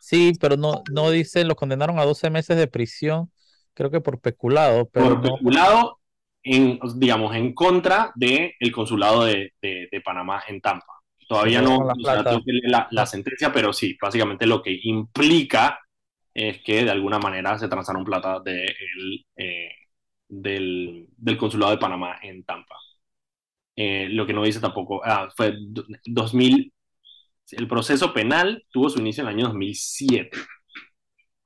Sí, 0.00 0.32
pero 0.40 0.56
no, 0.56 0.82
no 0.92 1.12
dice, 1.12 1.44
los 1.44 1.56
condenaron 1.56 2.00
a 2.00 2.04
12 2.04 2.30
meses 2.30 2.56
de 2.56 2.66
prisión, 2.68 3.30
creo 3.76 3.90
que 3.92 4.02
por 4.02 4.20
peculado, 4.20 4.88
pero 4.90 5.16
por 5.16 5.20
no. 5.20 5.38
peculado, 5.38 6.00
en, 6.42 6.78
digamos, 6.96 7.34
en 7.36 7.54
contra 7.54 8.12
del 8.14 8.52
consulado 8.72 9.24
de, 9.24 9.52
de- 9.60 9.88
de 9.90 10.00
Panamá 10.00 10.42
en 10.48 10.60
Tampa. 10.60 10.86
Todavía 11.28 11.60
no 11.62 11.70
robaron 11.70 11.86
la 11.86 11.94
o 12.02 12.04
sea, 12.04 12.22
la, 12.64 12.88
la 12.90 13.06
sentencia, 13.06 13.52
pero 13.52 13.72
sí, 13.72 13.96
básicamente 14.00 14.46
lo 14.46 14.62
que 14.62 14.78
implica 14.84 15.80
es 16.34 16.62
que 16.62 16.84
de 16.84 16.90
alguna 16.90 17.18
manera 17.18 17.58
se 17.58 17.68
transaron 17.68 18.04
plata 18.04 18.40
de 18.40 18.64
el, 18.66 19.26
eh, 19.36 19.70
del, 20.28 21.08
del 21.16 21.36
consulado 21.38 21.72
de 21.72 21.78
Panamá 21.78 22.18
en 22.22 22.44
Tampa. 22.44 22.76
Eh, 23.76 24.08
lo 24.10 24.26
que 24.26 24.32
no 24.32 24.42
dice 24.44 24.60
tampoco, 24.60 25.02
ah, 25.04 25.28
fue 25.36 25.54
do- 25.60 25.84
2000, 26.06 26.72
el 27.52 27.68
proceso 27.68 28.12
penal 28.14 28.64
tuvo 28.72 28.90
su 28.90 29.00
inicio 29.00 29.22
en 29.22 29.28
el 29.28 29.34
año 29.36 29.46
2007 29.48 30.38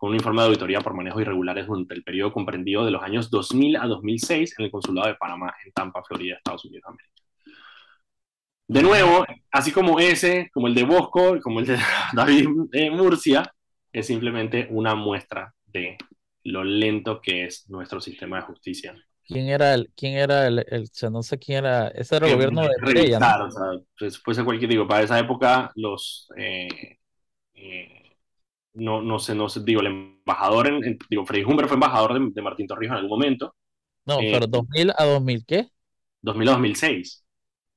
con 0.00 0.08
un 0.08 0.14
informe 0.14 0.40
de 0.40 0.46
auditoría 0.46 0.80
por 0.80 0.94
manejos 0.94 1.20
irregulares 1.20 1.66
durante 1.66 1.92
el 1.92 2.02
periodo 2.02 2.32
comprendido 2.32 2.86
de 2.86 2.90
los 2.90 3.02
años 3.02 3.30
2000 3.30 3.76
a 3.76 3.86
2006 3.86 4.54
en 4.58 4.64
el 4.64 4.70
Consulado 4.70 5.08
de 5.08 5.14
Panamá 5.16 5.54
en 5.62 5.72
Tampa, 5.72 6.02
Florida, 6.02 6.36
Estados 6.36 6.64
Unidos 6.64 6.84
de 6.86 6.88
América. 6.88 7.22
De 8.66 8.82
nuevo, 8.82 9.26
así 9.50 9.72
como 9.72 10.00
ese, 10.00 10.50
como 10.54 10.68
el 10.68 10.74
de 10.74 10.84
Bosco, 10.84 11.38
como 11.42 11.60
el 11.60 11.66
de 11.66 11.76
David 12.14 12.48
eh, 12.72 12.90
Murcia, 12.90 13.42
es 13.92 14.06
simplemente 14.06 14.68
una 14.70 14.94
muestra 14.94 15.52
de 15.66 15.98
lo 16.44 16.64
lento 16.64 17.20
que 17.20 17.44
es 17.44 17.68
nuestro 17.68 18.00
sistema 18.00 18.36
de 18.36 18.42
justicia. 18.44 18.96
¿Quién 19.26 19.48
era 19.48 19.74
el, 19.74 19.92
quién 19.94 20.14
era 20.14 20.46
el, 20.46 20.64
el, 20.66 20.84
o 20.84 20.86
sea, 20.90 21.10
no 21.10 21.22
sé 21.22 21.38
quién 21.38 21.58
era, 21.58 21.88
ese 21.88 22.16
era 22.16 22.26
el 22.26 22.36
gobierno 22.36 22.62
de 22.62 22.70
Mireya, 22.80 23.18
¿no? 23.18 23.44
o 23.44 23.50
sea, 23.50 23.64
pues, 23.98 24.18
puede 24.18 24.36
ser 24.36 24.46
cualquier, 24.46 24.70
digo, 24.70 24.88
para 24.88 25.02
esa 25.02 25.18
época 25.18 25.70
los, 25.74 26.26
eh, 26.38 26.96
eh, 27.52 28.09
no, 28.74 29.02
no 29.02 29.18
sé, 29.18 29.34
no 29.34 29.48
sé, 29.48 29.60
digo, 29.64 29.80
el 29.80 29.88
embajador, 29.88 30.68
en, 30.68 30.84
en- 30.84 30.98
digo, 31.10 31.26
Freddy 31.26 31.44
Humber 31.44 31.66
fue 31.68 31.74
embajador 31.76 32.14
de, 32.14 32.30
de 32.32 32.42
Martín 32.42 32.66
Torrijos 32.66 32.92
en 32.96 32.98
algún 33.04 33.18
momento, 33.18 33.54
No, 34.04 34.16
Eh, 34.18 34.28
pero 34.28 34.46
2000 34.46 34.90
a 34.98 35.04
2000, 35.06 35.44
¿qué? 35.46 35.70
2000 36.22 36.48
a 36.48 36.52
2006. 36.52 37.24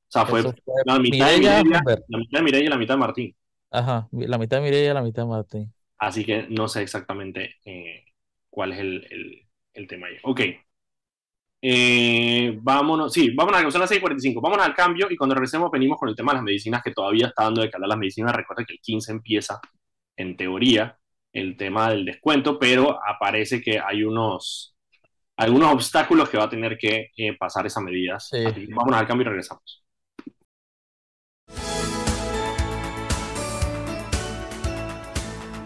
O 0.09 0.11
sea, 0.11 0.25
fue 0.25 0.43
la 0.85 0.99
mitad 0.99 1.27
de 1.31 1.39
Humber. 1.71 2.03
la 2.07 2.17
mitad 2.19 2.39
de 2.39 2.43
Mireya 2.45 2.65
y 2.65 2.69
la 2.69 2.77
mitad 2.77 2.93
de 2.95 2.99
Martín. 2.99 3.35
Ajá, 3.71 4.07
la 4.13 4.37
mitad 4.37 4.57
de 4.57 4.63
Mireya, 4.63 4.93
la 4.93 5.01
mitad 5.01 5.23
de 5.23 5.27
Martín. 5.29 5.73
Así 5.97 6.25
que 6.25 6.47
no 6.49 6.67
sé 6.67 6.81
exactamente 6.81 7.55
eh, 7.65 8.05
cuál 8.49 8.73
es 8.73 8.79
el, 8.79 9.07
el, 9.11 9.47
el 9.73 9.87
tema 9.87 10.07
ahí. 10.07 10.17
Ok. 10.23 10.41
Eh, 11.65 12.57
vámonos, 12.61 13.13
sí, 13.13 13.31
vámonos 13.33 13.63
a 13.63 13.71
son 13.71 13.79
las 13.81 13.89
6:45. 13.89 14.41
Vámonos 14.41 14.65
al 14.65 14.75
cambio 14.75 15.07
y 15.09 15.15
cuando 15.15 15.33
regresemos 15.35 15.71
venimos 15.71 15.97
con 15.97 16.09
el 16.09 16.15
tema 16.15 16.33
de 16.33 16.37
las 16.37 16.43
medicinas 16.43 16.83
que 16.83 16.91
todavía 16.91 17.27
está 17.27 17.43
dando 17.43 17.61
de 17.61 17.71
hablar 17.73 17.87
las 17.89 17.97
medicinas. 17.97 18.35
Recuerda 18.35 18.65
que 18.65 18.73
el 18.73 18.79
15 18.81 19.11
empieza, 19.13 19.59
en 20.15 20.37
teoría, 20.37 20.97
el 21.31 21.57
tema 21.57 21.89
del 21.89 22.05
descuento, 22.05 22.59
pero 22.59 22.99
aparece 23.05 23.61
que 23.61 23.79
hay 23.79 24.03
unos, 24.03 24.75
algunos 25.37 25.73
obstáculos 25.73 26.29
que 26.29 26.37
va 26.37 26.45
a 26.45 26.49
tener 26.49 26.77
que 26.77 27.11
eh, 27.17 27.37
pasar 27.37 27.65
esas 27.65 27.83
medidas. 27.83 28.29
Sí. 28.29 28.67
Vámonos 28.69 28.99
al 28.99 29.07
cambio 29.07 29.25
y 29.25 29.29
regresamos. 29.29 29.83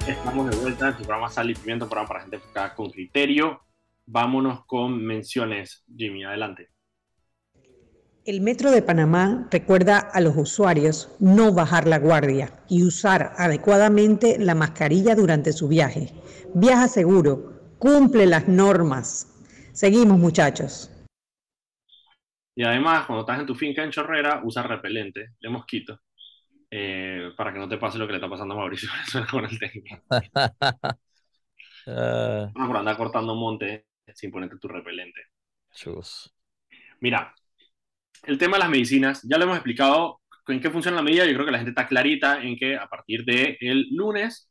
Estamos 0.07 0.49
de 0.49 0.55
vuelta 0.55 0.87
en 0.87 0.95
tu 0.95 1.03
programa 1.03 1.29
Sal 1.29 1.49
y 1.49 1.53
Pimiento, 1.53 1.85
programa 1.85 2.07
para 2.07 2.21
gente 2.21 2.37
enfocada 2.37 2.73
con 2.73 2.89
criterio. 2.89 3.61
Vámonos 4.05 4.65
con 4.65 5.05
menciones. 5.05 5.83
Jimmy, 5.93 6.23
adelante. 6.23 6.69
El 8.27 8.41
Metro 8.41 8.71
de 8.71 8.81
Panamá 8.81 9.47
recuerda 9.49 9.99
a 9.99 10.19
los 10.19 10.35
usuarios 10.35 11.15
no 11.17 11.53
bajar 11.53 11.87
la 11.87 11.97
guardia 11.97 12.51
y 12.67 12.83
usar 12.83 13.31
adecuadamente 13.37 14.35
la 14.37 14.53
mascarilla 14.53 15.15
durante 15.15 15.53
su 15.53 15.69
viaje. 15.69 16.11
Viaja 16.53 16.89
seguro, 16.89 17.77
cumple 17.79 18.25
las 18.25 18.49
normas. 18.49 19.33
Seguimos 19.71 20.19
muchachos. 20.19 20.91
Y 22.53 22.65
además, 22.65 23.05
cuando 23.05 23.21
estás 23.21 23.39
en 23.39 23.45
tu 23.45 23.55
finca 23.55 23.81
en 23.81 23.91
Chorrera, 23.91 24.41
usa 24.43 24.61
repelente 24.61 25.35
de 25.39 25.47
mosquito 25.47 26.01
eh, 26.69 27.31
para 27.37 27.53
que 27.53 27.59
no 27.59 27.69
te 27.69 27.77
pase 27.77 27.97
lo 27.97 28.07
que 28.07 28.11
le 28.11 28.17
está 28.17 28.29
pasando 28.29 28.55
a 28.55 28.57
Mauricio 28.57 28.89
Venezuela 28.91 29.27
con 29.31 29.45
el 29.45 29.57
técnico. 29.57 30.03
No, 31.85 32.67
por 32.67 32.75
andar 32.75 32.97
cortando 32.97 33.35
monte 33.35 33.85
sin 34.13 34.31
ponerte 34.31 34.57
tu 34.57 34.67
repelente. 34.67 35.27
chus. 35.71 36.33
Mira, 36.99 37.33
el 38.27 38.37
tema 38.37 38.57
de 38.57 38.61
las 38.61 38.69
medicinas, 38.69 39.21
ya 39.23 39.37
lo 39.37 39.45
hemos 39.45 39.57
explicado 39.57 40.21
en 40.47 40.61
qué 40.61 40.69
funciona 40.69 40.97
la 40.97 41.03
medida. 41.03 41.25
Yo 41.25 41.33
creo 41.33 41.45
que 41.45 41.51
la 41.51 41.59
gente 41.59 41.71
está 41.71 41.87
clarita 41.87 42.41
en 42.43 42.57
que 42.57 42.75
a 42.77 42.87
partir 42.87 43.23
del 43.25 43.57
el 43.61 43.87
lunes, 43.91 44.49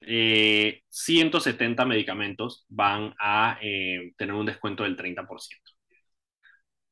eh, 0.00 0.82
170 0.88 1.84
medicamentos 1.86 2.64
van 2.68 3.14
a 3.18 3.58
eh, 3.62 4.12
tener 4.16 4.34
un 4.34 4.46
descuento 4.46 4.82
del 4.84 4.96
30%. 4.96 5.72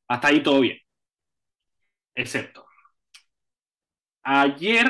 Hasta 0.07 0.27
ahí 0.29 0.41
todo 0.43 0.61
bien. 0.61 0.77
Excepto, 2.15 2.65
ayer 4.23 4.87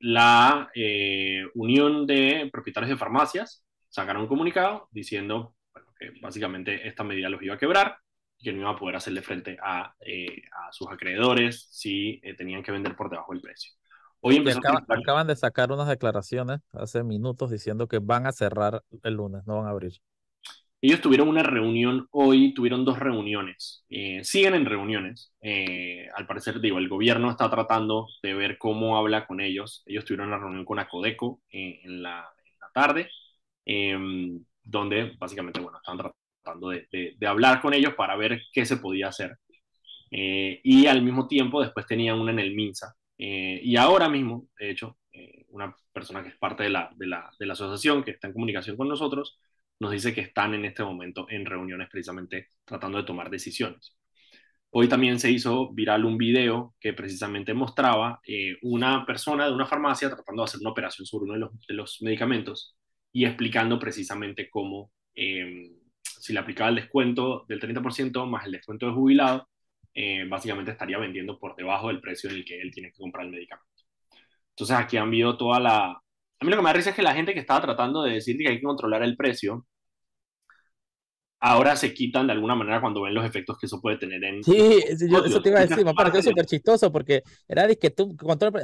la 0.00 0.70
eh, 0.74 1.44
Unión 1.54 2.06
de 2.06 2.48
Propietarios 2.52 2.90
de 2.90 2.96
Farmacias 2.98 3.64
sacaron 3.88 4.22
un 4.22 4.28
comunicado 4.28 4.88
diciendo 4.90 5.54
que 5.98 6.12
básicamente 6.20 6.86
esta 6.88 7.04
medida 7.04 7.28
los 7.30 7.42
iba 7.42 7.54
a 7.54 7.58
quebrar 7.58 7.98
que 8.38 8.52
no 8.52 8.60
iba 8.60 8.70
a 8.70 8.76
poder 8.76 8.96
hacerle 8.96 9.22
frente 9.22 9.56
a, 9.62 9.94
eh, 10.00 10.42
a 10.52 10.72
sus 10.72 10.88
acreedores 10.88 11.68
si 11.70 12.20
eh, 12.22 12.34
tenían 12.34 12.62
que 12.62 12.72
vender 12.72 12.96
por 12.96 13.10
debajo 13.10 13.32
del 13.32 13.42
precio. 13.42 13.72
Hoy 14.20 14.44
a 14.48 14.94
acaban 14.94 15.26
de 15.26 15.36
sacar 15.36 15.70
unas 15.70 15.88
declaraciones 15.88 16.60
hace 16.72 17.04
minutos 17.04 17.50
diciendo 17.50 17.86
que 17.86 17.98
van 17.98 18.26
a 18.26 18.32
cerrar 18.32 18.82
el 19.02 19.14
lunes, 19.14 19.46
no 19.46 19.58
van 19.58 19.66
a 19.66 19.70
abrir. 19.70 19.92
Ellos 20.80 21.00
tuvieron 21.00 21.28
una 21.28 21.42
reunión 21.42 22.06
hoy, 22.10 22.52
tuvieron 22.52 22.84
dos 22.84 22.98
reuniones, 22.98 23.84
eh, 23.88 24.22
siguen 24.24 24.54
en 24.54 24.66
reuniones. 24.66 25.32
al 26.14 26.26
parecer, 26.26 26.60
digo, 26.60 26.78
el 26.78 26.88
gobierno 26.88 27.30
está 27.30 27.50
tratando 27.50 28.08
de 28.22 28.34
ver 28.34 28.58
cómo 28.58 28.96
habla 28.96 29.26
con 29.26 29.40
ellos. 29.40 29.82
Ellos 29.86 30.04
tuvieron 30.04 30.28
una 30.28 30.38
reunión 30.38 30.64
con 30.64 30.78
Acodeco 30.78 31.40
en, 31.48 32.02
la, 32.02 32.28
en 32.44 32.58
la 32.60 32.70
tarde, 32.72 33.10
eh, 33.64 33.96
donde 34.62 35.16
básicamente, 35.18 35.60
bueno, 35.60 35.78
estaban 35.78 35.98
tratando 35.98 36.25
de, 36.70 36.86
de- 36.92 37.14
de 37.18 37.26
hablar 37.26 37.60
con 37.60 37.74
ellos 37.74 37.94
para 37.94 38.16
ver 38.16 38.40
qué 38.52 38.64
se 38.66 38.76
podía 38.78 39.08
hacer. 39.08 39.36
Eh, 40.10 40.60
y 40.64 40.86
al 40.86 41.02
mismo 41.02 41.26
tiempo, 41.28 41.60
después 41.62 41.86
tenían 41.86 42.18
una 42.20 42.32
en 42.32 42.38
el 42.40 42.54
MINSA. 42.54 42.94
Eh, 43.18 43.60
y 43.62 43.76
ahora 43.76 44.08
mismo, 44.08 44.48
de 44.58 44.70
hecho, 44.70 44.98
eh, 45.12 45.44
una 45.48 45.74
persona 45.92 46.22
que 46.22 46.30
es 46.30 46.36
parte 46.38 46.64
de 46.64 46.70
la, 46.70 46.90
de, 46.96 47.06
la, 47.06 47.30
de 47.38 47.46
la 47.46 47.54
asociación, 47.54 48.04
que 48.04 48.12
está 48.12 48.28
en 48.28 48.32
comunicación 48.34 48.76
con 48.76 48.88
nosotros, 48.88 49.40
nos 49.80 49.90
dice 49.92 50.14
que 50.14 50.22
están 50.22 50.54
en 50.54 50.64
este 50.64 50.82
momento 50.84 51.26
en 51.30 51.44
reuniones 51.46 51.88
precisamente 51.90 52.48
tratando 52.64 52.98
de 52.98 53.04
tomar 53.04 53.30
decisiones. 53.30 53.96
Hoy 54.70 54.88
también 54.88 55.18
se 55.18 55.30
hizo 55.30 55.72
viral 55.72 56.04
un 56.04 56.18
video 56.18 56.74
que 56.80 56.92
precisamente 56.92 57.54
mostraba 57.54 58.20
eh, 58.26 58.56
una 58.62 59.06
persona 59.06 59.46
de 59.46 59.52
una 59.52 59.66
farmacia 59.66 60.10
tratando 60.10 60.42
de 60.42 60.44
hacer 60.44 60.60
una 60.60 60.70
operación 60.70 61.06
sobre 61.06 61.24
uno 61.24 61.34
de 61.34 61.40
los, 61.40 61.66
de 61.66 61.74
los 61.74 62.02
medicamentos 62.02 62.76
y 63.12 63.24
explicando 63.24 63.78
precisamente 63.78 64.50
cómo, 64.50 64.92
eh, 65.14 65.72
si 66.26 66.32
le 66.32 66.40
aplicaba 66.40 66.70
el 66.70 66.76
descuento 66.76 67.44
del 67.48 67.60
30% 67.60 68.26
más 68.26 68.46
el 68.46 68.52
descuento 68.52 68.86
de 68.86 68.92
jubilado, 68.92 69.48
eh, 69.94 70.24
básicamente 70.28 70.72
estaría 70.72 70.98
vendiendo 70.98 71.38
por 71.38 71.54
debajo 71.54 71.86
del 71.88 72.00
precio 72.00 72.28
en 72.28 72.36
el 72.36 72.44
que 72.44 72.60
él 72.60 72.72
tiene 72.72 72.90
que 72.90 72.98
comprar 72.98 73.26
el 73.26 73.32
medicamento. 73.32 73.84
Entonces 74.50 74.76
aquí 74.76 74.96
han 74.96 75.08
habido 75.08 75.36
toda 75.36 75.60
la... 75.60 75.84
A 75.92 76.44
mí 76.44 76.50
lo 76.50 76.56
que 76.56 76.62
me 76.62 76.68
da 76.68 76.72
risa 76.72 76.90
es 76.90 76.96
que 76.96 77.02
la 77.02 77.14
gente 77.14 77.32
que 77.32 77.40
estaba 77.40 77.60
tratando 77.62 78.02
de 78.02 78.14
decir 78.14 78.36
que 78.38 78.48
hay 78.48 78.56
que 78.56 78.62
controlar 78.62 79.02
el 79.04 79.16
precio, 79.16 79.66
ahora 81.46 81.76
se 81.76 81.94
quitan 81.94 82.26
de 82.26 82.32
alguna 82.34 82.54
manera 82.54 82.80
cuando 82.80 83.02
ven 83.02 83.14
los 83.14 83.24
efectos 83.24 83.58
que 83.58 83.66
eso 83.66 83.80
puede 83.80 83.98
tener 83.98 84.22
en... 84.24 84.40
Sí, 84.40 84.80
sí, 84.96 85.10
yo- 85.10 85.24
eso 85.24 85.40
te 85.42 85.48
iba 85.48 85.58
a 85.58 85.62
decir, 85.62 85.84
me 85.84 85.94
pareció 85.94 86.22
súper 86.22 86.46
chistoso 86.46 86.92
porque 86.92 87.24
era 87.48 87.66
de 87.66 87.76
que 87.78 87.90
tú, 87.90 88.14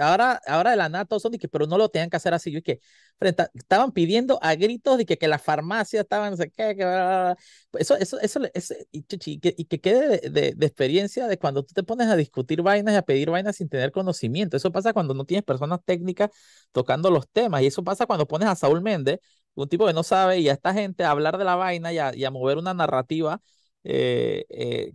ahora, 0.00 0.40
ahora 0.46 0.70
de 0.70 0.76
la 0.76 0.88
nada 0.88 1.04
todos 1.06 1.22
son 1.22 1.32
de 1.32 1.38
que, 1.38 1.48
pero 1.48 1.66
no 1.66 1.76
lo 1.76 1.88
tenían 1.88 2.08
que 2.08 2.16
hacer 2.16 2.32
así. 2.34 2.52
Yo 2.52 2.58
es 2.58 2.64
que 2.64 2.78
frente 3.18 3.42
a- 3.42 3.50
estaban 3.54 3.90
pidiendo 3.90 4.38
a 4.42 4.54
gritos 4.54 4.96
de 4.98 5.04
que, 5.06 5.16
que 5.18 5.26
la 5.26 5.40
farmacia 5.40 6.00
estaba 6.02 6.30
no 6.30 6.36
sé 6.36 6.50
qué, 6.52 6.76
que. 6.76 7.34
Eso, 7.80 7.96
eso, 7.96 8.20
eso, 8.20 8.40
eso- 8.54 8.74
y, 8.92 9.04
y 9.26 9.38
que, 9.40 9.54
y 9.56 9.64
que 9.64 9.80
quede 9.80 10.20
de, 10.20 10.30
de- 10.30 10.54
de 10.56 10.66
experiencia 10.66 11.26
de 11.26 11.38
cuando 11.38 11.64
tú 11.64 11.74
te 11.74 11.82
pones 11.82 12.06
a 12.08 12.16
discutir 12.16 12.62
vainas 12.62 12.94
y 12.94 12.96
a 12.98 13.02
pedir 13.02 13.30
vainas 13.30 13.56
sin 13.56 13.68
tener 13.68 13.90
conocimiento. 13.92 14.56
Eso 14.56 14.70
pasa 14.70 14.92
cuando 14.92 15.14
no 15.14 15.24
tienes 15.24 15.44
personas 15.44 15.80
técnicas 15.84 16.30
tocando 16.72 17.10
los 17.10 17.28
temas 17.28 17.62
y 17.62 17.66
eso 17.66 17.82
pasa 17.82 18.06
cuando 18.06 18.26
pones 18.28 18.48
a 18.48 18.54
Saúl 18.54 18.82
Méndez, 18.82 19.18
un 19.55 19.68
tipo 19.68 19.86
que 19.86 19.92
no 19.92 20.03
sabe, 20.03 20.40
y 20.40 20.48
a 20.48 20.53
esta 20.53 20.72
gente 20.74 21.05
a 21.05 21.11
hablar 21.11 21.38
de 21.38 21.44
la 21.44 21.57
vaina 21.57 21.92
y 21.92 21.98
a, 21.98 22.14
y 22.14 22.24
a 22.24 22.30
mover 22.30 22.59
una 22.59 22.74
narrativa. 22.74 23.40
eh, 23.84 24.44
eh, 24.48 24.92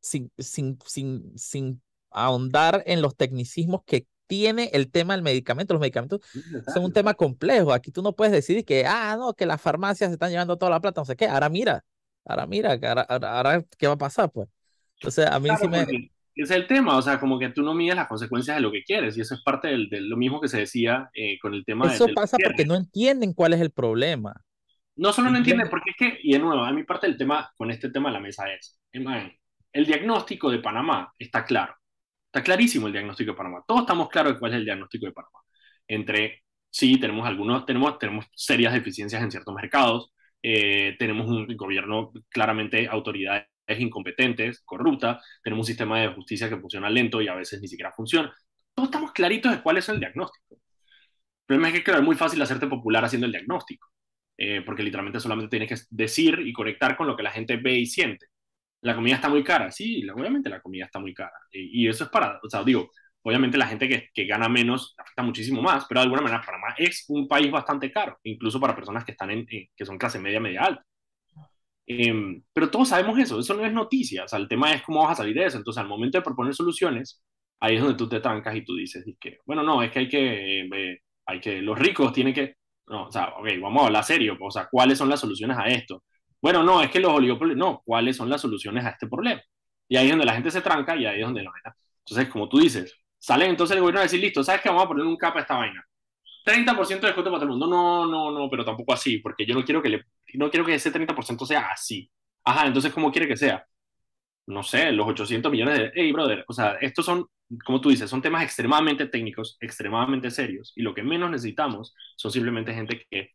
sin, 0.00 0.30
sin, 0.38 0.78
sin, 0.86 1.38
sin 1.38 1.82
ahondar 2.10 2.82
en 2.86 3.02
los 3.02 3.16
tecnicismos 3.16 3.82
que 3.84 4.06
tiene 4.26 4.70
el 4.72 4.90
tema 4.90 5.14
del 5.14 5.22
medicamento. 5.22 5.74
Los 5.74 5.80
medicamentos 5.80 6.20
son 6.72 6.84
un 6.84 6.92
tema 6.92 7.14
complejo. 7.14 7.72
Aquí 7.72 7.90
tú 7.90 8.02
no 8.02 8.14
puedes 8.14 8.32
decir 8.32 8.64
que, 8.64 8.86
ah, 8.86 9.16
no, 9.18 9.34
que 9.34 9.46
las 9.46 9.60
farmacias 9.60 10.10
se 10.10 10.14
están 10.14 10.30
llevando 10.30 10.56
toda 10.56 10.70
la 10.70 10.80
plata, 10.80 11.00
no 11.00 11.04
sé 11.04 11.16
qué. 11.16 11.26
Ahora 11.26 11.48
mira, 11.48 11.84
ahora 12.24 12.46
mira, 12.46 12.72
ahora, 12.72 13.02
ahora, 13.02 13.64
¿qué 13.78 13.86
va 13.86 13.94
a 13.94 13.98
pasar? 13.98 14.30
Pues. 14.30 14.48
Entonces, 14.94 15.26
a 15.26 15.40
mí 15.40 15.48
sí 15.56 15.68
me... 15.68 15.86
Es 16.42 16.50
el 16.50 16.66
tema, 16.66 16.96
o 16.96 17.02
sea, 17.02 17.20
como 17.20 17.38
que 17.38 17.50
tú 17.50 17.62
no 17.62 17.74
mides 17.74 17.96
las 17.96 18.08
consecuencias 18.08 18.56
de 18.56 18.62
lo 18.62 18.72
que 18.72 18.82
quieres, 18.82 19.16
y 19.16 19.20
eso 19.20 19.34
es 19.34 19.42
parte 19.42 19.68
de 19.68 20.00
lo 20.00 20.16
mismo 20.16 20.40
que 20.40 20.48
se 20.48 20.58
decía 20.58 21.10
eh, 21.12 21.38
con 21.38 21.52
el 21.52 21.64
tema 21.64 21.92
Eso 21.92 22.08
pasa 22.14 22.38
porque 22.42 22.64
no 22.64 22.74
entienden 22.74 23.34
cuál 23.34 23.52
es 23.52 23.60
el 23.60 23.70
problema. 23.70 24.34
No 24.96 25.12
solo 25.12 25.30
no 25.30 25.38
entienden, 25.38 25.68
porque 25.68 25.90
es 25.90 25.96
que, 25.96 26.18
y 26.22 26.32
de 26.32 26.38
nuevo, 26.38 26.62
a 26.62 26.72
mí 26.72 26.82
parte 26.84 27.06
del 27.06 27.18
tema 27.18 27.50
con 27.56 27.70
este 27.70 27.90
tema 27.90 28.08
de 28.08 28.14
la 28.14 28.20
mesa 28.20 28.50
es, 28.52 28.80
el 28.92 29.86
diagnóstico 29.86 30.50
de 30.50 30.60
Panamá 30.60 31.12
está 31.18 31.44
claro, 31.44 31.74
está 32.26 32.42
clarísimo 32.42 32.86
el 32.86 32.92
diagnóstico 32.92 33.32
de 33.32 33.36
Panamá, 33.36 33.62
todos 33.66 33.82
estamos 33.82 34.08
claros 34.08 34.32
de 34.32 34.38
cuál 34.38 34.52
es 34.52 34.58
el 34.58 34.64
diagnóstico 34.64 35.06
de 35.06 35.12
Panamá. 35.12 35.40
Entre, 35.88 36.42
sí, 36.70 36.98
tenemos 36.98 37.26
algunos, 37.26 37.66
tenemos, 37.66 37.98
tenemos 37.98 38.24
serias 38.34 38.72
deficiencias 38.72 39.22
en 39.22 39.30
ciertos 39.30 39.54
mercados, 39.54 40.12
eh, 40.42 40.96
tenemos 40.98 41.28
un 41.28 41.46
gobierno 41.56 42.12
claramente 42.30 42.88
autoridades 42.88 43.46
incompetentes, 43.78 44.62
corrupta, 44.64 45.20
tenemos 45.42 45.64
un 45.64 45.66
sistema 45.66 46.00
de 46.00 46.08
justicia 46.08 46.48
que 46.48 46.58
funciona 46.58 46.90
lento 46.90 47.20
y 47.20 47.28
a 47.28 47.34
veces 47.34 47.60
ni 47.60 47.68
siquiera 47.68 47.92
funciona. 47.92 48.34
Todos 48.74 48.88
estamos 48.88 49.12
claritos 49.12 49.52
de 49.52 49.62
cuál 49.62 49.76
es 49.78 49.88
el 49.88 50.00
diagnóstico. 50.00 50.54
El 50.54 50.60
problema 51.46 51.68
es 51.68 51.74
que 51.74 51.84
claro, 51.84 52.00
es 52.00 52.06
muy 52.06 52.16
fácil 52.16 52.40
hacerte 52.42 52.66
popular 52.66 53.04
haciendo 53.04 53.26
el 53.26 53.32
diagnóstico, 53.32 53.88
eh, 54.38 54.62
porque 54.64 54.82
literalmente 54.82 55.20
solamente 55.20 55.50
tienes 55.50 55.68
que 55.68 55.86
decir 55.90 56.40
y 56.44 56.52
conectar 56.52 56.96
con 56.96 57.06
lo 57.06 57.16
que 57.16 57.22
la 57.22 57.30
gente 57.30 57.56
ve 57.56 57.74
y 57.78 57.86
siente. 57.86 58.26
La 58.82 58.94
comida 58.94 59.16
está 59.16 59.28
muy 59.28 59.44
cara, 59.44 59.70
sí, 59.70 60.08
obviamente 60.10 60.48
la 60.48 60.60
comida 60.60 60.86
está 60.86 60.98
muy 60.98 61.14
cara. 61.14 61.32
Y, 61.52 61.88
eso 61.88 62.04
es 62.04 62.10
para, 62.10 62.40
o 62.42 62.48
sea, 62.48 62.64
digo, 62.64 62.90
obviamente 63.22 63.58
la 63.58 63.66
gente 63.66 63.88
que, 63.88 64.08
que, 64.14 64.26
gana 64.26 64.48
menos 64.48 64.94
afecta 64.98 65.22
muchísimo 65.22 65.62
más, 65.62 65.86
pero 65.88 66.00
de 66.00 66.04
alguna 66.04 66.22
manera 66.22 66.42
Panamá 66.44 66.74
es 66.78 67.04
un 67.08 67.28
país 67.28 67.50
bastante 67.50 67.92
caro, 67.92 68.18
incluso 68.24 68.60
para 68.60 68.74
personas 68.74 69.04
que, 69.04 69.12
están 69.12 69.30
en, 69.30 69.46
eh, 69.50 69.68
que 69.76 69.84
son 69.84 69.98
clase 69.98 70.18
media, 70.18 70.40
media 70.40 70.62
alta. 70.62 70.84
Em, 71.86 72.42
pero 72.52 72.70
todos 72.70 72.88
sabemos 72.88 73.18
eso, 73.18 73.40
eso 73.40 73.54
no 73.54 73.64
es 73.66 73.72
noticia, 73.72 74.24
o 74.24 74.28
sea, 74.28 74.38
el 74.38 74.48
tema 74.48 74.72
es 74.72 74.82
cómo 74.82 75.02
vas 75.02 75.12
a 75.12 75.16
salir 75.22 75.34
de 75.34 75.46
eso. 75.46 75.58
Entonces, 75.58 75.80
al 75.82 75.88
momento 75.88 76.18
de 76.18 76.22
proponer 76.24 76.54
soluciones, 76.54 77.22
ahí 77.60 77.76
es 77.76 77.82
donde 77.82 77.96
tú 77.96 78.08
te 78.08 78.20
trancas 78.20 78.54
y 78.56 78.64
tú 78.64 78.76
dices, 78.76 79.04
que, 79.20 79.38
bueno, 79.46 79.62
no, 79.62 79.82
es 79.82 79.90
que 79.90 80.00
hay 80.00 80.08
que, 80.08 80.60
eh, 80.62 80.98
hay 81.26 81.40
que, 81.40 81.60
los 81.62 81.78
ricos 81.78 82.12
tienen 82.12 82.32
que, 82.34 82.56
no, 82.86 83.06
o 83.06 83.12
sea, 83.12 83.30
ok, 83.38 83.48
vamos 83.60 83.82
a 83.82 83.86
hablar 83.86 84.04
serio, 84.04 84.36
o 84.40 84.50
sea, 84.50 84.68
¿cuáles 84.70 84.98
son 84.98 85.08
las 85.08 85.20
soluciones 85.20 85.56
a 85.58 85.66
esto? 85.68 86.04
Bueno, 86.40 86.62
no, 86.62 86.80
es 86.82 86.90
que 86.90 87.00
los 87.00 87.12
oligopolios, 87.12 87.56
no, 87.58 87.82
¿cuáles 87.84 88.16
son 88.16 88.30
las 88.30 88.40
soluciones 88.40 88.84
a 88.84 88.90
este 88.90 89.06
problema? 89.06 89.42
Y 89.88 89.96
ahí 89.96 90.06
es 90.06 90.12
donde 90.12 90.24
la 90.26 90.34
gente 90.34 90.50
se 90.50 90.62
tranca 90.62 90.96
y 90.96 91.04
ahí 91.06 91.20
es 91.20 91.26
donde 91.26 91.42
la 91.42 91.50
vaina. 91.50 91.76
Entonces, 92.04 92.28
como 92.32 92.48
tú 92.48 92.58
dices, 92.58 92.94
sale 93.18 93.46
entonces 93.46 93.74
el 93.76 93.80
gobierno 93.82 94.00
a 94.00 94.04
decir, 94.04 94.20
listo, 94.20 94.42
¿sabes 94.44 94.62
qué? 94.62 94.68
Vamos 94.68 94.84
a 94.84 94.88
poner 94.88 95.04
un 95.06 95.16
cap 95.16 95.36
a 95.36 95.40
esta 95.40 95.56
vaina. 95.56 95.84
30% 96.50 97.06
de 97.06 97.08
descuento 97.08 97.30
para 97.30 97.40
todo 97.40 97.44
el 97.44 97.58
mundo. 97.58 97.66
No, 97.66 98.06
no, 98.06 98.30
no, 98.30 98.50
pero 98.50 98.64
tampoco 98.64 98.92
así, 98.92 99.18
porque 99.18 99.46
yo 99.46 99.54
no 99.54 99.64
quiero 99.64 99.82
que, 99.82 99.88
le, 99.90 100.04
no 100.34 100.50
quiero 100.50 100.66
que 100.66 100.74
ese 100.74 100.92
30% 100.92 101.46
sea 101.46 101.68
así. 101.72 102.10
Ajá, 102.44 102.66
entonces, 102.66 102.92
¿cómo 102.92 103.12
quiere 103.12 103.28
que 103.28 103.36
sea? 103.36 103.64
No 104.46 104.62
sé, 104.62 104.92
los 104.92 105.06
800 105.08 105.52
millones 105.52 105.78
de... 105.78 105.92
Hey, 105.94 106.12
brother, 106.12 106.44
o 106.48 106.52
sea, 106.52 106.74
estos 106.80 107.04
son, 107.06 107.26
como 107.64 107.80
tú 107.80 107.90
dices, 107.90 108.10
son 108.10 108.22
temas 108.22 108.42
extremadamente 108.44 109.06
técnicos, 109.06 109.56
extremadamente 109.60 110.30
serios, 110.30 110.72
y 110.76 110.82
lo 110.82 110.94
que 110.94 111.02
menos 111.02 111.30
necesitamos 111.30 111.94
son 112.16 112.32
simplemente 112.32 112.74
gente 112.74 113.06
que 113.10 113.30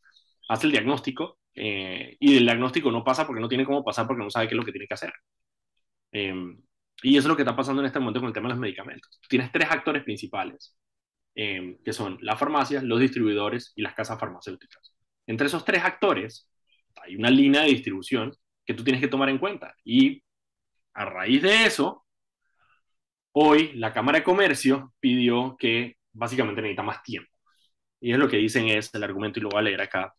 hace 0.49 0.67
el 0.67 0.73
diagnóstico 0.73 1.39
eh, 1.55 2.17
y 2.19 2.37
el 2.37 2.43
diagnóstico 2.45 2.91
no 2.91 3.03
pasa 3.03 3.25
porque 3.25 3.41
no 3.41 3.47
tiene 3.49 3.65
cómo 3.65 3.83
pasar 3.83 4.07
porque 4.07 4.23
no 4.23 4.29
sabe 4.29 4.47
qué 4.47 4.55
es 4.55 4.57
lo 4.57 4.65
que 4.65 4.71
tiene 4.71 4.87
que 4.87 4.93
hacer. 4.93 5.13
Em, 6.11 6.57
y 7.03 7.17
eso 7.17 7.27
es 7.27 7.29
lo 7.29 7.35
que 7.35 7.43
está 7.43 7.55
pasando 7.55 7.81
en 7.81 7.87
este 7.87 7.99
momento 7.99 8.19
con 8.19 8.27
el 8.27 8.33
tema 8.33 8.47
de 8.47 8.53
los 8.53 8.59
medicamentos. 8.59 9.19
Tienes 9.29 9.51
tres 9.51 9.69
actores 9.69 10.03
principales. 10.03 10.75
Em, 11.37 11.77
que 11.83 11.91
son 11.91 12.17
las 12.21 12.39
farmacias, 12.39 12.81
los 12.83 12.99
distribuidores 12.99 13.73
y 13.75 13.81
las 13.81 13.93
casas 13.93 14.17
farmacéuticas. 14.17 14.95
Entre 15.27 15.47
esos 15.47 15.65
tres 15.65 15.83
actores 15.83 16.49
hay 17.03 17.17
una 17.17 17.29
línea 17.29 17.63
de 17.63 17.67
distribución 17.69 18.33
que 18.65 18.73
tú 18.73 18.85
tienes 18.85 19.01
que 19.01 19.09
tomar 19.09 19.29
en 19.29 19.37
cuenta. 19.37 19.75
Y 19.83 20.23
a 20.93 21.05
raíz 21.05 21.41
de 21.41 21.65
eso, 21.65 22.05
hoy 23.33 23.73
la 23.73 23.93
Cámara 23.93 24.19
de 24.19 24.23
Comercio 24.23 24.93
pidió 24.99 25.57
que 25.59 25.97
básicamente 26.13 26.61
necesita 26.61 26.83
más 26.83 27.03
tiempo. 27.03 27.29
Y 27.99 28.13
es 28.13 28.17
lo 28.19 28.29
que 28.29 28.37
dicen 28.37 28.69
es 28.69 28.93
el 28.93 29.03
argumento, 29.03 29.39
y 29.39 29.43
lo 29.43 29.49
voy 29.49 29.59
a 29.59 29.63
leer 29.63 29.81
acá, 29.81 30.13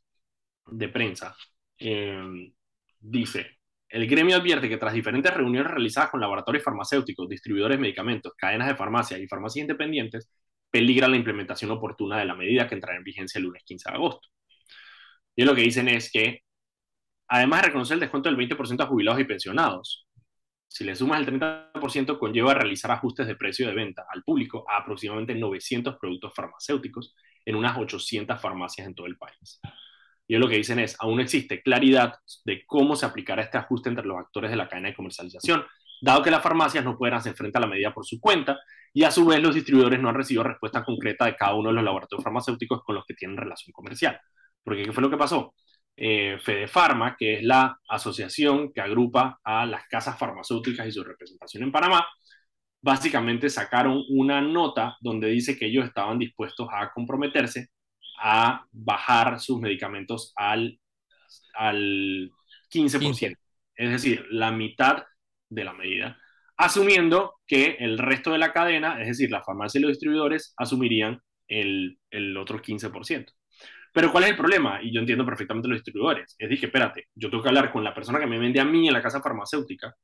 de 0.66 0.88
prensa. 0.88 1.36
Em, 1.78 2.52
dice, 3.00 3.58
el 3.88 4.06
gremio 4.08 4.36
advierte 4.36 4.68
que 4.68 4.78
tras 4.78 4.92
diferentes 4.94 5.32
reuniones 5.34 5.70
realizadas 5.72 6.10
con 6.10 6.20
laboratorios 6.20 6.64
farmacéuticos, 6.64 7.28
distribuidores 7.28 7.78
de 7.78 7.82
medicamentos, 7.82 8.34
cadenas 8.36 8.68
de 8.68 8.76
farmacia 8.76 9.18
y 9.18 9.28
farmacias 9.28 9.62
independientes, 9.62 10.28
peligra 10.70 11.08
la 11.08 11.16
implementación 11.16 11.70
oportuna 11.70 12.18
de 12.18 12.24
la 12.26 12.34
medida 12.34 12.68
que 12.68 12.74
entrará 12.74 12.96
en 12.98 13.04
vigencia 13.04 13.38
el 13.38 13.44
lunes 13.44 13.62
15 13.64 13.90
de 13.90 13.94
agosto. 13.94 14.28
Y 15.34 15.44
lo 15.44 15.54
que 15.54 15.62
dicen 15.62 15.88
es 15.88 16.10
que, 16.10 16.42
además 17.28 17.62
de 17.62 17.66
reconocer 17.68 17.94
el 17.94 18.00
descuento 18.00 18.28
del 18.28 18.38
20% 18.38 18.82
a 18.82 18.86
jubilados 18.86 19.20
y 19.20 19.24
pensionados, 19.24 20.06
si 20.68 20.84
le 20.84 20.94
sumas 20.94 21.20
el 21.20 21.26
30%, 21.26 22.18
conlleva 22.18 22.54
realizar 22.54 22.90
ajustes 22.90 23.26
de 23.26 23.36
precio 23.36 23.66
de 23.66 23.74
venta 23.74 24.04
al 24.12 24.22
público 24.22 24.64
a 24.68 24.78
aproximadamente 24.78 25.34
900 25.34 25.96
productos 25.98 26.34
farmacéuticos 26.34 27.14
en 27.44 27.54
unas 27.54 27.78
800 27.78 28.40
farmacias 28.40 28.86
en 28.86 28.94
todo 28.94 29.06
el 29.06 29.16
país. 29.16 29.60
Y 30.28 30.36
lo 30.36 30.48
que 30.48 30.56
dicen 30.56 30.78
es, 30.80 30.96
aún 30.98 31.20
existe 31.20 31.62
claridad 31.62 32.16
de 32.44 32.66
cómo 32.66 32.96
se 32.96 33.06
aplicará 33.06 33.42
este 33.42 33.58
ajuste 33.58 33.88
entre 33.88 34.04
los 34.04 34.18
actores 34.18 34.50
de 34.50 34.56
la 34.56 34.68
cadena 34.68 34.88
de 34.88 34.94
comercialización, 34.94 35.64
dado 36.00 36.22
que 36.22 36.30
las 36.30 36.42
farmacias 36.42 36.84
no 36.84 36.96
pueden 36.96 37.14
hacer 37.14 37.34
frente 37.34 37.58
a 37.58 37.60
la 37.60 37.66
medida 37.66 37.92
por 37.92 38.04
su 38.06 38.20
cuenta 38.20 38.58
y 38.92 39.04
a 39.04 39.10
su 39.10 39.26
vez 39.26 39.40
los 39.42 39.54
distribuidores 39.54 40.00
no 40.00 40.08
han 40.08 40.14
recibido 40.14 40.42
respuesta 40.42 40.84
concreta 40.84 41.26
de 41.26 41.36
cada 41.36 41.54
uno 41.54 41.68
de 41.68 41.74
los 41.76 41.84
laboratorios 41.84 42.24
farmacéuticos 42.24 42.82
con 42.82 42.94
los 42.94 43.04
que 43.04 43.14
tienen 43.14 43.36
relación 43.36 43.72
comercial. 43.72 44.18
Porque 44.62 44.84
¿qué 44.84 44.92
fue 44.92 45.02
lo 45.02 45.10
que 45.10 45.16
pasó? 45.16 45.54
Eh, 45.96 46.38
Fedefarma, 46.42 47.16
que 47.16 47.34
es 47.36 47.42
la 47.42 47.78
asociación 47.88 48.72
que 48.72 48.80
agrupa 48.80 49.40
a 49.44 49.66
las 49.66 49.86
casas 49.88 50.18
farmacéuticas 50.18 50.86
y 50.86 50.92
su 50.92 51.04
representación 51.04 51.62
en 51.62 51.72
Panamá, 51.72 52.06
básicamente 52.82 53.50
sacaron 53.50 54.02
una 54.10 54.40
nota 54.40 54.96
donde 55.00 55.28
dice 55.28 55.58
que 55.58 55.66
ellos 55.66 55.86
estaban 55.86 56.18
dispuestos 56.18 56.68
a 56.72 56.92
comprometerse 56.92 57.68
a 58.20 58.64
bajar 58.72 59.40
sus 59.40 59.60
medicamentos 59.60 60.32
al, 60.36 60.78
al 61.54 62.30
15%, 62.70 63.36
es 63.76 63.90
decir, 63.90 64.26
la 64.30 64.52
mitad 64.52 65.04
de 65.48 65.64
la 65.64 65.72
medida, 65.72 66.18
asumiendo 66.56 67.34
que 67.46 67.76
el 67.80 67.98
resto 67.98 68.32
de 68.32 68.38
la 68.38 68.52
cadena, 68.52 69.00
es 69.00 69.08
decir, 69.08 69.30
la 69.30 69.42
farmacia 69.42 69.78
y 69.78 69.82
los 69.82 69.90
distribuidores, 69.90 70.54
asumirían 70.56 71.20
el, 71.48 71.98
el 72.10 72.36
otro 72.36 72.60
15%. 72.60 73.32
Pero 73.92 74.12
¿cuál 74.12 74.24
es 74.24 74.30
el 74.30 74.36
problema? 74.36 74.80
Y 74.82 74.92
yo 74.92 75.00
entiendo 75.00 75.24
perfectamente 75.24 75.68
los 75.68 75.78
distribuidores. 75.78 76.36
Es 76.38 76.50
dije, 76.50 76.66
espérate, 76.66 77.08
yo 77.14 77.30
tengo 77.30 77.42
que 77.42 77.48
hablar 77.48 77.72
con 77.72 77.82
la 77.82 77.94
persona 77.94 78.18
que 78.20 78.26
me 78.26 78.38
vende 78.38 78.60
a 78.60 78.64
mí 78.64 78.86
en 78.86 78.92
la 78.92 79.02
casa 79.02 79.22
farmacéutica 79.22 79.94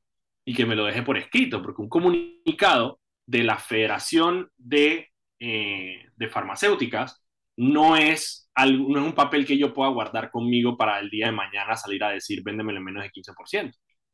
y 0.44 0.54
que 0.54 0.66
me 0.66 0.76
lo 0.76 0.86
deje 0.86 1.02
por 1.02 1.18
escrito, 1.18 1.62
porque 1.62 1.82
un 1.82 1.88
comunicado 1.88 3.00
de 3.26 3.44
la 3.44 3.58
Federación 3.58 4.50
de, 4.56 5.08
eh, 5.40 6.06
de 6.16 6.28
Farmacéuticas 6.28 7.24
no 7.56 7.96
es, 7.96 8.50
no 8.56 8.98
es 8.98 9.04
un 9.04 9.14
papel 9.14 9.46
que 9.46 9.58
yo 9.58 9.72
pueda 9.74 9.90
guardar 9.90 10.30
conmigo 10.30 10.76
para 10.76 10.98
el 10.98 11.10
día 11.10 11.26
de 11.26 11.32
mañana 11.32 11.76
salir 11.76 12.02
a 12.04 12.10
decir, 12.10 12.42
véndemelo 12.42 12.78
en 12.78 12.84
menos 12.84 13.02
de 13.02 13.10
15% 13.10 13.72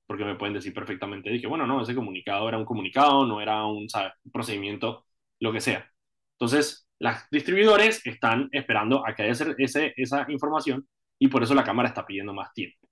porque 0.08 0.24
me 0.24 0.36
pueden 0.36 0.54
decir 0.54 0.72
perfectamente, 0.72 1.30
dije, 1.30 1.46
bueno, 1.46 1.66
no, 1.66 1.82
ese 1.82 1.94
comunicado 1.94 2.48
era 2.48 2.58
un 2.58 2.64
comunicado, 2.64 3.26
no 3.26 3.42
era 3.42 3.66
un, 3.66 3.86
procedimiento, 4.32 5.04
lo 5.40 5.52
que 5.52 5.60
sea. 5.60 5.86
Entonces, 6.32 6.88
los 6.98 7.14
distribuidores 7.30 8.04
están 8.06 8.48
esperando 8.52 9.06
a 9.06 9.14
que 9.14 9.24
haya 9.24 9.32
ese, 9.58 9.92
esa 9.96 10.26
información 10.30 10.88
y 11.18 11.28
por 11.28 11.42
eso 11.42 11.54
la 11.54 11.64
Cámara 11.64 11.90
está 11.90 12.06
pidiendo 12.06 12.32
más 12.32 12.54
tiempo. 12.54 12.88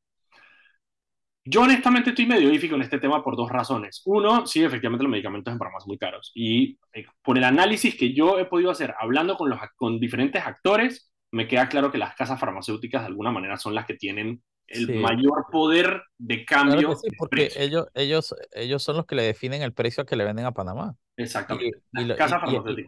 Yo 1.48 1.62
honestamente 1.62 2.10
estoy 2.10 2.26
medio 2.26 2.50
difícil 2.50 2.74
en 2.74 2.82
este 2.82 2.98
tema 2.98 3.22
por 3.22 3.36
dos 3.36 3.48
razones. 3.50 4.02
Uno, 4.04 4.46
sí, 4.46 4.62
efectivamente 4.64 5.04
los 5.04 5.10
medicamentos 5.10 5.52
en 5.52 5.58
farmacia 5.58 5.86
muy 5.86 5.96
caros. 5.96 6.32
Y 6.34 6.78
eh, 6.92 7.06
por 7.22 7.38
el 7.38 7.44
análisis 7.44 7.96
que 7.96 8.12
yo 8.12 8.38
he 8.38 8.46
podido 8.46 8.70
hacer 8.70 8.94
hablando 8.98 9.36
con, 9.36 9.48
los, 9.48 9.58
con 9.76 9.98
diferentes 10.00 10.44
actores, 10.44 11.10
me 11.30 11.48
queda 11.48 11.68
claro 11.68 11.90
que 11.90 11.98
las 11.98 12.14
casas 12.16 12.38
farmacéuticas 12.38 13.02
de 13.02 13.06
alguna 13.06 13.30
manera 13.30 13.56
son 13.56 13.74
las 13.74 13.86
que 13.86 13.94
tienen 13.94 14.42
el 14.68 15.00
mayor 15.00 15.46
poder 15.50 16.02
de 16.18 16.44
cambio. 16.44 16.96
sí, 16.96 17.08
porque 17.16 17.50
ellos, 17.56 17.86
ellos, 17.94 18.34
ellos 18.52 18.82
son 18.82 18.96
los 18.96 19.06
que 19.06 19.14
le 19.14 19.22
definen 19.22 19.62
el 19.62 19.72
precio 19.72 20.04
que 20.04 20.16
le 20.16 20.24
venden 20.24 20.46
a 20.46 20.52
Panamá. 20.52 20.96
Exactamente. 21.16 21.80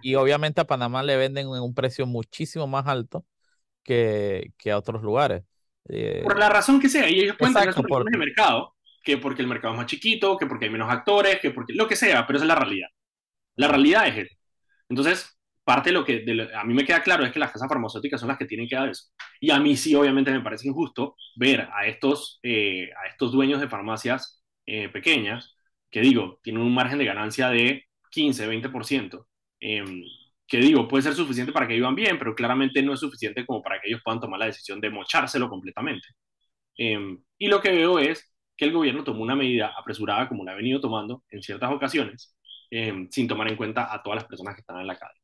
Y, 0.03 0.15
obviamente 0.17 0.61
a 0.61 0.67
Panamá 0.67 1.03
le 1.03 1.17
venden 1.17 1.47
en 1.47 1.63
un 1.63 1.75
precio 1.75 2.07
muchísimo 2.07 2.67
más 2.67 2.87
alto 2.87 3.25
que, 3.83 4.53
que 4.59 4.71
a 4.71 4.79
otros 4.79 5.03
lugares. 5.03 5.45
Eh, 5.89 6.21
por 6.23 6.39
la 6.39 6.49
razón 6.49 6.81
que 6.81 6.89
sea, 6.89 7.09
y 7.09 7.21
ellos 7.21 7.37
cuentan 7.39 7.73
que 7.73 7.83
por 7.83 8.05
el 8.13 8.19
mercado, 8.19 8.75
que 9.03 9.17
porque 9.17 9.43
el 9.43 9.49
mercado 9.49 9.75
es 9.75 9.79
más 9.79 9.87
chiquito, 9.87 10.37
que 10.37 10.47
porque 10.47 10.67
hay 10.67 10.71
menos 10.71 10.91
actores, 10.93 11.41
que 11.41 11.51
porque 11.51 11.73
lo 11.73 11.89
que 11.89 11.97
sea, 11.97 12.27
pero 12.27 12.37
esa 12.37 12.45
es 12.45 12.49
la 12.49 12.55
realidad. 12.55 12.89
La 13.57 13.69
realidad 13.69 14.07
es 14.09 14.27
eso. 14.27 14.37
Entonces, 14.91 15.38
parte 15.69 15.91
de 15.91 15.93
lo 15.93 16.03
que 16.03 16.25
a 16.55 16.65
mí 16.65 16.73
me 16.73 16.85
queda 16.87 17.03
claro 17.03 17.27
es 17.27 17.31
que 17.31 17.39
las 17.39 17.53
casas 17.53 17.69
farmacéuticas 17.69 18.19
son 18.19 18.29
las 18.31 18.39
que 18.39 18.47
tienen 18.47 18.67
que 18.67 18.75
dar 18.75 18.89
eso. 18.89 19.05
Y 19.39 19.51
a 19.51 19.61
mí 19.61 19.77
sí, 19.77 19.95
obviamente, 19.95 20.31
me 20.33 20.41
parece 20.41 20.67
injusto 20.67 21.15
ver 21.37 21.69
a 21.75 21.87
estos, 21.87 22.41
eh, 22.43 22.91
a 23.05 23.09
estos 23.09 23.33
dueños 23.33 23.61
de 23.61 23.69
farmacias 23.69 24.43
eh, 24.67 24.89
pequeñas 24.89 25.57
que 25.91 26.01
digo, 26.01 26.41
tienen 26.43 26.63
un 26.63 26.73
margen 26.75 26.99
de 26.99 27.05
ganancia 27.05 27.51
de 27.51 27.85
15, 28.11 28.47
20%, 28.49 29.27
eh, 29.61 29.85
que 30.47 30.59
digo, 30.59 30.89
puede 30.89 31.03
ser 31.03 31.15
suficiente 31.15 31.53
para 31.53 31.69
que 31.69 31.75
vivan 31.75 31.95
bien, 31.95 32.19
pero 32.19 32.35
claramente 32.35 32.83
no 32.83 32.95
es 32.95 33.01
suficiente 33.01 33.45
como 33.47 33.63
para 33.63 33.79
que 33.81 33.89
ellos 33.89 34.01
puedan 34.03 34.21
tomar 34.21 34.41
la 34.41 34.47
decisión 34.47 34.81
de 34.81 34.91
mochárselo 34.91 35.51
completamente. 35.51 36.09
Em, 36.77 37.23
y 37.39 37.49
lo 37.49 37.61
que 37.61 37.73
veo 37.73 37.99
es 37.99 38.35
que 38.57 38.65
el 38.67 38.73
gobierno 38.73 39.05
tomó 39.05 39.23
una 39.23 39.37
medida 39.37 39.75
apresurada, 39.79 40.29
como 40.29 40.45
la 40.45 40.53
ha 40.53 40.57
venido 40.57 40.81
tomando 40.81 41.25
en 41.31 41.43
ciertas 41.43 41.71
ocasiones, 41.73 42.37
em, 42.71 43.09
sin 43.11 43.29
tomar 43.29 43.49
en 43.49 43.57
cuenta 43.57 43.93
a 43.93 44.03
todas 44.03 44.17
las 44.19 44.29
personas 44.29 44.55
que 44.55 44.61
están 44.63 44.81
en 44.81 44.87
la 44.87 44.99
calle. 44.99 45.21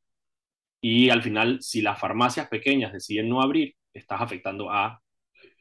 Y 0.86 1.08
al 1.08 1.22
final, 1.22 1.62
si 1.62 1.80
las 1.80 1.98
farmacias 1.98 2.46
pequeñas 2.48 2.92
deciden 2.92 3.30
no 3.30 3.40
abrir, 3.40 3.74
estás 3.94 4.20
afectando 4.20 4.70
a 4.70 5.00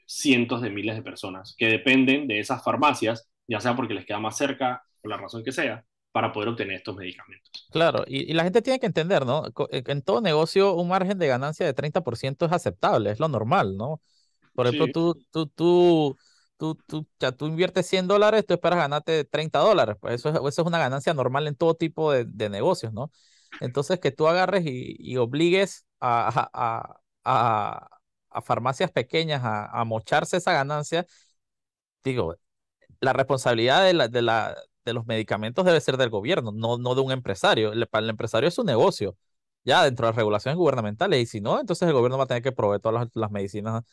cientos 0.05 0.61
de 0.61 0.69
miles 0.69 0.97
de 0.97 1.01
personas 1.01 1.55
que 1.57 1.67
dependen 1.67 2.28
de 2.28 2.41
esas 2.41 2.61
farmacias, 2.61 3.30
ya 3.47 3.61
sea 3.61 3.74
porque 3.74 3.93
les 3.93 4.05
queda 4.05 4.19
más 4.19 4.36
cerca, 4.36 4.84
por 5.01 5.09
la 5.09 5.15
razón 5.15 5.41
que 5.41 5.53
sea, 5.53 5.86
para 6.11 6.34
poder 6.34 6.49
obtener 6.49 6.76
estos 6.76 6.97
medicamentos. 6.97 7.69
Claro, 7.71 8.03
y, 8.05 8.30
y, 8.30 8.34
la 8.34 8.43
gente 8.43 8.61
tiene 8.61 8.82
que 8.82 8.86
entender, 8.86 9.26
¿no? 9.26 9.45
Eh, 9.71 9.84
en 9.88 10.01
todo 10.01 10.19
negocio 10.19 10.74
un 10.74 10.89
margen 10.89 11.17
de 11.17 11.28
ganancia 11.28 11.65
de 11.65 11.74
30% 11.74 12.45
es 12.45 12.51
aceptable, 12.51 13.11
es 13.11 13.21
lo 13.21 13.30
normal, 13.30 13.78
¿no? 13.78 14.01
Por 14.53 14.67
ejemplo, 14.67 14.88
sí. 14.88 14.91
tú, 14.91 15.26
tú, 15.32 15.47
tú, 15.47 16.17
tú, 16.57 16.76
tú, 16.86 17.07
ya, 17.17 17.32
tú 17.32 17.45
inviertes 17.45 17.88
100 17.88 18.09
dólares, 18.09 18.45
tú 18.45 18.55
esperas 18.55 18.78
ganarte 18.78 19.24
30 19.24 19.59
dólares, 19.59 19.95
pues 20.01 20.15
eso 20.15 20.28
es, 20.28 20.36
eso 20.36 20.61
es 20.63 20.67
una 20.67 20.80
ganancia 20.80 21.13
normal 21.13 21.47
en 21.47 21.55
todo 21.55 21.76
tipo 21.76 22.11
de, 22.11 22.26
de 22.26 22.49
negocios, 22.49 22.91
¿no? 22.91 23.09
Entonces, 23.62 23.99
que 23.99 24.12
tú 24.12 24.28
agarres 24.28 24.66
y, 24.66 24.95
y 24.99 25.18
obligues 25.18 25.86
a, 25.99 26.49
a, 26.54 27.89
a, 28.32 28.41
farmacias 28.41 28.91
pequeñas 28.91 29.41
a, 29.43 29.84
mocharse 29.86 30.38
esa 30.38 30.54
ganancia, 30.54 31.06
digo, 32.04 32.36
la 33.01 33.14
responsabilidad 33.14 33.86
de 33.86 33.93
la, 33.93 34.08
de 34.08 34.22
la, 34.22 34.56
de 34.86 34.93
los 34.93 35.06
medicamentos 35.08 35.66
debe 35.66 35.82
ser 35.82 35.97
del 35.97 36.10
gobierno, 36.10 36.51
no, 36.54 36.78
no 36.78 36.95
de 36.95 37.01
un 37.01 37.12
empresario. 37.12 37.74
El, 37.74 37.88
el 37.91 38.10
empresario 38.10 38.47
es 38.49 38.56
su 38.56 38.64
negocio, 38.64 39.18
ya 39.64 39.84
dentro 39.84 40.08
de 40.08 40.12
las 40.12 40.18
regulaciones 40.18 40.58
gubernamentales, 40.58 41.22
y 41.22 41.26
si 41.26 41.41
no, 41.41 41.60
entonces 41.60 41.88
el 41.88 41.93
gobierno 41.93 42.18
va 42.18 42.26
a 42.26 42.28
tener 42.28 42.43
que 42.43 42.51
proveer 42.51 42.82
todas 42.82 43.06
las, 43.06 43.16
las 43.16 43.32
medicinas, 43.32 43.84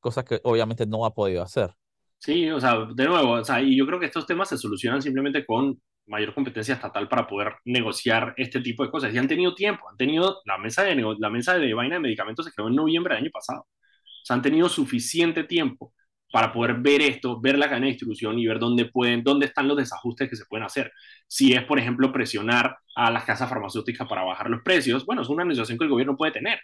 cosas 0.00 0.24
que 0.24 0.40
obviamente 0.44 0.86
no 0.86 1.04
ha 1.06 1.14
podido 1.14 1.42
hacer. 1.42 1.74
Sí, 2.18 2.48
o 2.50 2.60
sea, 2.60 2.86
de 2.94 3.04
nuevo, 3.06 3.32
o 3.32 3.44
sea, 3.44 3.60
y 3.60 3.76
yo 3.76 3.84
creo 3.86 3.98
que 3.98 4.06
estos 4.06 4.26
temas 4.26 4.48
se 4.48 4.56
solucionan 4.56 5.02
simplemente 5.02 5.44
con 5.44 5.80
mayor 6.06 6.34
competencia 6.34 6.74
estatal 6.74 7.08
para 7.08 7.26
poder 7.26 7.56
negociar 7.64 8.34
este 8.36 8.60
tipo 8.60 8.84
de 8.84 8.90
cosas. 8.90 9.14
Y 9.14 9.18
han 9.18 9.28
tenido 9.28 9.54
tiempo, 9.54 9.88
han 9.88 9.96
tenido 9.96 10.40
la 10.44 10.58
mesa 10.58 10.82
de, 10.84 11.16
la 11.18 11.30
mesa 11.30 11.58
de 11.58 11.74
vaina 11.74 11.96
de 11.96 12.00
medicamentos 12.00 12.46
se 12.46 12.52
creó 12.52 12.68
en 12.68 12.76
noviembre 12.76 13.14
del 13.14 13.24
año 13.24 13.30
pasado. 13.32 13.60
O 13.62 14.24
sea, 14.24 14.36
han 14.36 14.42
tenido 14.42 14.68
suficiente 14.68 15.44
tiempo 15.44 15.94
para 16.32 16.52
poder 16.52 16.74
ver 16.78 17.02
esto, 17.02 17.40
ver 17.40 17.58
la 17.58 17.68
cadena 17.68 17.86
de 17.86 17.92
distribución 17.92 18.38
y 18.38 18.46
ver 18.46 18.58
dónde 18.58 18.86
pueden, 18.86 19.22
dónde 19.22 19.46
están 19.46 19.68
los 19.68 19.76
desajustes 19.76 20.30
que 20.30 20.36
se 20.36 20.46
pueden 20.46 20.64
hacer. 20.64 20.90
Si 21.26 21.52
es, 21.52 21.62
por 21.64 21.78
ejemplo, 21.78 22.12
presionar 22.12 22.76
a 22.96 23.10
las 23.10 23.24
casas 23.24 23.48
farmacéuticas 23.48 24.08
para 24.08 24.24
bajar 24.24 24.48
los 24.48 24.62
precios, 24.62 25.04
bueno, 25.04 25.22
es 25.22 25.28
una 25.28 25.44
negociación 25.44 25.78
que 25.78 25.84
el 25.84 25.90
gobierno 25.90 26.16
puede 26.16 26.32
tener, 26.32 26.60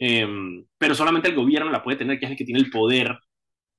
eh, 0.00 0.26
pero 0.78 0.94
solamente 0.94 1.28
el 1.28 1.34
gobierno 1.34 1.70
la 1.70 1.82
puede 1.82 1.98
tener, 1.98 2.18
que 2.18 2.26
es 2.26 2.30
el 2.30 2.36
que 2.36 2.44
tiene 2.44 2.60
el 2.60 2.70
poder 2.70 3.18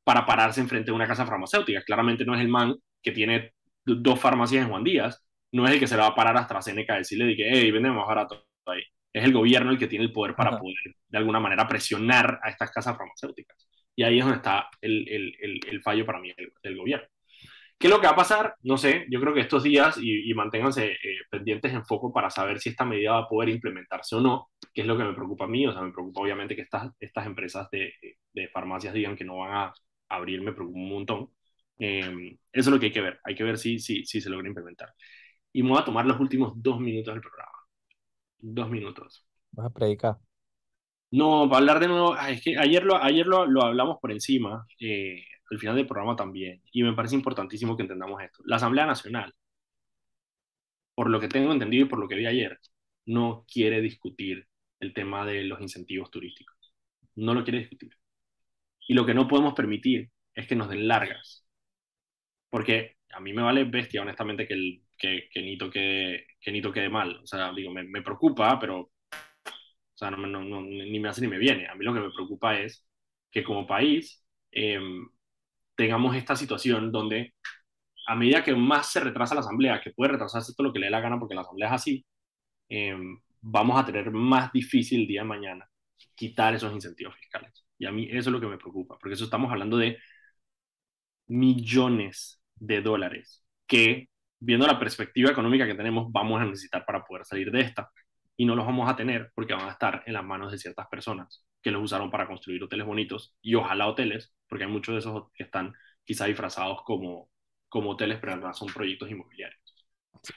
para 0.04 0.26
pararse 0.26 0.60
enfrente 0.62 0.92
de 0.92 0.96
una 0.96 1.08
casa 1.08 1.26
farmacéutica. 1.26 1.84
Claramente 1.84 2.26
no 2.26 2.36
es 2.36 2.42
el 2.42 2.50
man 2.50 2.76
que 3.02 3.12
tiene 3.12 3.54
dos 3.98 4.20
farmacias 4.20 4.64
en 4.64 4.70
Juan 4.70 4.84
Díaz, 4.84 5.26
no 5.52 5.66
es 5.66 5.74
el 5.74 5.80
que 5.80 5.88
se 5.88 5.96
le 5.96 6.02
va 6.02 6.08
a 6.10 6.16
parar 6.16 6.38
a 6.38 6.42
AstraZeneca 6.42 6.94
a 6.94 6.98
decirle 6.98 7.36
que, 7.36 7.50
hey, 7.52 7.72
vende 7.72 7.90
más 7.92 8.08
barato 8.08 8.46
ahí. 8.66 8.84
Es 9.12 9.24
el 9.24 9.34
gobierno 9.34 9.72
el 9.72 9.80
que 9.80 9.88
tiene 9.88 10.06
el 10.06 10.14
poder 10.14 10.36
para 10.36 10.52
Ajá. 10.52 10.60
poder, 10.60 10.96
de 11.08 11.18
alguna 11.18 11.40
manera, 11.40 11.68
presionar 11.68 12.40
a 12.44 12.50
estas 12.50 12.72
casas 12.72 12.96
farmacéuticas. 12.98 13.68
Y 13.96 14.04
ahí 14.04 14.20
es 14.20 14.24
donde 14.24 14.38
está 14.38 14.70
el, 14.82 15.08
el, 15.10 15.36
el, 15.42 15.60
el 15.68 15.82
fallo 15.82 16.06
para 16.06 16.20
mí 16.20 16.32
del, 16.38 16.54
del, 16.64 16.78
gobierno. 16.78 17.08
¿Qué 17.78 17.88
es 17.88 17.94
lo 17.94 18.00
que 18.00 18.08
va 18.08 18.14
a 18.14 18.16
pasar? 18.16 18.56
No 18.64 18.78
sé, 18.78 19.06
yo 19.10 19.20
creo 19.22 19.34
que 19.34 19.42
estos 19.42 19.64
días, 19.64 19.98
y, 20.02 20.30
y 20.30 20.34
manténganse 20.34 20.92
eh, 20.92 20.98
pendientes 21.30 21.74
en 21.74 21.86
foco 21.86 22.14
para 22.14 22.30
saber 22.30 22.60
si 22.60 22.70
esta 22.70 22.86
medida 22.86 23.14
va 23.14 23.20
a 23.20 23.28
poder 23.28 23.50
implementarse 23.50 24.16
o 24.16 24.22
no, 24.22 24.52
que 24.74 24.82
es 24.82 24.88
lo 24.88 24.98
que 24.98 25.04
me 25.04 25.14
preocupa 25.14 25.46
a 25.46 25.48
mí, 25.48 25.66
o 25.66 25.74
sea, 25.74 25.82
me 25.82 25.92
preocupa 25.92 26.22
obviamente 26.22 26.56
que 26.56 26.62
estas, 26.62 26.92
estas 27.00 27.26
empresas 27.26 27.70
de, 27.72 27.94
de 28.34 28.48
farmacias 28.50 28.94
digan 28.94 29.16
que 29.16 29.26
no 29.26 29.38
van 29.38 29.54
a 29.54 29.74
abrir, 30.10 30.42
me 30.42 30.54
preocupa 30.54 30.78
un 30.78 30.90
montón. 30.90 31.30
Eh, 31.80 32.38
eso 32.52 32.70
es 32.70 32.74
lo 32.74 32.80
que 32.80 32.88
hay 32.88 32.92
que 32.92 33.02
ver, 33.02 33.20
hay 33.24 33.36
que 33.36 33.44
ver 33.44 33.58
si, 33.58 33.80
si, 33.80 34.06
si 34.06 34.22
se 34.22 34.30
logra 34.30 34.48
implementar. 34.48 34.94
Y 35.54 35.64
me 35.64 35.70
voy 35.70 35.80
a 35.80 35.86
tomar 35.86 36.06
los 36.06 36.20
últimos 36.20 36.54
dos 36.56 36.80
minutos 36.80 37.14
del 37.14 37.22
programa. 37.22 37.58
Dos 38.40 38.70
minutos. 38.70 39.26
Vas 39.52 39.68
a 39.68 39.70
predicar. 39.72 40.18
No, 41.12 41.48
para 41.50 41.60
hablar 41.60 41.80
de 41.80 41.88
nuevo, 41.88 42.16
es 42.18 42.42
que 42.42 42.58
ayer 42.58 42.84
lo, 42.84 43.02
ayer 43.02 43.26
lo, 43.26 43.46
lo 43.48 43.64
hablamos 43.64 43.98
por 44.00 44.12
encima, 44.12 44.66
eh, 44.80 45.24
al 45.50 45.58
final 45.60 45.76
del 45.76 45.88
programa 45.88 46.16
también, 46.16 46.62
y 46.72 46.84
me 46.84 46.94
parece 46.94 47.16
importantísimo 47.16 47.76
que 47.76 47.82
entendamos 47.84 48.22
esto. 48.22 48.44
La 48.46 48.58
Asamblea 48.58 48.86
Nacional, 48.86 49.34
por 50.94 51.10
lo 51.10 51.20
que 51.20 51.28
tengo 51.28 51.52
entendido 51.52 51.86
y 51.86 51.90
por 51.90 52.00
lo 52.00 52.08
que 52.08 52.16
vi 52.16 52.26
ayer, 52.28 52.60
no 53.06 53.46
quiere 53.52 53.82
discutir 53.82 54.48
el 54.80 54.94
tema 54.94 55.26
de 55.26 55.44
los 55.44 55.62
incentivos 55.62 56.12
turísticos. 56.12 56.56
No 57.16 57.34
lo 57.34 57.44
quiere 57.44 57.60
discutir. 57.60 57.92
Y 58.88 58.94
lo 58.94 59.06
que 59.06 59.14
no 59.14 59.28
podemos 59.28 59.54
permitir 59.54 60.12
es 60.34 60.48
que 60.48 60.56
nos 60.56 60.70
den 60.70 60.88
largas. 60.88 61.46
Porque 62.50 62.98
a 63.12 63.20
mí 63.20 63.34
me 63.34 63.42
vale 63.44 63.64
bestia, 63.66 64.02
honestamente, 64.02 64.48
que, 64.48 64.54
el, 64.54 64.84
que, 64.98 65.30
que, 65.32 65.42
Nito, 65.42 65.70
quede, 65.70 66.28
que 66.42 66.52
Nito 66.52 66.72
quede 66.72 66.90
mal. 66.90 67.20
O 67.24 67.28
sea, 67.28 67.52
digo, 67.54 67.72
me, 67.72 67.84
me 67.84 68.02
preocupa, 68.02 68.60
pero 68.60 68.80
o 68.82 68.92
sea, 70.00 70.12
no, 70.12 70.18
no, 70.28 70.44
no, 70.44 70.62
ni 70.62 71.00
me 71.00 71.10
hace 71.10 71.22
ni 71.22 71.28
me 71.28 71.38
viene. 71.38 71.68
A 71.68 71.76
mí 71.76 71.84
lo 71.86 71.94
que 71.94 72.00
me 72.00 72.10
preocupa 72.12 72.58
es 72.60 72.88
que 73.32 73.44
como 73.44 73.68
país 73.68 74.26
eh, 74.52 74.80
tengamos 75.76 76.16
esta 76.16 76.36
situación 76.36 76.92
donde 76.92 77.34
a 78.08 78.16
medida 78.16 78.44
que 78.44 78.56
más 78.56 78.92
se 78.92 79.00
retrasa 79.02 79.36
la 79.36 79.42
asamblea, 79.42 79.82
que 79.82 79.92
puede 79.92 80.14
retrasarse 80.14 80.54
todo 80.56 80.68
lo 80.68 80.74
que 80.74 80.80
le 80.80 80.88
dé 80.88 80.92
la 80.92 81.02
gana 81.02 81.20
porque 81.20 81.36
la 81.36 81.42
asamblea 81.42 81.70
es 81.70 81.76
así, 81.76 82.06
eh, 82.70 82.98
vamos 83.42 83.80
a 83.80 83.86
tener 83.86 84.12
más 84.12 84.52
difícil 84.54 85.02
el 85.02 85.08
día 85.08 85.22
de 85.22 85.28
mañana 85.28 85.70
quitar 86.16 86.56
esos 86.56 86.74
incentivos 86.74 87.16
fiscales. 87.18 87.66
Y 87.78 87.86
a 87.86 87.92
mí 87.92 88.06
eso 88.10 88.30
es 88.30 88.34
lo 88.34 88.42
que 88.42 88.48
me 88.48 88.58
preocupa, 88.58 88.98
porque 89.00 89.16
eso 89.16 89.26
estamos 89.26 89.52
hablando 89.52 89.78
de 89.78 89.98
millones 91.28 92.39
de 92.60 92.82
dólares 92.82 93.44
que, 93.68 94.10
viendo 94.40 94.68
la 94.68 94.80
perspectiva 94.80 95.32
económica 95.32 95.66
que 95.66 95.76
tenemos, 95.76 96.12
vamos 96.12 96.42
a 96.42 96.46
necesitar 96.46 96.86
para 96.86 97.04
poder 97.04 97.26
salir 97.26 97.52
de 97.52 97.62
esta 97.62 97.90
y 98.36 98.46
no 98.46 98.56
los 98.56 98.66
vamos 98.66 98.90
a 98.90 98.96
tener 98.96 99.32
porque 99.36 99.54
van 99.54 99.68
a 99.68 99.72
estar 99.72 100.04
en 100.06 100.14
las 100.14 100.24
manos 100.24 100.52
de 100.52 100.58
ciertas 100.58 100.88
personas 100.88 101.44
que 101.62 101.72
los 101.72 101.84
usaron 101.84 102.10
para 102.10 102.28
construir 102.28 102.64
hoteles 102.64 102.86
bonitos 102.86 103.36
y 103.42 103.56
ojalá 103.56 103.88
hoteles, 103.88 104.34
porque 104.48 104.64
hay 104.64 104.72
muchos 104.72 104.96
de 104.96 105.00
esos 105.00 105.32
que 105.34 105.44
están 105.44 105.74
quizá 106.06 106.26
disfrazados 106.26 106.84
como, 106.84 107.30
como 107.68 107.92
hoteles, 107.92 108.18
pero 108.20 108.34
en 108.34 108.40
realidad 108.40 108.58
son 108.58 108.74
proyectos 108.74 109.10
inmobiliarios. 109.10 109.60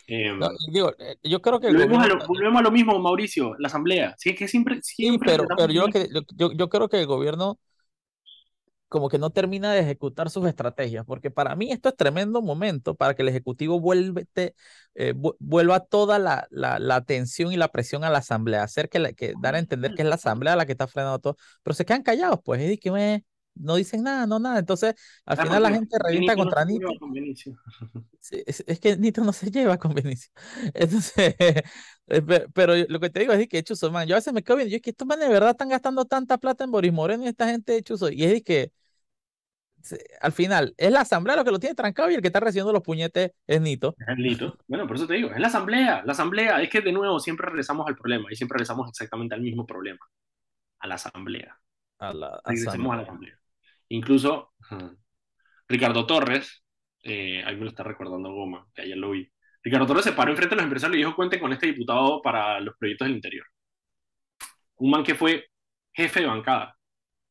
Eh, 0.06 0.32
no, 0.32 0.48
digo, 0.70 0.92
yo 1.22 1.40
creo 1.40 1.60
que 1.60 1.68
volvemos, 1.68 1.96
gobierno... 1.96 2.14
a 2.14 2.18
lo, 2.18 2.26
volvemos, 2.26 2.60
a 2.60 2.62
lo, 2.62 2.70
mismo, 2.70 2.98
Mauricio, 2.98 3.54
la 3.58 3.68
asamblea. 3.68 4.14
Sí, 4.16 4.34
que 4.34 4.46
siempre, 4.46 4.80
siempre 4.82 5.30
sí, 5.30 5.36
pero, 5.38 5.48
pero 5.56 5.72
yo, 5.72 5.86
que, 5.86 6.08
yo, 6.36 6.52
yo 6.52 6.68
creo 6.68 6.88
que 6.88 7.00
el 7.00 7.06
gobierno 7.06 7.58
como 8.92 9.08
que 9.08 9.18
no 9.18 9.30
termina 9.30 9.72
de 9.72 9.80
ejecutar 9.80 10.28
sus 10.28 10.46
estrategias, 10.46 11.06
porque 11.06 11.30
para 11.30 11.56
mí 11.56 11.72
esto 11.72 11.88
es 11.88 11.96
tremendo 11.96 12.42
momento 12.42 12.94
para 12.94 13.14
que 13.14 13.22
el 13.22 13.28
Ejecutivo 13.28 13.80
vuelve, 13.80 14.26
te, 14.26 14.54
eh, 14.94 15.14
vuelva 15.16 15.80
toda 15.80 16.18
la, 16.18 16.46
la, 16.50 16.78
la, 16.78 16.96
atención 16.96 17.50
y 17.54 17.56
la 17.56 17.68
presión 17.68 18.04
a 18.04 18.10
la 18.10 18.18
Asamblea, 18.18 18.62
hacer 18.62 18.90
que, 18.90 18.98
la, 18.98 19.14
que 19.14 19.32
dar 19.40 19.54
a 19.54 19.60
entender 19.60 19.94
que 19.94 20.02
es 20.02 20.08
la 20.08 20.16
Asamblea 20.16 20.56
la 20.56 20.66
que 20.66 20.72
está 20.72 20.86
frenando 20.86 21.20
todo, 21.20 21.36
pero 21.62 21.72
se 21.72 21.86
quedan 21.86 22.02
callados, 22.02 22.40
pues, 22.44 22.70
y 22.70 22.76
que 22.76 22.90
me, 22.90 23.24
no 23.54 23.76
dicen 23.76 24.02
nada, 24.02 24.26
no 24.26 24.38
nada, 24.38 24.58
entonces 24.58 24.94
al 25.24 25.38
final 25.38 25.62
la 25.62 25.70
gente 25.70 25.96
revienta 25.98 26.34
Nito 26.34 26.42
contra 26.42 26.64
no 26.66 26.70
Nito. 26.70 26.88
Sí, 28.20 28.42
es, 28.44 28.62
es, 28.66 28.78
que 28.78 28.98
Nito 28.98 29.24
no 29.24 29.32
se 29.32 29.50
lleva 29.50 29.78
con 29.78 29.94
Benicio. 29.94 30.30
Entonces, 30.74 31.34
pero 32.52 32.74
lo 32.88 33.00
que 33.00 33.08
te 33.08 33.20
digo 33.20 33.32
es 33.32 33.48
que 33.48 33.62
Chuzo, 33.62 33.90
man, 33.90 34.06
yo 34.06 34.16
a 34.16 34.18
veces 34.18 34.34
me 34.34 34.42
quedo 34.42 34.56
viendo, 34.56 34.70
yo 34.70 34.76
es 34.76 34.82
que 34.82 34.90
estos 34.90 35.08
manes 35.08 35.28
de 35.28 35.32
verdad 35.32 35.52
están 35.52 35.70
gastando 35.70 36.04
tanta 36.04 36.36
plata 36.36 36.64
en 36.64 36.70
Boris 36.70 36.92
Moreno 36.92 37.24
y 37.24 37.28
esta 37.28 37.48
gente 37.48 37.72
de 37.72 37.82
Chuzo, 37.82 38.10
y 38.10 38.24
es 38.24 38.42
que 38.42 38.70
al 40.20 40.32
final 40.32 40.74
es 40.76 40.92
la 40.92 41.00
asamblea 41.00 41.36
lo 41.36 41.44
que 41.44 41.50
lo 41.50 41.58
tiene 41.58 41.74
trancado 41.74 42.10
y 42.10 42.14
el 42.14 42.22
que 42.22 42.28
está 42.28 42.40
recibiendo 42.40 42.72
los 42.72 42.82
puñetes 42.82 43.32
es 43.46 43.60
Nito. 43.60 43.94
Es 44.06 44.16
Nito. 44.16 44.58
Bueno, 44.66 44.86
por 44.86 44.96
eso 44.96 45.06
te 45.06 45.14
digo, 45.14 45.30
es 45.30 45.40
la 45.40 45.48
asamblea. 45.48 46.02
La 46.04 46.12
asamblea, 46.12 46.62
es 46.62 46.68
que 46.68 46.80
de 46.80 46.92
nuevo 46.92 47.18
siempre 47.20 47.46
regresamos 47.46 47.86
al 47.86 47.96
problema 47.96 48.28
y 48.30 48.36
siempre 48.36 48.56
regresamos 48.56 48.88
exactamente 48.88 49.34
al 49.34 49.40
mismo 49.40 49.66
problema, 49.66 50.00
a 50.78 50.86
la 50.86 50.94
asamblea. 50.94 51.58
A 51.98 52.12
la 52.12 52.40
regresemos 52.44 52.74
asamblea. 52.74 52.92
a 52.92 52.96
la 52.96 53.02
asamblea. 53.02 53.38
Incluso 53.88 54.52
uh, 54.70 54.90
Ricardo 55.68 56.06
Torres, 56.06 56.64
eh, 57.02 57.42
ahí 57.44 57.56
me 57.56 57.64
lo 57.64 57.70
está 57.70 57.82
recordando 57.82 58.32
Goma, 58.32 58.66
que 58.74 58.82
ayer 58.82 58.96
lo 58.96 59.10
vi. 59.10 59.30
Ricardo 59.62 59.86
Torres 59.86 60.04
se 60.04 60.12
paró 60.12 60.30
enfrente 60.30 60.54
de 60.54 60.56
los 60.56 60.64
empresarios 60.64 60.96
y 60.96 60.98
dijo, 60.98 61.14
cuenten 61.14 61.40
con 61.40 61.52
este 61.52 61.66
diputado 61.66 62.20
para 62.20 62.58
los 62.60 62.76
proyectos 62.76 63.06
del 63.06 63.16
interior. 63.16 63.46
Un 64.76 64.90
man 64.90 65.04
que 65.04 65.14
fue 65.14 65.46
jefe 65.92 66.20
de 66.20 66.26
bancada 66.26 66.76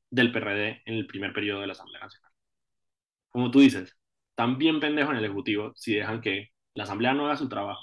del 0.10 0.32
PRD 0.32 0.82
en 0.86 0.93
el 0.95 1.08
primer 1.08 1.34
periodo 1.34 1.62
de 1.62 1.68
la 1.68 1.74
Asamblea 1.74 2.02
Nacional 2.02 2.30
como 3.32 3.51
tú 3.51 3.59
dices, 3.59 3.97
están 4.32 4.57
bien 4.57 4.84
en 4.84 4.97
el 4.97 5.25
Ejecutivo 5.25 5.73
si 5.75 5.95
dejan 5.95 6.21
que 6.21 6.49
la 6.73 6.84
Asamblea 6.84 7.13
no 7.13 7.25
haga 7.25 7.38
su 7.38 7.49
trabajo 7.49 7.82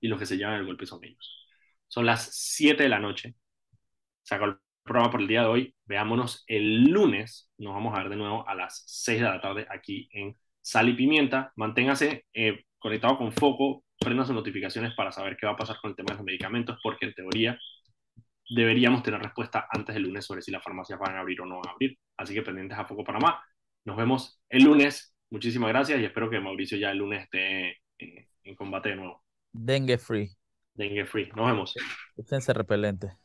y 0.00 0.08
los 0.08 0.18
que 0.18 0.26
se 0.26 0.36
llevan 0.36 0.54
el 0.54 0.66
golpe 0.66 0.86
son 0.86 1.04
ellos. 1.04 1.46
Son 1.88 2.06
las 2.06 2.30
7 2.32 2.82
de 2.82 2.88
la 2.88 2.98
noche. 2.98 3.34
Saco 4.22 4.44
el 4.46 4.56
programa 4.82 5.10
por 5.10 5.20
el 5.20 5.28
día 5.28 5.42
de 5.42 5.48
hoy. 5.48 5.74
Veámonos 5.84 6.44
el 6.46 6.84
lunes. 6.84 7.50
Nos 7.58 7.74
vamos 7.74 7.94
a 7.94 8.02
ver 8.02 8.10
de 8.10 8.16
nuevo 8.16 8.48
a 8.48 8.54
las 8.54 8.82
6 8.86 9.20
de 9.20 9.26
la 9.26 9.40
tarde 9.40 9.66
aquí 9.70 10.08
en 10.12 10.36
Sal 10.62 10.88
y 10.88 10.94
Pimienta. 10.94 11.52
Manténgase 11.56 12.26
eh, 12.32 12.64
conectado 12.78 13.18
con 13.18 13.32
Foco, 13.32 13.84
prendan 13.98 14.26
sus 14.26 14.34
notificaciones 14.34 14.94
para 14.94 15.12
saber 15.12 15.36
qué 15.36 15.46
va 15.46 15.52
a 15.52 15.56
pasar 15.56 15.78
con 15.80 15.90
el 15.90 15.96
tema 15.96 16.08
de 16.10 16.16
los 16.16 16.24
medicamentos, 16.24 16.78
porque 16.82 17.06
en 17.06 17.14
teoría 17.14 17.58
deberíamos 18.48 19.02
tener 19.02 19.20
respuesta 19.20 19.66
antes 19.70 19.94
del 19.94 20.04
lunes 20.04 20.24
sobre 20.24 20.42
si 20.42 20.50
las 20.50 20.62
farmacias 20.62 20.98
van 20.98 21.16
a 21.16 21.20
abrir 21.20 21.40
o 21.40 21.46
no 21.46 21.56
van 21.56 21.68
a 21.68 21.72
abrir. 21.72 21.98
Así 22.16 22.34
que 22.34 22.42
pendientes 22.42 22.78
a 22.78 22.84
Foco 22.84 23.04
Panamá. 23.04 23.42
Nos 23.86 23.96
vemos 23.96 24.42
el 24.48 24.64
lunes. 24.64 25.14
Muchísimas 25.30 25.68
gracias 25.68 26.00
y 26.00 26.04
espero 26.04 26.28
que 26.28 26.40
Mauricio 26.40 26.76
ya 26.76 26.90
el 26.90 26.98
lunes 26.98 27.22
esté 27.22 27.76
en, 27.98 28.56
combate 28.56 28.90
de 28.90 28.96
nuevo. 28.96 29.24
Dengue 29.52 29.96
free. 29.96 30.36
Dengue 30.74 31.06
free. 31.06 31.28
Nos 31.36 31.46
vemos. 31.46 31.74
Usense 32.16 32.52
repelente. 32.52 33.16